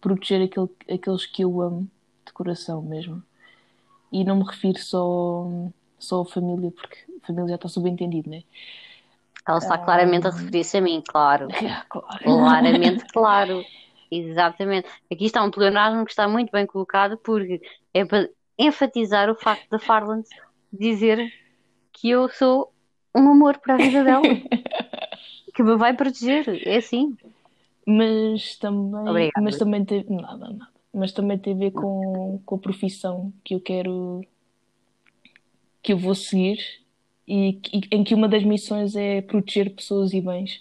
proteger 0.00 0.42
aquele- 0.42 0.76
aqueles 0.92 1.24
que 1.24 1.42
eu 1.44 1.60
amo 1.62 1.88
de 2.26 2.32
coração 2.32 2.82
mesmo. 2.82 3.22
E 4.10 4.24
não 4.24 4.38
me 4.38 4.44
refiro 4.44 4.80
só, 4.80 5.46
só 5.98 6.22
à 6.22 6.24
família, 6.24 6.70
porque 6.70 6.98
a 7.22 7.26
família 7.26 7.50
já 7.50 7.54
está 7.56 7.68
subentendido, 7.68 8.30
né? 8.30 8.42
Ela 9.46 9.58
está 9.58 9.76
claramente 9.76 10.26
a 10.26 10.30
referir-se 10.30 10.78
a 10.78 10.80
mim, 10.80 11.02
claro. 11.06 11.48
Ah, 11.52 11.84
claro. 11.88 12.24
Claramente, 12.24 13.04
claro. 13.12 13.64
Exatamente. 14.10 14.88
Aqui 15.10 15.26
está 15.26 15.42
um 15.42 15.50
pleonasmo 15.50 16.04
que 16.04 16.12
está 16.12 16.28
muito 16.28 16.50
bem 16.50 16.66
colocado 16.66 17.18
porque 17.18 17.60
é 17.92 18.04
para 18.04 18.28
enfatizar 18.58 19.28
o 19.28 19.34
facto 19.34 19.68
da 19.68 19.78
Farland 19.78 20.26
dizer 20.72 21.32
que 21.92 22.10
eu 22.10 22.28
sou 22.28 22.72
um 23.14 23.30
amor 23.30 23.58
para 23.58 23.74
a 23.74 23.76
vida 23.78 24.04
dela. 24.04 24.22
Que 25.54 25.62
me 25.62 25.76
vai 25.76 25.94
proteger. 25.94 26.66
É 26.66 26.78
assim. 26.78 27.16
Mas 27.86 28.56
também, 28.56 29.08
Obrigada. 29.08 29.40
mas 29.40 29.56
também 29.56 29.84
tem, 29.84 30.04
nada, 30.08 30.36
nada. 30.36 30.68
Mas 30.92 31.12
também 31.12 31.38
tem 31.38 31.52
a 31.54 31.56
ver 31.56 31.70
com, 31.70 32.40
com 32.44 32.54
a 32.56 32.58
profissão 32.58 33.32
que 33.44 33.54
eu 33.54 33.60
quero, 33.60 34.20
que 35.84 35.92
eu 35.92 35.98
vou 35.98 36.14
seguir 36.16 36.58
e, 37.28 37.54
que- 37.54 37.88
em 37.92 38.04
que 38.04 38.14
uma 38.14 38.28
das 38.28 38.42
missões 38.44 38.96
é 38.96 39.22
proteger 39.22 39.74
pessoas 39.74 40.12
e 40.14 40.20
bens. 40.20 40.60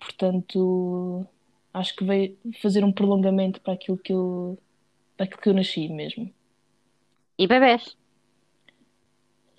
Portanto, 0.00 1.26
acho 1.74 1.96
que 1.96 2.04
veio 2.04 2.36
fazer 2.62 2.84
um 2.84 2.92
prolongamento 2.92 3.60
para 3.60 3.74
aquilo 3.74 3.98
que 3.98 4.12
eu, 4.12 4.58
para 5.16 5.24
aquilo 5.26 5.40
que 5.42 5.48
eu 5.48 5.54
nasci 5.54 5.88
mesmo. 5.88 6.32
E 7.38 7.46
bebés. 7.46 7.96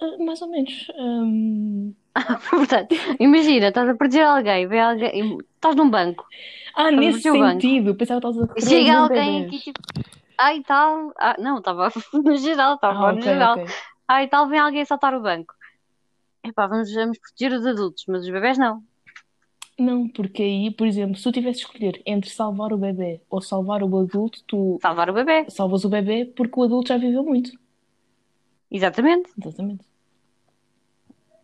Ah, 0.01 0.17
mais 0.23 0.41
ou 0.41 0.49
menos. 0.49 0.87
Hum, 0.97 1.93
Portanto, 2.49 2.95
imagina, 3.19 3.67
estás 3.67 3.89
a 3.89 3.95
proteger 3.95 4.25
alguém, 4.25 4.67
vê 4.67 4.79
alguém, 4.79 5.37
estás 5.55 5.75
num 5.75 5.89
banco, 5.89 6.25
Ah, 6.75 6.91
nesse 6.91 7.21
sentido. 7.21 7.95
Pensava 7.95 8.21
que 8.21 8.27
estavas 8.27 8.49
a 8.51 8.57
e 8.59 8.61
chega 8.69 8.97
alguém 8.97 9.45
aqui 9.45 9.59
tipo, 9.59 9.79
ai 10.37 10.61
tal, 10.63 11.11
ah, 11.17 11.35
não, 11.39 11.57
estava 11.59 11.89
no 12.13 12.37
geral, 12.37 12.75
estava 12.75 13.09
Ah, 13.09 13.11
no 13.13 13.21
geral. 13.21 13.55
Ok. 14.09 14.15
Ai, 14.15 14.27
tal 14.27 14.47
vem 14.49 14.59
alguém 14.59 14.81
assaltar 14.81 15.13
o 15.13 15.21
banco. 15.21 15.53
Epá, 16.43 16.67
vamos, 16.67 16.91
vamos 16.93 17.17
proteger 17.19 17.51
os 17.53 17.65
adultos, 17.65 18.05
mas 18.07 18.23
os 18.23 18.29
bebés 18.29 18.57
não. 18.57 18.83
Não, 19.77 20.09
porque 20.09 20.43
aí, 20.43 20.71
por 20.71 20.87
exemplo, 20.87 21.15
se 21.15 21.23
tu 21.23 21.31
tivesse 21.31 21.59
de 21.59 21.65
escolher 21.65 22.01
entre 22.05 22.29
salvar 22.29 22.73
o 22.73 22.77
bebê 22.77 23.21
ou 23.29 23.41
salvar 23.41 23.81
o 23.81 23.97
adulto, 23.99 24.43
tu 24.45 24.77
Salvar 24.81 25.09
o 25.09 25.13
bebê. 25.13 25.49
salvas 25.49 25.85
o 25.85 25.89
bebê 25.89 26.25
porque 26.25 26.59
o 26.59 26.63
adulto 26.63 26.89
já 26.89 26.97
viveu 26.97 27.23
muito. 27.23 27.51
Exatamente. 28.69 29.31
Exatamente. 29.37 29.85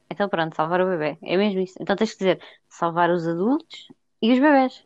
Então 0.09 0.28
pronto, 0.30 0.55
salvar 0.55 0.82
o 0.82 0.86
bebê. 0.86 1.18
É 1.22 1.38
mesmo 1.38 1.59
isso. 1.61 1.76
Então 1.80 1.95
tens 1.95 2.11
que 2.13 2.20
dizer 2.20 2.41
salvar 2.70 3.09
os 3.09 3.28
adultos 3.28 3.88
e 4.22 4.34
os 4.34 4.39
bebés. 4.39 4.84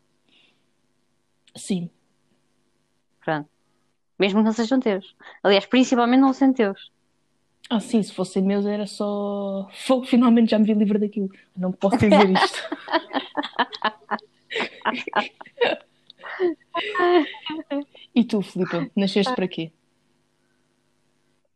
Sim. 1.56 1.90
Pronto. 3.24 3.48
Mesmo 4.18 4.40
que 4.40 4.44
não 4.44 4.52
sejam 4.52 4.80
teus. 4.80 5.16
Aliás, 5.42 5.66
principalmente 5.66 6.20
não 6.20 6.32
sendo 6.32 6.54
teus. 6.54 6.90
Ah, 7.72 7.78
sim, 7.78 8.02
se 8.02 8.12
fossem 8.12 8.42
meus 8.42 8.66
era 8.66 8.84
só. 8.84 9.68
Fogo, 9.72 10.04
finalmente 10.04 10.50
já 10.50 10.58
me 10.58 10.64
vi 10.64 10.74
livre 10.74 10.98
daquilo. 10.98 11.30
Não 11.56 11.70
posso 11.70 11.98
dizer 11.98 12.28
isto. 12.28 12.68
E 18.14 18.24
tu, 18.24 18.42
Filipe, 18.42 18.90
nasceste 18.96 19.34
para 19.34 19.46
quê? 19.46 19.70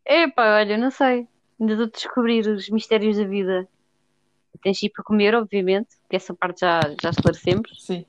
Epá, 0.06 0.58
olha, 0.58 0.76
não 0.76 0.90
sei. 0.90 1.26
Ainda 1.58 1.72
estou 1.72 1.86
a 1.86 1.90
descobrir 1.90 2.46
os 2.46 2.68
mistérios 2.68 3.16
da 3.16 3.24
vida. 3.24 3.66
Tens 4.62 4.78
de 4.78 4.86
ir 4.86 4.90
para 4.90 5.02
comer, 5.02 5.34
obviamente, 5.34 5.88
que 6.08 6.16
essa 6.16 6.34
parte 6.34 6.60
já, 6.60 6.80
já 7.02 7.10
esclarecemos. 7.10 7.84
Sim. 7.84 8.04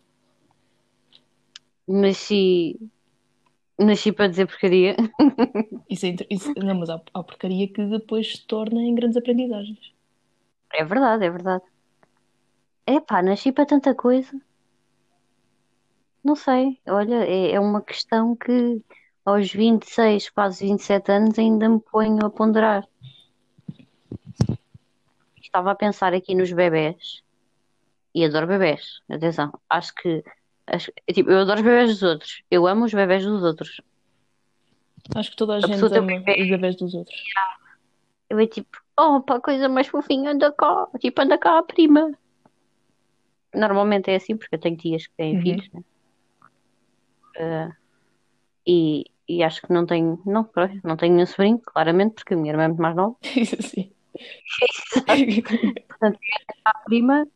Nasci. 1.87 2.79
Nasci 3.77 4.11
para 4.11 4.27
dizer 4.29 4.47
porcaria. 4.47 4.95
Isso 5.89 6.05
é 6.05 6.15
isso- 6.29 6.53
Não, 6.57 6.75
mas 6.75 6.89
há, 6.89 7.01
há 7.13 7.23
porcaria 7.23 7.67
que 7.67 7.83
depois 7.85 8.31
se 8.33 8.45
torna 8.47 8.81
em 8.81 8.95
grandes 8.95 9.17
aprendizagens. 9.17 9.93
É 10.73 10.83
verdade, 10.83 11.25
é 11.25 11.29
verdade. 11.29 11.63
Epá, 12.87 13.21
nasci 13.21 13.51
para 13.51 13.65
tanta 13.65 13.93
coisa. 13.93 14.31
Não 16.23 16.35
sei. 16.35 16.79
Olha, 16.87 17.25
é, 17.25 17.51
é 17.51 17.59
uma 17.59 17.81
questão 17.81 18.35
que 18.35 18.81
aos 19.25 19.51
26, 19.51 20.29
quase 20.29 20.65
27 20.67 21.11
anos 21.11 21.37
ainda 21.37 21.67
me 21.67 21.79
ponho 21.79 22.25
a 22.25 22.29
ponderar. 22.29 22.87
Estava 25.41 25.71
a 25.71 25.75
pensar 25.75 26.13
aqui 26.13 26.33
nos 26.35 26.51
bebés 26.51 27.21
e 28.13 28.23
adoro 28.25 28.47
bebés. 28.47 29.01
Atenção, 29.09 29.51
acho 29.69 29.93
que 29.95 30.23
acho- 30.67 30.91
tipo, 31.13 31.29
eu 31.31 31.39
adoro 31.39 31.59
os 31.59 31.65
bebés 31.65 31.89
dos 31.91 32.03
outros. 32.03 32.43
Eu 32.49 32.67
amo 32.67 32.85
os 32.85 32.93
bebés 32.93 33.23
dos 33.25 33.43
outros. 33.43 33.81
Acho 35.15 35.31
que 35.31 35.37
toda 35.37 35.53
a, 35.53 35.57
A 35.57 35.61
gente 35.61 35.83
ama 35.97 36.19
bebê. 36.19 36.41
os 36.41 36.49
bebés 36.49 36.75
dos 36.75 36.93
outros. 36.93 37.15
Eu 38.29 38.39
é 38.39 38.47
tipo, 38.47 38.77
oh, 38.99 39.21
pá, 39.21 39.39
coisa 39.39 39.69
mais 39.69 39.87
fofinha, 39.87 40.31
anda 40.31 40.51
cá. 40.51 40.87
Tipo, 40.99 41.21
anda 41.21 41.37
cá 41.37 41.59
a 41.59 41.63
prima. 41.63 42.11
Normalmente 43.53 44.09
é 44.11 44.15
assim, 44.15 44.35
porque 44.35 44.55
eu 44.55 44.59
tenho 44.59 44.75
tias 44.77 45.07
que 45.07 45.13
têm 45.15 45.35
Uhum. 45.35 45.41
filhos, 45.41 45.69
né? 45.71 45.81
Eh, 47.37 47.69
e, 48.67 49.05
e 49.29 49.43
acho 49.43 49.61
que 49.61 49.71
não 49.71 49.85
tenho, 49.85 50.21
não, 50.25 50.49
não 50.83 50.97
tenho 50.97 51.13
nenhum 51.13 51.25
sobrinho, 51.27 51.59
claramente, 51.59 52.15
porque 52.15 52.33
a 52.33 52.37
minha 52.37 52.51
irmã 52.51 52.63
é 52.63 52.67
muito 52.67 52.81
mais 52.81 52.95
nova. 52.95 53.15
Isso 53.23 53.61
sim. 53.61 53.93
A 56.65 56.79
prima, 56.85 57.27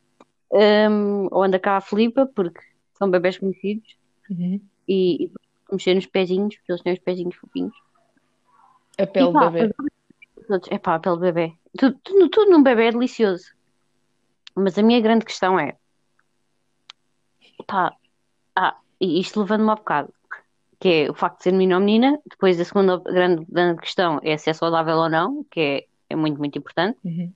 ehm, 0.54 1.28
ou 1.32 1.44
anda 1.44 1.60
cá 1.60 1.78
a 1.78 1.82
Filipa, 1.82 2.26
porque 2.36 2.60
são 3.00 3.10
bebés 3.10 3.38
conhecidos, 3.38 3.98
Uhum. 4.30 4.62
e, 4.88 5.26
e 5.26 5.32
mexer 5.72 5.96
nos 5.96 6.06
pezinhos, 6.06 6.56
porque 6.58 6.72
eles 6.72 6.84
têm 6.84 6.94
os 6.94 7.00
pezinhos 7.00 7.36
fofinhos. 7.36 7.76
A 9.00 9.08
pele 9.08 9.26
E 9.30 9.32
do 9.32 9.34
pá, 9.34 9.50
bebê. 9.50 9.74
outros, 10.50 10.72
epá, 10.72 10.96
a 10.96 11.00
pele 11.00 11.16
do 11.16 11.22
bebê. 11.22 11.54
Tudo, 11.78 12.00
tudo, 12.04 12.30
tudo 12.30 12.52
num 12.52 12.62
bebê 12.62 12.88
é 12.88 12.92
delicioso. 12.92 13.52
Mas 14.56 14.78
a 14.78 14.84
minha 14.84 15.00
grande 15.02 15.26
questão 15.26 15.60
é, 15.60 15.76
pá, 17.66 17.96
ah, 18.56 18.78
e 19.00 19.20
isto 19.20 19.40
levando-me 19.40 19.70
ao 19.70 19.78
bocado, 19.78 20.14
que 20.80 20.90
é 20.90 21.10
o 21.10 21.14
facto 21.16 21.38
de 21.38 21.44
ser 21.44 21.52
menino 21.54 21.76
ou 21.76 21.80
menina. 21.82 22.20
Depois 22.30 22.60
a 22.60 22.66
segunda 22.66 22.98
grande, 23.00 23.46
grande 23.50 23.80
questão 23.80 24.20
é 24.24 24.38
se 24.38 24.50
é 24.50 24.54
saudável 24.54 24.98
ou 24.98 25.10
não, 25.10 25.44
que 25.46 25.60
é, 25.60 25.86
é 26.10 26.16
muito, 26.16 26.38
muito 26.38 26.58
importante. 26.58 27.00
Uhum. 27.04 27.32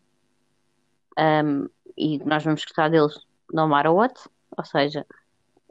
Um, 1.17 1.69
e 1.97 2.17
nós 2.19 2.43
vamos 2.43 2.63
gostar 2.63 2.89
deles 2.89 3.25
no 3.51 3.67
matter 3.67 3.93
what, 3.93 4.19
ou 4.57 4.65
seja, 4.65 5.05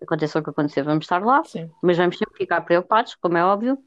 aconteça 0.03 0.39
o 0.39 0.43
que 0.43 0.51
acontecer, 0.51 0.83
vamos 0.83 1.05
estar 1.05 1.23
lá, 1.25 1.45
Sim. 1.45 1.71
mas 1.83 1.97
vamos 1.97 2.19
sempre 2.19 2.37
ficar 2.37 2.61
preocupados, 2.63 3.15
como 3.17 3.37
é 3.37 3.45
óbvio. 3.45 3.79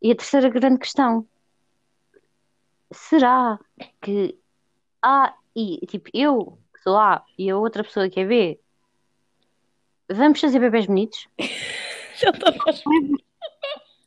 E 0.00 0.12
a 0.12 0.16
terceira 0.16 0.48
grande 0.48 0.78
questão: 0.78 1.26
será 2.92 3.58
que 4.00 4.38
A 5.02 5.34
e 5.54 5.84
tipo 5.86 6.10
eu 6.12 6.58
que 6.74 6.80
sou 6.82 6.96
A 6.96 7.24
e 7.38 7.50
a 7.50 7.56
outra 7.56 7.82
pessoa 7.82 8.08
que 8.08 8.20
é 8.20 8.24
B 8.24 8.60
vamos 10.08 10.40
fazer 10.40 10.58
bebés 10.58 10.86
bonitos? 10.86 11.28
Já 12.16 12.30
estava 12.30 12.56
a 12.56 12.72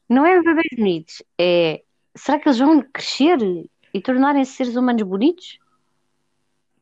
Não 0.07 0.25
é 0.25 0.41
bebés 0.41 0.69
bonitos, 0.75 1.23
é 1.37 1.83
será 2.15 2.39
que 2.39 2.49
eles 2.49 2.59
vão 2.59 2.81
crescer 2.81 3.37
e 3.93 4.01
tornarem-se 4.01 4.53
seres 4.53 4.75
humanos 4.75 5.03
bonitos? 5.03 5.59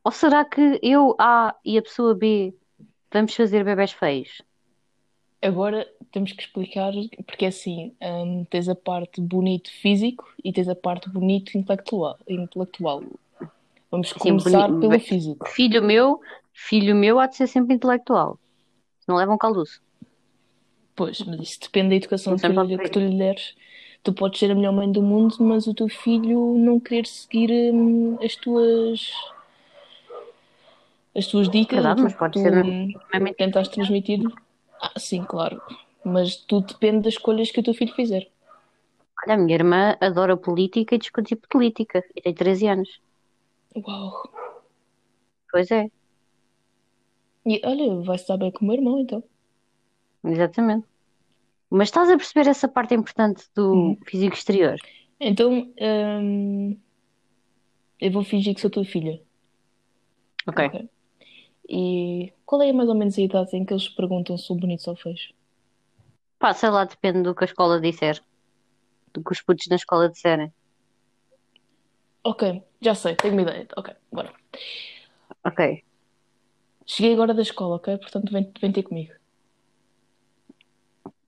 Ou 0.04 0.12
será 0.12 0.44
que 0.44 0.78
eu 0.82 1.14
A 1.18 1.54
e 1.64 1.76
a 1.76 1.82
pessoa 1.82 2.14
B 2.14 2.54
vamos 3.12 3.34
fazer 3.34 3.64
bebés 3.64 3.92
feios? 3.92 4.42
Agora 5.40 5.86
temos 6.10 6.32
que 6.32 6.42
explicar, 6.42 6.92
porque 7.26 7.46
assim, 7.46 7.92
hum, 8.02 8.44
tens 8.50 8.68
a 8.68 8.74
parte 8.74 9.20
bonito 9.20 9.70
físico 9.70 10.28
e 10.44 10.52
tens 10.52 10.68
a 10.68 10.74
parte 10.74 11.08
bonito 11.08 11.56
intelectual. 11.56 12.18
intelectual. 12.28 13.02
Vamos 13.90 14.12
Sim, 14.12 14.18
começar 14.18 14.68
boni- 14.68 14.80
pelo 14.80 14.98
físico. 15.00 15.48
Filho 15.48 15.82
meu, 15.82 16.20
filho 16.52 16.94
meu 16.94 17.18
há 17.20 17.26
de 17.26 17.36
ser 17.36 17.46
sempre 17.46 17.74
intelectual. 17.74 18.38
Não 19.06 19.16
leva 19.16 19.32
um 19.32 19.38
calduço. 19.38 19.80
Pois, 20.96 21.20
mas 21.20 21.40
isso 21.40 21.60
depende 21.60 21.90
da 21.90 21.94
educação 21.94 22.36
que 22.36 22.42
tu, 22.42 22.52
lhe, 22.64 22.78
que 22.78 22.90
tu 22.90 22.98
lhe 22.98 23.16
deres. 23.16 23.54
Tu 24.02 24.12
podes 24.12 24.40
ser 24.40 24.50
a 24.50 24.54
melhor 24.54 24.72
mãe 24.72 24.90
do 24.90 25.00
mundo, 25.02 25.36
mas 25.38 25.66
o 25.66 25.74
teu 25.74 25.88
filho 25.88 26.56
não 26.58 26.80
querer 26.80 27.06
seguir 27.06 27.50
hum, 27.72 28.18
as 28.22 28.34
tuas 28.36 29.12
as 31.16 31.26
tuas 31.26 31.48
dicas, 31.48 31.76
Verdade, 31.76 32.02
mas 32.02 32.12
que 32.12 32.18
pode 32.18 32.32
tu 32.34 32.40
ser 32.40 32.52
hum, 32.64 32.88
extremamente 32.88 33.36
tentas 33.36 33.68
transmitir. 33.68 34.20
Ah, 34.80 34.98
sim, 34.98 35.24
claro. 35.24 35.62
Mas 36.04 36.36
tudo 36.36 36.66
depende 36.72 37.04
das 37.04 37.14
escolhas 37.14 37.50
que 37.52 37.60
o 37.60 37.62
teu 37.62 37.74
filho 37.74 37.94
fizer. 37.94 38.28
Olha, 39.22 39.34
a 39.34 39.38
minha 39.38 39.54
irmã 39.54 39.96
adora 40.00 40.36
política 40.36 40.94
e 40.94 40.98
discutir 40.98 41.36
política. 41.36 42.02
E 42.16 42.20
tem 42.22 42.34
13 42.34 42.66
anos. 42.66 42.88
Uau! 43.84 44.12
Pois 45.50 45.70
é, 45.70 45.90
E 47.44 47.60
olha, 47.64 48.00
vai-se 48.06 48.28
dar 48.28 48.36
bem 48.36 48.52
com 48.52 48.64
o 48.64 48.68
meu 48.68 48.76
irmão, 48.76 49.00
então. 49.00 49.24
exatamente. 50.24 50.86
Mas 51.70 51.88
estás 51.88 52.10
a 52.10 52.16
perceber 52.18 52.48
essa 52.50 52.68
parte 52.68 52.94
importante 52.94 53.42
do 53.56 53.66
Uhum. 53.74 53.96
físico 54.06 54.36
exterior? 54.36 54.78
Então, 55.20 55.72
hum, 55.80 56.78
eu 58.00 58.10
vou 58.10 58.24
fingir 58.24 58.54
que 58.54 58.60
sou 58.60 58.70
tua 58.70 58.84
filha. 58.84 59.20
Ok. 60.46 60.60
Ok. 60.60 60.88
E 61.68 62.32
qual 62.48 62.62
é 62.62 62.72
mais 62.72 62.88
ou 62.88 62.94
menos 62.94 63.18
a 63.18 63.20
idade 63.20 63.54
em 63.54 63.62
que 63.62 63.74
eles 63.74 63.90
perguntam 63.90 64.38
se 64.38 64.46
sou 64.46 64.56
bonito 64.56 64.88
ou 64.88 64.96
feio? 64.96 65.18
Pá, 66.38 66.54
sei 66.54 66.70
lá, 66.70 66.86
depende 66.86 67.22
do 67.22 67.34
que 67.34 67.44
a 67.44 67.46
escola 67.46 67.78
disser. 67.78 68.22
Do 69.12 69.22
que 69.22 69.32
os 69.32 69.42
putos 69.42 69.66
na 69.66 69.76
escola 69.76 70.08
disserem. 70.08 70.50
Ok, 72.24 72.62
já 72.80 72.94
sei, 72.94 73.16
tenho 73.16 73.34
uma 73.34 73.42
ideia. 73.42 73.68
Ok, 73.76 73.94
bora. 74.10 74.32
Ok. 75.44 75.84
Cheguei 76.86 77.12
agora 77.12 77.34
da 77.34 77.42
escola, 77.42 77.76
ok? 77.76 77.98
Portanto, 77.98 78.32
vem, 78.32 78.50
vem 78.58 78.72
ter 78.72 78.82
comigo. 78.82 79.12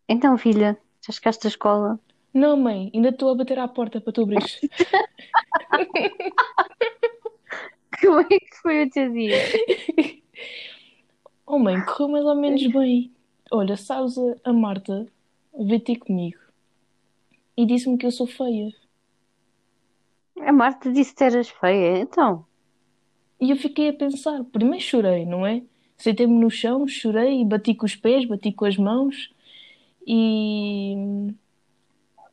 Então, 0.09 0.39
filha, 0.39 0.79
já 1.07 1.13
chegaste 1.13 1.43
da 1.43 1.51
escola? 1.51 2.01
Não, 2.33 2.57
mãe, 2.57 2.91
ainda 2.95 3.11
estou 3.11 3.31
a 3.31 3.35
bater 3.35 3.59
à 3.59 3.69
porta 3.69 4.01
para 4.01 4.11
tu 4.11 4.23
abrires. 4.23 4.59
Como 8.01 8.21
é 8.21 8.39
que 8.39 8.57
foi 8.63 8.85
o 8.85 8.91
teu 8.91 9.13
dia? 9.13 9.37
Oh, 11.51 11.59
mãe, 11.59 11.85
correu 11.85 12.09
mais 12.09 12.25
ou 12.25 12.35
menos 12.35 12.65
bem. 12.69 13.11
Olha, 13.51 13.77
sabes, 13.77 14.17
a- 14.45 14.53
Marta 14.53 15.07
veio 15.53 15.81
ter 15.81 15.97
comigo 15.97 16.39
e 17.57 17.65
disse-me 17.65 17.97
que 17.97 18.07
eu 18.07 18.11
sou 18.11 18.27
feia. 18.27 18.75
A 20.41 20.53
Marta 20.53 20.93
disse 20.93 21.15
que 21.15 21.23
eras 21.25 21.49
feia. 21.49 21.99
Então, 22.01 22.45
E 23.41 23.51
eu 23.51 23.57
fiquei 23.57 23.89
a 23.89 23.93
pensar, 23.93 24.45
primeiro 24.45 24.85
chorei, 24.85 25.25
não 25.27 25.47
é? 25.47 25.63
Sentei-me 25.97 26.39
no 26.39 26.51
chão, 26.51 26.87
chorei, 26.87 27.45
bati 27.45 27.75
com 27.75 27.87
os 27.87 27.97
pés, 27.97 28.25
bati 28.27 28.53
com 28.53 28.65
as 28.67 28.77
mãos 28.77 29.31
e, 30.07 30.95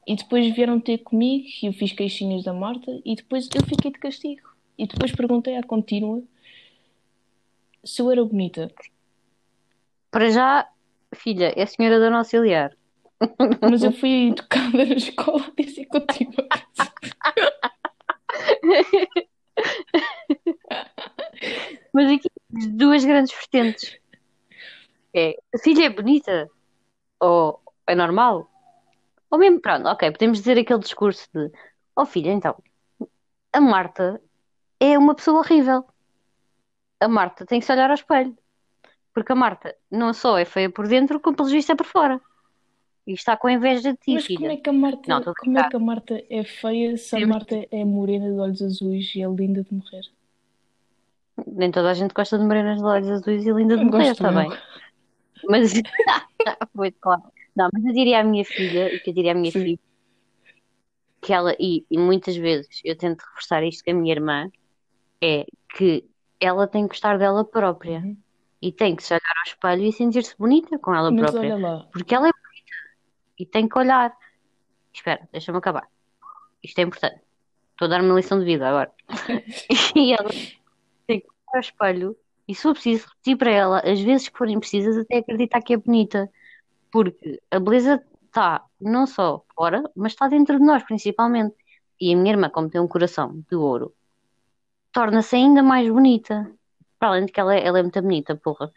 e 0.07 0.15
depois 0.15 0.55
vieram 0.55 0.79
ter 0.79 0.99
comigo 0.99 1.45
e 1.61 1.67
eu 1.67 1.73
fiz 1.73 1.91
queixinhas 1.91 2.43
da 2.43 2.53
Marta 2.53 2.99
e 3.05 3.15
depois 3.15 3.47
eu 3.53 3.63
fiquei 3.63 3.91
de 3.91 3.99
castigo. 3.99 4.49
E 4.77 4.87
depois 4.87 5.11
perguntei 5.11 5.55
à 5.57 5.63
contínua 5.63 6.23
se 7.83 8.01
eu 8.01 8.11
era 8.11 8.23
bonita. 8.23 8.71
Para 10.17 10.31
já, 10.31 10.67
filha, 11.13 11.53
é 11.55 11.61
a 11.61 11.67
senhora 11.67 11.99
dona 11.99 12.17
auxiliar. 12.17 12.75
Mas 13.61 13.83
eu 13.83 13.91
fui 13.91 14.29
educada 14.29 14.83
na 14.83 14.95
escola 14.95 15.45
executiva. 15.55 16.43
Mas 21.93 22.11
aqui 22.11 22.27
duas 22.49 23.05
grandes 23.05 23.31
vertentes. 23.31 23.99
É, 25.13 25.37
a 25.53 25.59
filha 25.59 25.85
é 25.85 25.89
bonita 25.89 26.49
ou 27.19 27.61
é 27.85 27.93
normal? 27.93 28.49
Ou 29.29 29.37
mesmo, 29.37 29.61
pronto, 29.61 29.87
ok, 29.87 30.09
podemos 30.13 30.39
dizer 30.39 30.57
aquele 30.57 30.79
discurso 30.79 31.29
de 31.31 31.51
oh 31.95 32.07
filha, 32.07 32.31
então, 32.31 32.55
a 33.53 33.61
Marta 33.61 34.19
é 34.79 34.97
uma 34.97 35.13
pessoa 35.13 35.41
horrível. 35.41 35.85
A 36.99 37.07
Marta 37.07 37.45
tem 37.45 37.59
que 37.59 37.67
se 37.67 37.71
olhar 37.71 37.91
ao 37.91 37.93
espelho. 37.93 38.35
Porque 39.17 39.31
a 39.31 39.35
Marta 39.35 39.75
não 39.89 40.13
só 40.13 40.37
é 40.37 40.45
feia 40.45 40.69
por 40.69 40.87
dentro, 40.87 41.19
como 41.19 41.35
pelo 41.35 41.49
visto 41.49 41.71
é 41.71 41.75
por 41.75 41.87
fora. 41.87 42.21
E 43.07 43.13
está 43.13 43.35
com 43.35 43.49
inveja 43.49 43.91
de 43.93 43.97
ti, 43.97 44.13
Mas 44.13 44.27
como 44.27 44.37
filha. 44.37 44.53
é 44.53 44.57
que 44.57 44.69
a 44.69 44.73
Marta, 44.73 45.07
Não, 45.07 45.33
como 45.33 45.57
é 45.57 45.63
que 45.67 45.75
a 45.75 45.79
Marta 45.79 46.23
é 46.29 46.43
feia 46.43 46.95
se 46.95 47.15
a 47.15 47.19
Temos- 47.19 47.33
Marta 47.35 47.67
é 47.71 47.83
morena 47.83 48.31
de 48.31 48.39
olhos 48.39 48.61
azuis 48.61 49.15
e 49.15 49.23
é 49.23 49.27
linda 49.27 49.63
de 49.63 49.73
morrer? 49.73 50.03
Nem 51.47 51.71
toda 51.71 51.89
a 51.89 51.93
gente 51.95 52.13
gosta 52.13 52.37
de 52.37 52.45
morenas 52.45 52.77
de 52.77 52.85
olhos 52.85 53.09
azuis 53.09 53.43
e 53.43 53.51
linda 53.51 53.75
de 53.75 53.83
Eu 53.83 53.87
morrer, 53.89 54.11
está 54.11 54.29
eu. 54.29 54.35
bem. 54.35 54.51
Mas, 55.49 55.73
foi 56.75 56.91
claro. 56.91 57.23
Não, 57.55 57.69
mas 57.73 57.85
eu 57.85 57.93
diria 57.93 58.19
à 58.19 58.23
minha 58.23 58.45
filha, 58.45 58.91
o 58.93 58.99
que 58.99 59.09
eu 59.09 59.13
diria 59.15 59.31
à 59.31 59.35
minha 59.35 59.51
Sim. 59.51 59.63
filha, 59.63 59.79
que 61.23 61.33
ela, 61.33 61.55
e, 61.59 61.83
e 61.89 61.97
muitas 61.97 62.35
vezes 62.35 62.81
eu 62.83 62.95
tento 62.95 63.21
reforçar 63.21 63.63
isto 63.63 63.83
com 63.83 63.89
a 63.89 63.93
minha 63.95 64.13
irmã, 64.13 64.51
é 65.23 65.43
que 65.75 66.05
ela 66.39 66.67
tem 66.67 66.83
que 66.83 66.89
gostar 66.89 67.17
dela 67.17 67.43
própria 67.43 67.99
Uhum. 67.99 68.17
E 68.61 68.71
tem 68.71 68.95
que 68.95 69.03
se 69.03 69.13
olhar 69.13 69.33
ao 69.37 69.51
espelho 69.51 69.83
e 69.83 69.93
sentir-se 69.93 70.35
bonita 70.37 70.77
com 70.79 70.93
ela 70.93 71.11
Mas 71.11 71.31
própria. 71.31 71.55
olha 71.55 71.67
lá, 71.67 71.87
Porque 71.91 72.15
ela 72.15 72.27
é 72.27 72.31
bonita 72.31 72.77
e 73.39 73.45
tem 73.45 73.67
que 73.67 73.77
olhar. 73.77 74.15
Espera, 74.93 75.27
deixa-me 75.31 75.57
acabar. 75.57 75.87
Isto 76.63 76.79
é 76.79 76.81
importante. 76.83 77.21
Estou 77.71 77.85
a 77.85 77.89
dar 77.89 78.01
uma 78.01 78.15
lição 78.15 78.39
de 78.39 78.45
vida 78.45 78.67
agora. 78.67 78.91
E 79.95 80.13
ela 80.13 80.29
tem 81.05 81.19
que 81.19 81.27
olhar 81.27 81.53
ao 81.53 81.59
espelho 81.59 82.17
e, 82.47 82.55
se 82.55 82.61
for 82.61 82.73
preciso, 82.73 83.07
repetir 83.07 83.37
para 83.37 83.51
ela, 83.51 83.79
as 83.79 83.99
vezes 83.99 84.29
que 84.29 84.37
forem 84.37 84.59
precisas, 84.59 84.97
até 84.97 85.17
acreditar 85.17 85.61
que 85.61 85.73
é 85.73 85.77
bonita. 85.77 86.29
Porque 86.89 87.41
a 87.51 87.59
beleza 87.59 88.01
está 88.25 88.63
não 88.79 89.05
só 89.05 89.43
fora, 89.53 89.83
mas 89.95 90.13
está 90.13 90.27
dentro 90.27 90.57
de 90.57 90.65
nós, 90.65 90.83
principalmente. 90.83 91.55
E 91.99 92.13
a 92.13 92.17
minha 92.17 92.31
irmã, 92.33 92.49
como 92.49 92.69
tem 92.69 92.79
um 92.79 92.87
coração 92.87 93.43
de 93.49 93.55
ouro, 93.55 93.93
torna-se 94.91 95.35
ainda 95.35 95.61
mais 95.61 95.89
bonita. 95.89 96.49
Para 96.99 97.09
além 97.09 97.25
de 97.25 97.31
que 97.31 97.39
ela 97.39 97.55
é, 97.55 97.65
ela 97.65 97.79
é 97.79 97.83
muito 97.83 98.01
bonita, 98.01 98.35
porra. 98.35 98.71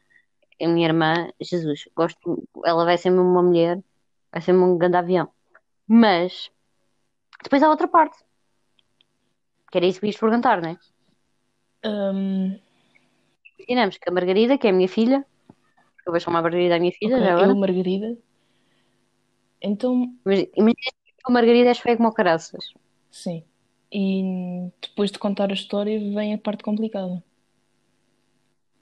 A 0.63 0.69
minha 0.69 0.89
irmã, 0.89 1.31
Jesus, 1.41 1.89
gosto, 1.97 2.49
ela 2.65 2.85
vai 2.85 2.99
ser 2.99 3.11
uma 3.13 3.43
mulher, 3.43 3.83
vai 4.33 4.43
ser 4.43 4.53
um 4.55 4.79
grande 4.79 4.97
avião. 4.99 5.33
Mas 5.89 6.51
depois 7.45 7.63
há 7.63 7.71
outra 7.71 7.89
parte. 7.89 8.19
Que 9.71 9.79
era 9.79 9.89
isso 9.89 10.01
que 10.01 10.09
ias 10.09 10.23
perguntar, 10.23 10.57
não 10.63 10.71
é? 10.73 10.75
hum, 11.85 12.61
Imaginamos 13.59 13.97
que 14.01 14.09
a 14.09 14.15
Margarida, 14.17 14.59
que 14.59 14.67
é 14.67 14.71
a 14.71 14.77
minha 14.79 14.95
filha, 14.97 15.19
eu 16.07 16.13
vou 16.13 16.21
chamar 16.21 16.41
a 16.41 16.43
Margarida 16.45 16.77
a 16.77 16.81
minha 16.81 16.93
filha 17.01 17.17
ok, 17.17 17.25
já 17.25 17.33
eu, 17.39 17.55
agora, 17.55 17.55
Margarida. 17.55 18.17
Então, 19.61 20.17
imagina 20.61 20.93
que 21.19 21.25
a 21.29 21.33
Margarida 21.37 21.71
és 21.75 21.83
feia 21.85 21.97
como 21.99 22.17
caraças. 22.19 22.65
sim. 23.11 23.45
E 23.93 24.71
depois 24.83 25.11
de 25.13 25.19
contar 25.19 25.51
a 25.51 25.55
história 25.55 25.99
vem 25.99 26.35
a 26.35 26.39
parte 26.39 26.63
complicada. 26.65 27.23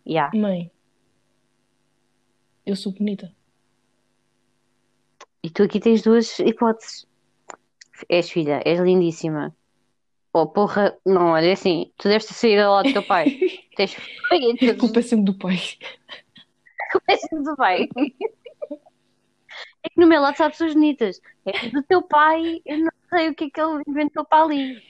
Yeah. 0.08 0.36
Mãe, 0.36 0.70
eu 2.64 2.74
sou 2.74 2.92
bonita. 2.92 3.30
E 5.42 5.50
tu 5.50 5.62
aqui 5.62 5.78
tens 5.80 6.02
duas 6.02 6.38
hipóteses. 6.38 7.06
És 8.08 8.30
filha, 8.30 8.62
és 8.64 8.80
lindíssima. 8.80 9.54
Oh, 10.32 10.46
porra, 10.46 10.96
não, 11.04 11.32
olha 11.32 11.46
é 11.46 11.52
assim, 11.52 11.90
tu 11.96 12.08
deves 12.08 12.26
ter 12.26 12.34
saído 12.34 12.62
lá 12.62 12.82
do 12.82 12.92
teu 12.92 13.02
pai. 13.02 13.26
Tens 13.76 13.96
culpa 14.78 15.00
é 15.00 15.02
sempre 15.02 15.24
do 15.24 15.34
pai. 15.34 15.56
péssimo 17.06 17.42
do 17.42 17.56
pai. 17.56 17.88
É 19.82 19.88
que 19.88 20.00
no 20.00 20.06
meu 20.06 20.20
lado 20.20 20.36
só 20.36 20.44
há 20.44 20.50
pessoas 20.50 20.74
bonitas. 20.74 21.20
É 21.46 21.68
do 21.70 21.82
teu 21.82 22.02
pai, 22.02 22.60
eu 22.66 22.78
não 22.78 22.92
sei 23.08 23.30
o 23.30 23.34
que 23.34 23.44
é 23.44 23.50
que 23.50 23.60
ele 23.60 23.82
inventou 23.86 24.24
para 24.24 24.44
ali. 24.44 24.82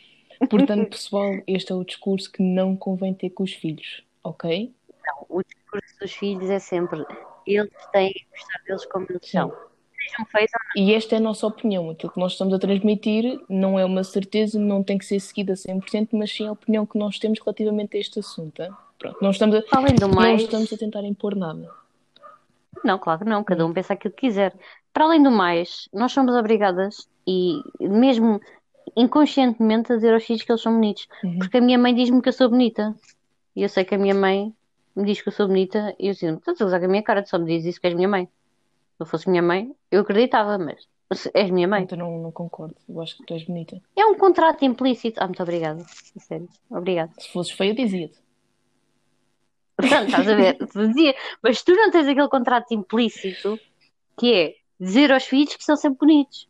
Portanto, 0.50 0.90
pessoal, 0.90 1.32
este 1.46 1.72
é 1.72 1.74
o 1.74 1.84
discurso 1.84 2.30
que 2.30 2.42
não 2.42 2.76
convém 2.76 3.14
ter 3.14 3.30
com 3.30 3.42
os 3.42 3.52
filhos, 3.52 4.04
ok? 4.22 4.72
O 5.28 5.42
discurso 5.42 5.98
dos 6.00 6.12
filhos 6.12 6.50
é 6.50 6.58
sempre 6.58 7.04
eles 7.46 7.70
têm 7.92 8.12
que 8.12 8.26
gostar 8.30 8.62
deles 8.66 8.86
como 8.86 9.06
eles 9.08 9.30
são. 9.30 9.52
Sejam 10.00 10.26
feios 10.26 10.50
ou 10.54 10.82
E 10.82 10.94
esta 10.94 11.14
é 11.16 11.18
a 11.18 11.20
nossa 11.20 11.46
opinião. 11.46 11.90
Aquilo 11.90 12.12
que 12.12 12.20
nós 12.20 12.32
estamos 12.32 12.54
a 12.54 12.58
transmitir 12.58 13.40
não 13.48 13.78
é 13.78 13.84
uma 13.84 14.04
certeza, 14.04 14.58
não 14.58 14.82
tem 14.82 14.98
que 14.98 15.04
ser 15.04 15.20
seguida 15.20 15.52
a 15.52 15.56
100%, 15.56 16.10
mas 16.12 16.30
sim 16.30 16.46
a 16.46 16.52
opinião 16.52 16.86
que 16.86 16.98
nós 16.98 17.18
temos 17.18 17.40
relativamente 17.40 17.96
a 17.96 18.00
este 18.00 18.20
assunto. 18.20 18.62
hein? 18.62 18.70
Pronto, 18.98 19.18
não 19.20 19.30
estamos 19.30 19.56
a, 19.56 19.60
não. 19.60 19.66
Além 19.72 19.94
do 19.94 20.08
não 20.08 20.14
mais, 20.14 20.42
estamos 20.42 20.72
a 20.72 20.76
tentar 20.76 21.02
impor 21.04 21.34
nada. 21.36 21.70
não, 22.84 22.98
claro 22.98 23.20
que 23.20 23.26
não, 23.26 23.44
cada 23.44 23.64
um 23.64 23.72
pensa 23.72 23.94
aquilo 23.94 24.14
que 24.14 24.26
quiser. 24.28 24.54
Para 24.92 25.04
além 25.04 25.22
do 25.22 25.30
mais, 25.30 25.88
nós 25.92 26.12
somos 26.12 26.34
obrigadas 26.34 27.08
e 27.26 27.62
mesmo 27.80 28.40
inconscientemente 28.96 29.92
a 29.92 29.96
dizer 29.96 30.14
aos 30.14 30.24
filhos 30.24 30.42
que 30.42 30.50
eles 30.50 30.62
são 30.62 30.72
bonitos. 30.72 31.06
Uhum. 31.22 31.38
Porque 31.38 31.58
a 31.58 31.60
minha 31.60 31.78
mãe 31.78 31.94
diz-me 31.94 32.20
que 32.20 32.28
eu 32.28 32.32
sou 32.32 32.48
bonita. 32.48 32.94
E 33.54 33.62
eu 33.62 33.68
sei 33.68 33.84
que 33.84 33.94
a 33.94 33.98
minha 33.98 34.14
mãe 34.14 34.52
me 34.98 35.04
diz 35.06 35.22
que 35.22 35.28
eu 35.28 35.32
sou 35.32 35.46
bonita 35.46 35.94
e 35.98 36.08
eu 36.08 36.14
digo, 36.14 36.38
estás 36.38 36.60
a 36.60 36.66
usar 36.66 36.80
com 36.80 36.86
a 36.86 36.88
minha 36.88 37.02
cara, 37.02 37.22
tu 37.22 37.28
só 37.28 37.38
me 37.38 37.46
dizes 37.46 37.70
isso 37.70 37.80
que 37.80 37.86
és 37.86 37.94
minha 37.94 38.08
mãe. 38.08 38.26
Se 38.26 39.02
eu 39.02 39.06
fosse 39.06 39.30
minha 39.30 39.42
mãe, 39.42 39.72
eu 39.90 40.00
acreditava, 40.00 40.58
mas 40.58 40.88
és 41.32 41.50
minha 41.50 41.68
mãe. 41.68 41.84
Então 41.84 41.96
não, 41.96 42.18
não 42.18 42.32
concordo. 42.32 42.74
Eu 42.88 43.00
acho 43.00 43.16
que 43.16 43.24
tu 43.24 43.34
és 43.34 43.44
bonita. 43.44 43.80
É 43.96 44.04
um 44.04 44.16
contrato 44.16 44.64
implícito. 44.64 45.22
Ah, 45.22 45.26
muito 45.26 45.42
obrigada. 45.42 45.84
Sério. 46.18 46.48
Obrigada. 46.68 47.12
Se 47.18 47.32
fosses 47.32 47.52
feia, 47.52 47.74
dizia-te. 47.74 48.18
Portanto, 49.76 50.08
estás 50.08 50.28
a 50.28 50.34
ver? 50.34 50.58
Dizia, 50.74 51.14
mas 51.40 51.62
tu 51.62 51.72
não 51.72 51.90
tens 51.92 52.08
aquele 52.08 52.28
contrato 52.28 52.74
implícito 52.74 53.58
que 54.18 54.34
é 54.34 54.54
dizer 54.80 55.12
aos 55.12 55.24
filhos 55.24 55.54
que 55.54 55.64
são 55.64 55.76
sempre 55.76 55.98
bonitos. 56.00 56.48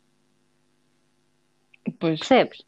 Pois. 2.01 2.18
Percebes? 2.18 2.62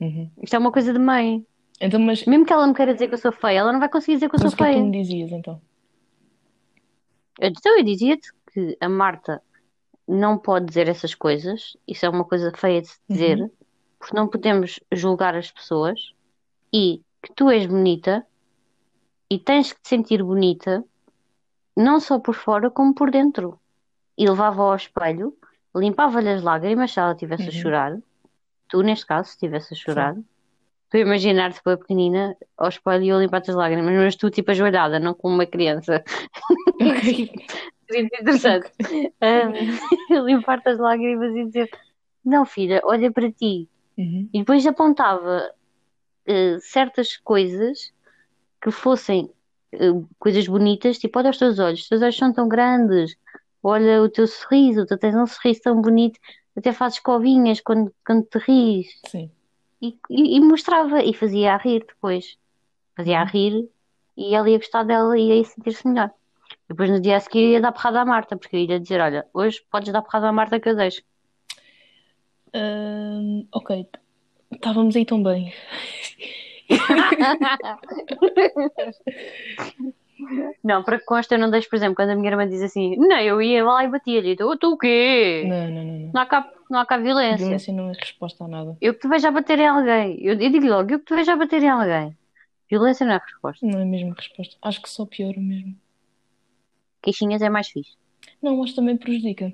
Uhum. 0.00 0.30
Isto 0.42 0.56
é 0.56 0.58
uma 0.58 0.72
coisa 0.72 0.92
de 0.92 0.98
mãe. 0.98 1.46
Então, 1.84 2.00
mas, 2.00 2.24
Mesmo 2.24 2.46
que 2.46 2.52
ela 2.52 2.66
me 2.66 2.72
queira 2.74 2.94
dizer 2.94 3.08
que 3.08 3.14
eu 3.14 3.18
sou 3.18 3.30
feia, 3.30 3.58
ela 3.58 3.70
não 3.72 3.78
vai 3.78 3.90
conseguir 3.90 4.14
dizer 4.14 4.30
que 4.30 4.36
eu 4.36 4.40
mas 4.42 4.50
sou 4.50 4.54
o 4.54 4.56
que 4.56 4.62
é 4.62 4.66
que 4.66 4.72
tu 4.72 4.76
feia. 4.76 4.84
me 4.90 4.90
dizias 5.02 5.32
então? 5.32 5.60
Então 7.40 7.76
eu 7.78 7.84
dizia-te 7.84 8.32
que 8.52 8.76
a 8.80 8.88
Marta 8.88 9.42
não 10.08 10.38
pode 10.38 10.64
dizer 10.66 10.88
essas 10.88 11.14
coisas. 11.14 11.76
Isso 11.86 12.06
é 12.06 12.08
uma 12.08 12.24
coisa 12.24 12.50
feia 12.56 12.80
de 12.80 12.88
se 12.88 12.98
dizer. 13.08 13.38
Uhum. 13.40 13.50
Porque 13.98 14.16
não 14.16 14.28
podemos 14.28 14.80
julgar 14.92 15.34
as 15.36 15.50
pessoas. 15.50 16.14
E 16.72 17.02
que 17.22 17.32
tu 17.34 17.50
és 17.50 17.66
bonita 17.66 18.26
e 19.30 19.38
tens 19.38 19.72
que 19.72 19.82
te 19.82 19.88
sentir 19.88 20.22
bonita, 20.22 20.84
não 21.76 21.98
só 22.00 22.18
por 22.18 22.34
fora, 22.34 22.70
como 22.70 22.94
por 22.94 23.10
dentro. 23.10 23.58
E 24.16 24.26
levava 24.28 24.62
ao 24.62 24.74
espelho, 24.76 25.36
limpava-lhe 25.74 26.30
as 26.30 26.42
lágrimas 26.42 26.92
se 26.92 26.98
ela 27.00 27.12
estivesse 27.12 27.44
a 27.44 27.46
Uhum. 27.46 27.52
chorar. 27.52 27.98
Tu, 28.68 28.82
neste 28.82 29.04
caso, 29.06 29.28
se 29.28 29.34
estivesse 29.34 29.74
a 29.74 29.76
chorar. 29.76 30.16
Tu 30.94 30.98
imaginar-te 30.98 31.60
pela 31.60 31.76
pequenina 31.76 32.36
ao 32.56 32.68
espelho 32.68 33.02
e 33.02 33.08
eu 33.08 33.18
limpar-te 33.18 33.50
as 33.50 33.56
lágrimas, 33.56 33.92
mas 33.92 34.14
tu 34.14 34.30
tipo 34.30 34.52
ajoelhada, 34.52 35.00
não 35.00 35.12
como 35.12 35.34
uma 35.34 35.44
criança. 35.44 36.04
Seria 36.78 38.04
interessante. 38.06 38.70
Ah, 39.20 39.50
limpar-te 40.24 40.68
as 40.68 40.78
lágrimas 40.78 41.34
e 41.34 41.46
dizer: 41.46 41.68
Não, 42.24 42.46
filha, 42.46 42.80
olha 42.84 43.10
para 43.10 43.28
ti. 43.28 43.68
Uhum. 43.98 44.28
E 44.32 44.38
depois 44.38 44.64
apontava 44.68 45.50
eh, 46.28 46.58
certas 46.60 47.16
coisas 47.16 47.92
que 48.62 48.70
fossem 48.70 49.28
eh, 49.72 50.00
coisas 50.16 50.46
bonitas, 50.46 50.96
tipo, 51.00 51.18
olha 51.18 51.30
os 51.30 51.38
teus 51.38 51.58
olhos, 51.58 51.80
os 51.80 51.88
teus 51.88 52.02
olhos 52.02 52.16
são 52.16 52.32
tão 52.32 52.48
grandes, 52.48 53.16
olha 53.60 54.00
o 54.00 54.08
teu 54.08 54.28
sorriso, 54.28 54.86
tu 54.86 54.96
tens 54.96 55.16
um 55.16 55.26
sorriso 55.26 55.60
tão 55.60 55.80
bonito, 55.80 56.20
até 56.56 56.72
fazes 56.72 57.00
covinhas 57.00 57.60
quando, 57.60 57.92
quando 58.06 58.24
te 58.26 58.38
ris. 58.38 58.86
Sim. 59.08 59.28
E, 59.84 59.98
e- 60.10 60.36
e 60.36 60.40
mostrava, 60.40 61.02
e 61.02 61.12
fazia 61.12 61.54
a 61.54 61.56
rir 61.58 61.84
depois. 61.86 62.36
Fazia 62.96 63.18
a 63.20 63.24
Uhum. 63.24 63.28
rir 63.28 63.68
e 64.16 64.34
ela 64.34 64.48
ia 64.48 64.58
gostar 64.58 64.84
dela 64.84 65.18
e 65.18 65.38
ia 65.38 65.44
sentir-se 65.44 65.86
melhor. 65.86 66.10
Depois 66.68 66.88
no 66.90 67.00
dia 67.00 67.16
a 67.16 67.20
seguir 67.20 67.50
ia 67.52 67.60
dar 67.60 67.72
porrada 67.72 68.00
à 68.00 68.04
Marta, 68.04 68.36
porque 68.36 68.56
eu 68.56 68.60
ia 68.60 68.80
dizer: 68.80 69.00
Olha, 69.00 69.26
hoje 69.34 69.62
podes 69.70 69.92
dar 69.92 70.02
porrada 70.02 70.28
à 70.28 70.32
Marta 70.32 70.58
que 70.60 70.68
eu 70.68 70.76
deixo. 70.76 71.02
Ahn, 72.54 73.46
ok. 73.52 73.86
Estávamos 74.52 74.94
aí 74.96 75.04
tão 75.04 75.22
bem. 75.22 75.52
Não, 80.62 80.82
para 80.82 80.98
que 80.98 81.04
consta, 81.04 81.34
eu 81.34 81.38
não 81.38 81.50
deixo, 81.50 81.68
por 81.68 81.76
exemplo, 81.76 81.96
quando 81.96 82.10
a 82.10 82.14
minha 82.16 82.30
irmã 82.30 82.48
diz 82.48 82.62
assim: 82.62 82.96
Não, 82.96 83.18
eu 83.18 83.42
ia 83.42 83.64
lá 83.64 83.84
e 83.84 83.88
batia-lhe. 83.88 84.36
"Oh, 84.42 84.56
tu 84.56 84.72
o 84.72 84.78
quê? 84.78 85.44
Não, 85.46 85.70
não, 85.70 85.84
não, 85.84 86.10
não. 86.14 86.26
Cá, 86.26 86.48
não 86.70 86.80
há 86.80 86.86
cá 86.86 86.96
violência. 86.96 87.38
Violência 87.38 87.72
não 87.72 87.90
é 87.90 87.92
resposta 87.92 88.44
a 88.44 88.48
nada. 88.48 88.76
Eu 88.80 88.94
que 88.94 89.00
te 89.00 89.08
vejo 89.08 89.26
a 89.26 89.30
bater 89.30 89.58
em 89.58 89.66
alguém. 89.66 90.18
Eu, 90.20 90.40
eu 90.40 90.50
digo 90.50 90.66
logo: 90.66 90.92
Eu 90.92 90.98
que 90.98 91.06
te 91.06 91.14
vejo 91.14 91.30
a 91.30 91.36
bater 91.36 91.62
em 91.62 91.68
alguém. 91.68 92.16
Violência 92.70 93.06
não 93.06 93.14
é 93.14 93.18
resposta. 93.18 93.66
Não 93.66 93.78
é 93.78 93.84
mesmo 93.84 94.12
resposta. 94.12 94.56
Acho 94.62 94.82
que 94.82 94.88
só 94.88 95.04
piora 95.06 95.40
mesmo. 95.40 95.76
Queixinhas 97.02 97.42
é 97.42 97.48
mais 97.48 97.68
fixe. 97.68 97.96
Não, 98.42 98.64
que 98.64 98.74
também 98.74 98.96
prejudica. 98.96 99.52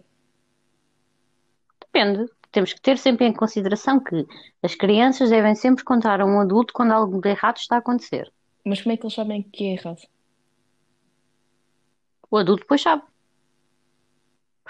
Depende. 1.81 2.31
Temos 2.53 2.73
que 2.73 2.81
ter 2.81 2.99
sempre 2.99 3.27
em 3.27 3.33
consideração 3.33 4.01
que 4.01 4.27
as 4.63 4.75
crianças 4.75 5.31
devem 5.31 5.55
sempre 5.55 5.85
contar 5.85 6.21
a 6.21 6.27
um 6.27 6.41
adulto 6.41 6.73
quando 6.73 6.93
algo 6.93 7.21
de 7.21 7.29
errado 7.29 7.59
está 7.59 7.77
a 7.77 7.79
acontecer. 7.79 8.33
Mas 8.65 8.83
como 8.83 8.93
é 8.93 8.97
que 8.97 9.05
eles 9.05 9.15
sabem 9.15 9.43
que 9.43 9.65
é 9.65 9.73
errado? 9.73 10.03
O 12.31 12.37
adulto 12.37 12.63
depois 12.63 12.81
sabe. 12.81 13.03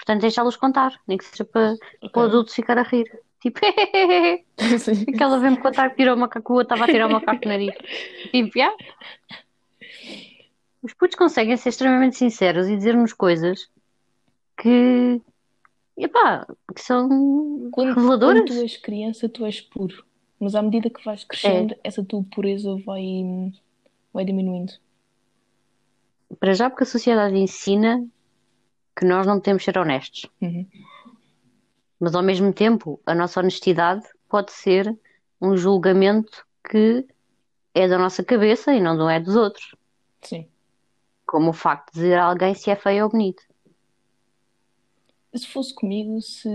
Portanto, 0.01 0.21
deixá-los 0.21 0.55
contar, 0.55 0.99
nem 1.07 1.15
que 1.15 1.25
seja 1.25 1.45
para, 1.45 1.75
para 2.11 2.21
o 2.21 2.25
adulto 2.25 2.51
ficar 2.51 2.75
a 2.79 2.81
rir. 2.81 3.05
Tipo, 3.39 3.59
aquela 5.13 5.37
vem-me 5.37 5.57
contar 5.57 5.91
que 5.91 5.97
tirou 5.97 6.15
o 6.15 6.19
macaco, 6.19 6.59
estava 6.59 6.85
a 6.85 6.87
tirar 6.87 7.07
o 7.07 7.11
macaco 7.11 7.45
no 7.45 7.51
nariz. 7.51 7.75
Tipo, 8.31 8.57
já. 8.57 8.75
Os 10.81 10.95
putos 10.95 11.15
conseguem 11.15 11.55
ser 11.55 11.69
extremamente 11.69 12.15
sinceros 12.17 12.67
e 12.67 12.75
dizer-nos 12.75 13.13
coisas 13.13 13.69
que, 14.57 15.21
epá, 15.95 16.47
que 16.73 16.81
são 16.81 17.07
Quando, 17.07 17.71
quando 17.71 17.95
reveladoras. 17.95 18.45
tu 18.45 18.53
és 18.53 18.77
criança, 18.77 19.29
tu 19.29 19.45
és 19.45 19.61
puro. 19.61 20.03
Mas 20.39 20.55
à 20.55 20.63
medida 20.63 20.89
que 20.89 21.05
vais 21.05 21.23
crescendo, 21.23 21.75
essa 21.83 22.03
tua 22.03 22.23
pureza 22.23 22.75
vai, 22.83 23.53
vai 24.11 24.25
diminuindo. 24.25 24.73
Para 26.39 26.53
já, 26.55 26.71
porque 26.71 26.83
a 26.85 26.87
sociedade 26.87 27.37
ensina 27.37 28.03
que 28.95 29.05
nós 29.05 29.25
não 29.25 29.39
podemos 29.39 29.63
ser 29.63 29.77
honestos. 29.77 30.25
Uhum. 30.41 30.65
Mas 31.99 32.15
ao 32.15 32.23
mesmo 32.23 32.51
tempo, 32.51 32.99
a 33.05 33.13
nossa 33.13 33.39
honestidade 33.39 34.03
pode 34.27 34.51
ser 34.51 34.97
um 35.41 35.55
julgamento 35.55 36.45
que 36.69 37.05
é 37.73 37.87
da 37.87 37.97
nossa 37.97 38.23
cabeça 38.23 38.73
e 38.73 38.81
não 38.81 39.09
é 39.09 39.19
dos 39.19 39.35
outros. 39.35 39.75
Sim. 40.21 40.47
Como 41.25 41.49
o 41.51 41.53
facto 41.53 41.93
de 41.93 42.01
dizer 42.01 42.17
a 42.17 42.25
alguém 42.25 42.53
se 42.53 42.69
é 42.69 42.75
feio 42.75 43.05
ou 43.05 43.09
bonito. 43.09 43.43
Se 45.33 45.47
fosse 45.47 45.73
comigo, 45.73 46.21
se. 46.21 46.49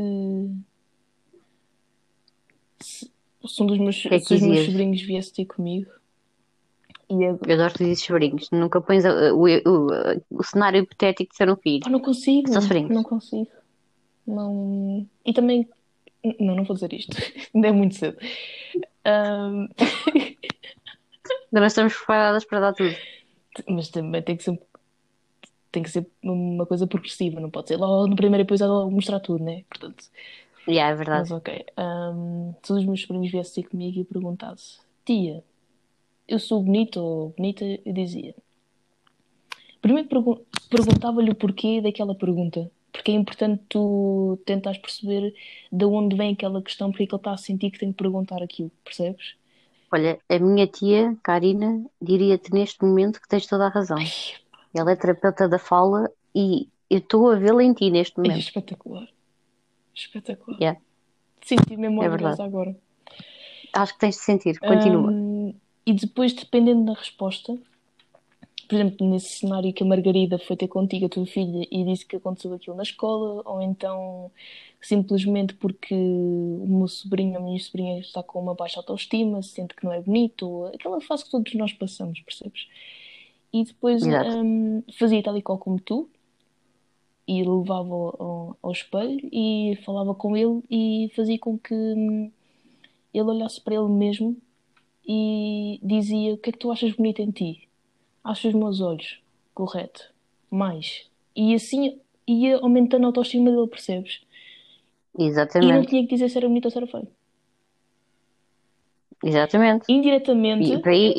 Se, 2.80 3.10
se 3.46 3.62
um 3.62 3.66
dos 3.66 3.78
meus, 3.78 4.02
que 4.02 4.08
é 4.08 4.18
que 4.18 4.26
se 4.26 4.34
os 4.34 4.42
meus 4.42 4.66
sobrinhos 4.66 5.00
viesse 5.00 5.32
ter 5.32 5.46
comigo. 5.46 5.90
E 7.08 7.14
eu, 7.22 7.38
Eu 7.46 7.54
adoro 7.54 7.72
que 7.72 7.78
tu 7.78 7.84
dizes 7.84 8.04
sobrinhos. 8.04 8.50
Nunca 8.50 8.80
pões 8.80 9.04
a- 9.04 9.32
o, 9.32 9.44
o, 9.46 9.88
o 10.30 10.42
cenário 10.42 10.80
hipotético 10.82 11.30
de 11.30 11.36
ser 11.36 11.48
um 11.50 11.56
filho. 11.56 11.82
Ah, 11.86 11.90
não 11.90 12.00
consigo. 12.00 12.52
Só 12.52 12.60
sobrinhos. 12.60 12.90
Não 12.90 13.02
consigo. 13.02 13.48
Não. 14.26 15.06
E 15.24 15.32
também. 15.32 15.68
Não, 16.40 16.56
não 16.56 16.64
vou 16.64 16.74
dizer 16.74 16.92
isto. 16.92 17.16
Ainda 17.54 17.68
é 17.68 17.72
muito 17.72 17.94
cedo. 17.94 18.18
Ainda 19.04 19.68
não 21.52 21.66
estamos 21.66 21.94
preparadas 21.96 22.44
para 22.44 22.60
dar 22.60 22.72
tudo. 22.74 22.94
Mas 23.68 23.88
também 23.88 24.22
tem 24.22 24.36
que 24.36 24.42
ser. 24.44 24.60
Tem 25.72 25.82
que 25.82 25.90
ser 25.90 26.06
uma 26.22 26.64
coisa 26.64 26.86
progressiva, 26.86 27.38
não 27.38 27.50
pode 27.50 27.68
ser 27.68 27.76
logo 27.76 28.06
no 28.08 28.16
primeiro 28.16 28.44
episódio 28.44 28.90
mostrar 28.90 29.20
tudo, 29.20 29.44
né? 29.44 29.62
Portanto, 29.68 30.04
Yeah, 30.66 30.92
é 30.92 30.96
verdade. 30.96 31.30
mas 31.30 31.38
ok. 31.38 31.66
Ahm, 31.76 32.54
se 32.62 32.72
um 32.72 32.76
dos 32.76 32.84
meus 32.86 33.02
sobrinhos 33.02 33.30
viesse 33.30 33.54
ter 33.54 33.68
comigo 33.68 34.00
e 34.00 34.04
perguntasse: 34.04 34.78
Tia, 35.04 35.44
eu 36.28 36.38
sou 36.38 36.62
bonito 36.62 37.00
ou 37.00 37.28
bonita? 37.36 37.64
Eu 37.64 37.92
dizia. 37.92 38.34
Primeiro 39.80 40.08
pergun- 40.08 40.40
perguntava-lhe 40.70 41.30
o 41.30 41.34
porquê 41.34 41.80
daquela 41.80 42.14
pergunta. 42.14 42.70
Porque 42.92 43.10
é 43.10 43.14
importante 43.14 43.62
tu 43.68 44.38
tentares 44.46 44.80
perceber 44.80 45.34
de 45.70 45.84
onde 45.84 46.16
vem 46.16 46.32
aquela 46.32 46.62
questão, 46.62 46.90
porque 46.90 47.04
é 47.04 47.06
que 47.06 47.14
ele 47.14 47.20
está 47.20 47.32
a 47.32 47.36
sentir 47.36 47.70
que 47.70 47.78
tem 47.78 47.92
que 47.92 47.98
perguntar 47.98 48.42
aquilo, 48.42 48.70
percebes? 48.82 49.34
Olha, 49.92 50.18
a 50.28 50.38
minha 50.38 50.66
tia, 50.66 51.16
Karina, 51.22 51.84
diria-te 52.00 52.52
neste 52.52 52.82
momento 52.82 53.20
que 53.20 53.28
tens 53.28 53.46
toda 53.46 53.66
a 53.66 53.68
razão. 53.68 53.98
Ai, 53.98 54.08
Ela 54.74 54.92
é 54.92 54.96
terapeuta 54.96 55.48
da 55.48 55.58
fala 55.58 56.10
e 56.34 56.68
eu 56.90 56.98
estou 56.98 57.30
a 57.30 57.36
vê-la 57.36 57.62
em 57.62 57.72
ti 57.74 57.90
neste 57.90 58.18
é 58.18 58.22
momento. 58.22 58.40
espetacular. 58.40 59.06
Espetacular. 59.94 60.58
Yeah. 60.60 60.80
Senti 61.42 61.76
mesmo 61.76 62.02
É 62.02 62.08
verdade. 62.08 62.42
agora. 62.42 62.74
Acho 63.74 63.92
que 63.92 64.00
tens 64.00 64.16
de 64.16 64.22
sentir. 64.22 64.58
Continua. 64.58 65.12
Hum, 65.12 65.25
e 65.86 65.94
depois, 65.94 66.32
dependendo 66.34 66.84
da 66.86 66.94
resposta, 66.94 67.58
por 68.68 68.74
exemplo, 68.74 69.08
nesse 69.08 69.38
cenário 69.38 69.72
que 69.72 69.82
a 69.82 69.86
Margarida 69.86 70.38
foi 70.38 70.56
ter 70.56 70.66
contigo, 70.68 71.06
a 71.06 71.08
tua 71.08 71.24
filha, 71.26 71.66
e 71.70 71.84
disse 71.84 72.04
que 72.04 72.16
aconteceu 72.16 72.52
aquilo 72.52 72.76
na 72.76 72.82
escola, 72.82 73.42
ou 73.44 73.62
então 73.62 74.30
simplesmente 74.80 75.54
porque 75.54 75.94
o 75.94 76.66
meu 76.68 76.88
sobrinho, 76.88 77.38
a 77.38 77.40
minha 77.40 77.58
sobrinha 77.60 77.98
está 78.00 78.22
com 78.22 78.40
uma 78.40 78.54
baixa 78.54 78.80
autoestima, 78.80 79.40
se 79.42 79.50
sente 79.50 79.74
que 79.74 79.84
não 79.84 79.92
é 79.92 80.00
bonito, 80.00 80.48
ou 80.48 80.66
aquela 80.68 81.00
fase 81.00 81.24
que 81.24 81.30
todos 81.30 81.54
nós 81.54 81.72
passamos, 81.72 82.20
percebes? 82.20 82.66
E 83.52 83.64
depois 83.64 84.04
hum, 84.06 84.82
fazia 84.98 85.22
tal 85.22 85.36
e 85.36 85.42
qual 85.42 85.58
como 85.58 85.80
tu, 85.80 86.10
e 87.26 87.42
levava 87.42 87.92
ao, 87.94 88.22
ao- 88.22 88.58
ao 88.62 88.72
espelho 88.72 89.18
e 89.32 89.76
falava 89.84 90.14
com 90.14 90.36
ele 90.36 90.62
e 90.70 91.10
fazia 91.14 91.38
com 91.38 91.58
que 91.58 91.74
hum, 91.74 92.30
ele 93.14 93.24
olhasse 93.30 93.60
para 93.62 93.74
ele 93.76 93.88
mesmo 93.88 94.36
e 95.06 95.80
dizia: 95.82 96.34
O 96.34 96.38
que 96.38 96.50
é 96.50 96.52
que 96.52 96.58
tu 96.58 96.70
achas 96.72 96.92
bonito 96.92 97.20
em 97.22 97.30
ti? 97.30 97.68
Acho 98.24 98.48
os 98.48 98.54
meus 98.54 98.80
olhos, 98.80 99.20
correto, 99.54 100.12
mais. 100.50 101.08
E 101.34 101.54
assim 101.54 101.98
ia 102.26 102.56
aumentando 102.58 103.04
a 103.04 103.06
autoestima 103.08 103.50
dele, 103.50 103.66
percebes? 103.68 104.20
E 105.14 105.18
não 105.18 105.26
Exatamente. 105.26 105.88
tinha 105.88 106.02
que 106.02 106.08
dizer 106.14 106.28
se 106.28 106.36
era 106.38 106.48
bonito 106.48 106.64
ou 106.66 106.70
se 106.70 106.76
era 106.78 106.86
feio. 106.86 107.08
Exatamente. 109.24 109.90
Indiretamente, 109.90 110.70
E, 110.72 110.88
aí- 110.88 111.12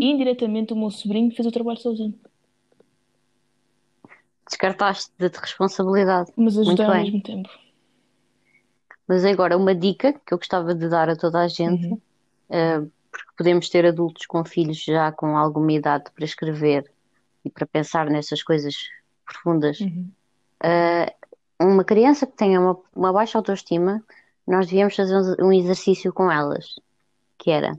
e 0.00 0.04
indiretamente 0.10 0.72
o 0.72 0.76
meu 0.76 0.90
sobrinho 0.90 1.30
fez 1.34 1.46
o 1.46 1.52
trabalho 1.52 1.78
sozinho, 1.78 2.14
descartaste 4.48 5.12
de 5.18 5.28
responsabilidade. 5.28 6.30
mas 6.36 6.56
ajudou 6.58 6.86
ao 6.86 6.92
mesmo 7.02 7.22
tempo. 7.22 7.48
Mas 9.08 9.24
agora, 9.24 9.56
uma 9.56 9.74
dica 9.74 10.12
que 10.12 10.32
eu 10.32 10.38
gostava 10.38 10.74
de 10.74 10.88
dar 10.88 11.08
a 11.08 11.16
toda 11.16 11.40
a 11.40 11.48
gente, 11.48 11.86
Uhum. 11.86 12.00
eh, 12.50 12.82
porque 13.12 13.30
podemos 13.36 13.68
ter 13.68 13.86
adultos 13.86 14.26
com 14.26 14.44
filhos 14.44 14.82
já 14.82 15.12
com 15.12 15.36
alguma 15.36 15.72
idade 15.72 16.10
para 16.14 16.24
escrever 16.24 16.90
e 17.44 17.50
para 17.50 17.66
pensar 17.66 18.10
nessas 18.10 18.42
coisas 18.42 18.74
profundas. 19.24 19.78
Uhum. 19.80 20.10
Eh, 20.64 21.14
uma 21.60 21.84
criança 21.84 22.26
que 22.26 22.36
tenha 22.36 22.58
uma, 22.58 22.78
uma 22.96 23.12
baixa 23.12 23.38
autoestima, 23.38 24.02
nós 24.46 24.66
devíamos 24.66 24.96
fazer 24.96 25.14
um 25.14 25.48
um 25.48 25.52
exercício 25.52 26.12
com 26.12 26.30
elas, 26.32 26.80
que 27.38 27.50
era 27.50 27.78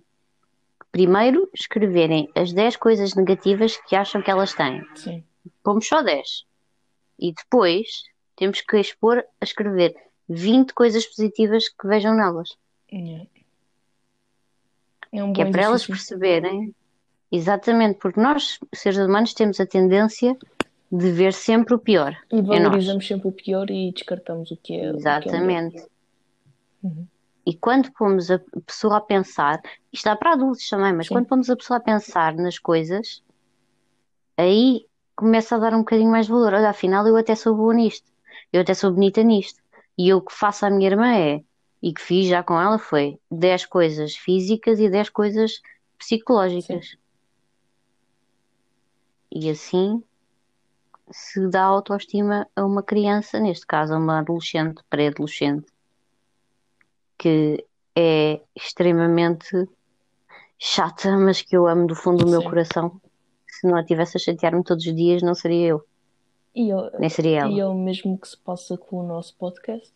primeiro 0.93 1.49
escreverem 1.53 2.29
as 2.35 2.53
10 2.53 2.77
coisas 2.77 3.15
negativas 3.15 3.77
que 3.87 3.95
acham 3.95 4.21
que 4.21 4.29
elas 4.29 4.53
têm. 4.53 4.85
Sim. 4.95 5.23
Pomos 5.63 5.87
só 5.87 6.03
10. 6.03 6.45
E 7.19 7.33
depois 7.33 8.03
temos 8.35 8.61
que 8.61 8.77
expor 8.77 9.25
a 9.41 9.43
escrever 9.43 9.95
20 10.29 10.71
coisas 10.73 11.05
positivas 11.05 11.67
que 11.67 11.87
vejam 11.87 12.13
nelas. 12.13 12.55
Yeah. 12.91 13.27
É 15.13 15.23
um 15.23 15.31
Que 15.31 15.43
é 15.43 15.51
para 15.51 15.61
elas 15.61 15.85
perceberem. 15.85 16.73
Exatamente, 17.31 17.99
porque 17.99 18.19
nós, 18.19 18.59
seres 18.73 18.97
humanos, 18.97 19.33
temos 19.33 19.59
a 19.59 19.65
tendência 19.65 20.37
de 20.91 21.11
ver 21.11 21.33
sempre 21.33 21.73
o 21.73 21.79
pior 21.79 22.15
E 22.31 22.41
nós. 22.41 22.47
valorizamos 22.47 23.07
sempre 23.07 23.27
o 23.27 23.31
pior 23.31 23.69
e 23.71 23.91
descartamos 23.91 24.51
o 24.51 24.57
que 24.57 24.73
é, 24.73 24.77
o 24.77 24.81
que 24.81 24.87
é. 24.87 24.99
Exatamente. 24.99 25.85
Uhum. 26.83 27.07
E 27.45 27.53
quando 27.55 27.91
pomos 27.91 28.31
a 28.31 28.39
pessoa 28.65 28.97
a 28.97 29.01
pensar, 29.01 29.61
isto 29.91 30.05
dá 30.05 30.15
para 30.15 30.33
adultos 30.33 30.67
também, 30.69 30.93
mas 30.93 31.07
Sim. 31.07 31.15
quando 31.15 31.27
pomos 31.27 31.49
a 31.49 31.55
pessoa 31.55 31.77
a 31.77 31.81
pensar 31.81 32.35
nas 32.35 32.57
coisas, 32.57 33.23
aí 34.37 34.85
começa 35.15 35.55
a 35.55 35.59
dar 35.59 35.73
um 35.73 35.79
bocadinho 35.79 36.11
mais 36.11 36.27
valor. 36.27 36.53
Olha, 36.53 36.69
afinal 36.69 37.05
eu 37.07 37.17
até 37.17 37.35
sou 37.35 37.55
boa 37.55 37.73
nisto, 37.73 38.09
eu 38.51 38.61
até 38.61 38.73
sou 38.73 38.91
bonita 38.91 39.21
nisto. 39.23 39.61
E 39.97 40.09
eu 40.09 40.17
o 40.17 40.21
que 40.21 40.33
faço 40.33 40.65
à 40.65 40.69
minha 40.69 40.89
irmã 40.89 41.13
é, 41.13 41.41
e 41.83 41.93
que 41.93 42.01
fiz 42.01 42.27
já 42.27 42.41
com 42.41 42.57
ela 42.59 42.79
foi 42.79 43.19
10 43.29 43.65
coisas 43.65 44.15
físicas 44.15 44.79
e 44.79 44.89
10 44.89 45.09
coisas 45.09 45.61
psicológicas. 45.97 46.95
E 49.29 49.49
assim 49.49 50.01
se 51.11 51.45
dá 51.49 51.63
autoestima 51.63 52.47
a 52.55 52.65
uma 52.65 52.81
criança, 52.81 53.37
neste 53.37 53.67
caso 53.67 53.93
a 53.93 53.97
uma 53.97 54.19
adolescente, 54.19 54.81
pré-adolescente, 54.89 55.65
que 57.17 57.65
é 57.93 58.41
extremamente 58.55 59.67
chata, 60.57 61.17
mas 61.17 61.41
que 61.41 61.57
eu 61.57 61.67
amo 61.67 61.85
do 61.85 61.95
fundo 61.95 62.23
do 62.23 62.31
meu 62.31 62.41
Sim. 62.41 62.49
coração. 62.49 63.01
Se 63.45 63.67
não 63.67 63.75
a 63.77 63.83
tivesse 63.83 64.15
a 64.15 64.19
chatear-me 64.21 64.63
todos 64.63 64.85
os 64.85 64.95
dias, 64.95 65.21
não 65.21 65.35
seria 65.35 65.67
eu, 65.67 65.85
E 66.55 66.71
é, 66.71 66.99
nem 66.99 67.09
seria 67.09 67.41
ela. 67.41 67.51
e 67.51 67.59
é 67.59 67.67
o 67.67 67.73
mesmo 67.73 68.17
que 68.17 68.29
se 68.29 68.37
passa 68.37 68.77
com 68.77 69.01
o 69.01 69.03
nosso 69.03 69.35
podcast. 69.35 69.93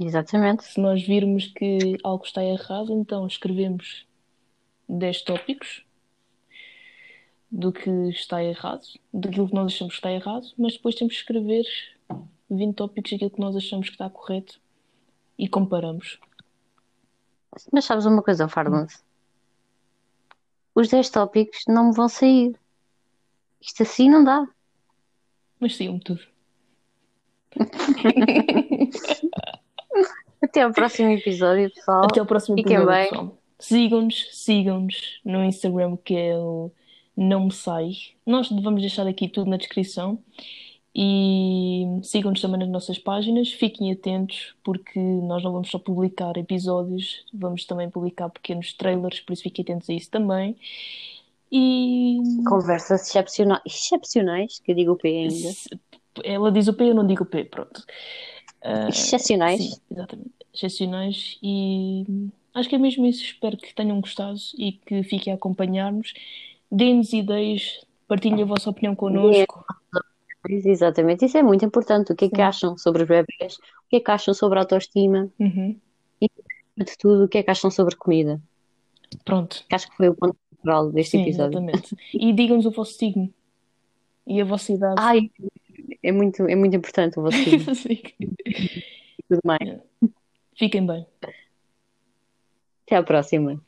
Exatamente. 0.00 0.64
Se 0.64 0.80
nós 0.80 1.02
virmos 1.02 1.46
que 1.48 1.96
algo 2.04 2.24
está 2.24 2.42
errado, 2.44 2.92
então 2.92 3.26
escrevemos 3.26 4.06
10 4.88 5.22
tópicos 5.22 5.84
do 7.50 7.72
que 7.72 7.90
está 8.10 8.42
errado, 8.42 8.86
daquilo 9.12 9.48
que 9.48 9.54
nós 9.54 9.72
achamos 9.72 9.94
que 9.94 9.98
está 9.98 10.12
errado, 10.12 10.46
mas 10.56 10.74
depois 10.74 10.94
temos 10.94 11.14
que 11.14 11.20
escrever 11.20 11.64
20 12.48 12.76
tópicos 12.76 13.10
daquilo 13.10 13.30
que 13.30 13.40
nós 13.40 13.56
achamos 13.56 13.88
que 13.88 13.94
está 13.94 14.08
correto 14.08 14.60
e 15.36 15.48
comparamos. 15.48 16.20
Mas 17.72 17.84
sabes 17.84 18.06
uma 18.06 18.22
coisa, 18.22 18.48
Farlands? 18.48 19.02
Os 20.74 20.88
10 20.88 21.10
tópicos 21.10 21.64
não 21.66 21.88
me 21.88 21.94
vão 21.94 22.08
sair. 22.08 22.56
Isto 23.60 23.82
assim 23.82 24.08
não 24.08 24.22
dá. 24.22 24.46
Mas 25.58 25.76
saiu-me 25.76 26.00
tudo. 26.00 26.20
Até 30.42 30.62
ao 30.62 30.72
próximo 30.72 31.10
episódio, 31.10 31.70
pessoal. 31.72 32.04
Até 32.04 32.22
o 32.22 32.26
próximo 32.26 32.56
Fiquem 32.56 32.76
episódio, 32.76 33.00
bem. 33.00 33.10
pessoal. 33.10 33.38
Sigam-nos, 33.58 34.28
sigam-nos 34.32 35.20
no 35.24 35.44
Instagram 35.44 35.96
que 36.04 36.14
é 36.14 36.36
o 36.36 36.70
não 37.16 37.46
me 37.46 37.52
sai. 37.52 37.90
Nós 38.24 38.48
vamos 38.48 38.80
deixar 38.80 39.06
aqui 39.06 39.28
tudo 39.28 39.50
na 39.50 39.56
descrição. 39.56 40.18
E 40.94 41.84
sigam-nos 42.02 42.40
também 42.40 42.58
nas 42.58 42.68
nossas 42.68 42.98
páginas, 42.98 43.52
fiquem 43.52 43.92
atentos, 43.92 44.54
porque 44.64 44.98
nós 44.98 45.44
não 45.44 45.52
vamos 45.52 45.70
só 45.70 45.78
publicar 45.78 46.36
episódios, 46.36 47.24
vamos 47.32 47.64
também 47.66 47.88
publicar 47.88 48.28
pequenos 48.30 48.72
trailers, 48.72 49.20
por 49.20 49.32
isso 49.32 49.42
fiquem 49.44 49.62
atentos 49.62 49.88
a 49.90 49.92
isso 49.92 50.10
também. 50.10 50.56
E 51.52 52.18
Conversas 52.48 53.02
excepciona- 53.06 53.62
excepcionais, 53.64 54.58
que 54.60 54.72
eu 54.72 54.76
digo 54.76 54.92
o 54.92 54.96
P 54.96 55.08
ainda. 55.08 55.50
ela 56.24 56.50
diz 56.50 56.66
o 56.66 56.74
P, 56.74 56.84
eu 56.90 56.94
não 56.94 57.06
digo 57.06 57.22
o 57.22 57.26
P, 57.26 57.44
pronto. 57.44 57.84
Ah, 58.62 58.88
Excepcionais. 58.88 59.60
sim, 59.60 59.80
exatamente. 59.90 60.30
Excepcionais. 60.54 61.38
E 61.42 62.04
acho 62.54 62.68
que 62.68 62.74
é 62.74 62.78
mesmo 62.78 63.06
isso. 63.06 63.22
Espero 63.22 63.56
que 63.56 63.74
tenham 63.74 64.00
gostado 64.00 64.38
e 64.56 64.72
que 64.72 65.02
fiquem 65.02 65.32
a 65.32 65.36
acompanhar-nos. 65.36 66.12
Deem-nos 66.70 67.12
ideias, 67.12 67.86
partilhem 68.06 68.42
a 68.42 68.46
vossa 68.46 68.68
opinião 68.70 68.94
connosco. 68.94 69.64
Exatamente, 70.48 71.24
isso 71.24 71.36
é 71.36 71.42
muito 71.42 71.64
importante. 71.64 72.12
O 72.12 72.16
que 72.16 72.26
é 72.26 72.28
que 72.28 72.40
acham 72.40 72.76
sobre 72.78 73.02
os 73.02 73.08
bebês? 73.08 73.56
O 73.56 73.88
que 73.90 73.96
é 73.96 74.00
que 74.00 74.10
acham 74.10 74.32
sobre 74.32 74.58
a 74.58 74.62
autoestima? 74.62 75.28
Uhum. 75.38 75.76
De 76.20 76.96
tudo, 76.98 77.24
o 77.24 77.28
que 77.28 77.38
é 77.38 77.42
que 77.42 77.50
acham 77.50 77.70
sobre 77.70 77.96
comida? 77.96 78.40
Pronto. 79.24 79.64
Acho 79.72 79.90
que 79.90 79.96
foi 79.96 80.08
o 80.08 80.14
ponto 80.14 80.36
central 80.54 80.92
deste 80.92 81.12
Sim, 81.12 81.22
episódio. 81.22 81.58
exatamente. 81.58 81.96
E 82.14 82.32
digam-nos 82.32 82.66
o 82.66 82.70
vosso 82.70 82.92
signo 82.92 83.32
e 84.26 84.40
a 84.40 84.44
vossa 84.44 84.72
idade. 84.72 84.94
Ai, 84.98 85.30
é 86.02 86.12
muito, 86.12 86.48
é 86.48 86.54
muito 86.54 86.76
importante 86.76 87.18
o 87.18 87.24
tudo 89.28 89.40
mais. 89.44 89.80
Fiquem 90.56 90.86
bem. 90.86 91.06
Até 92.86 92.96
à 92.96 93.02
próxima. 93.02 93.60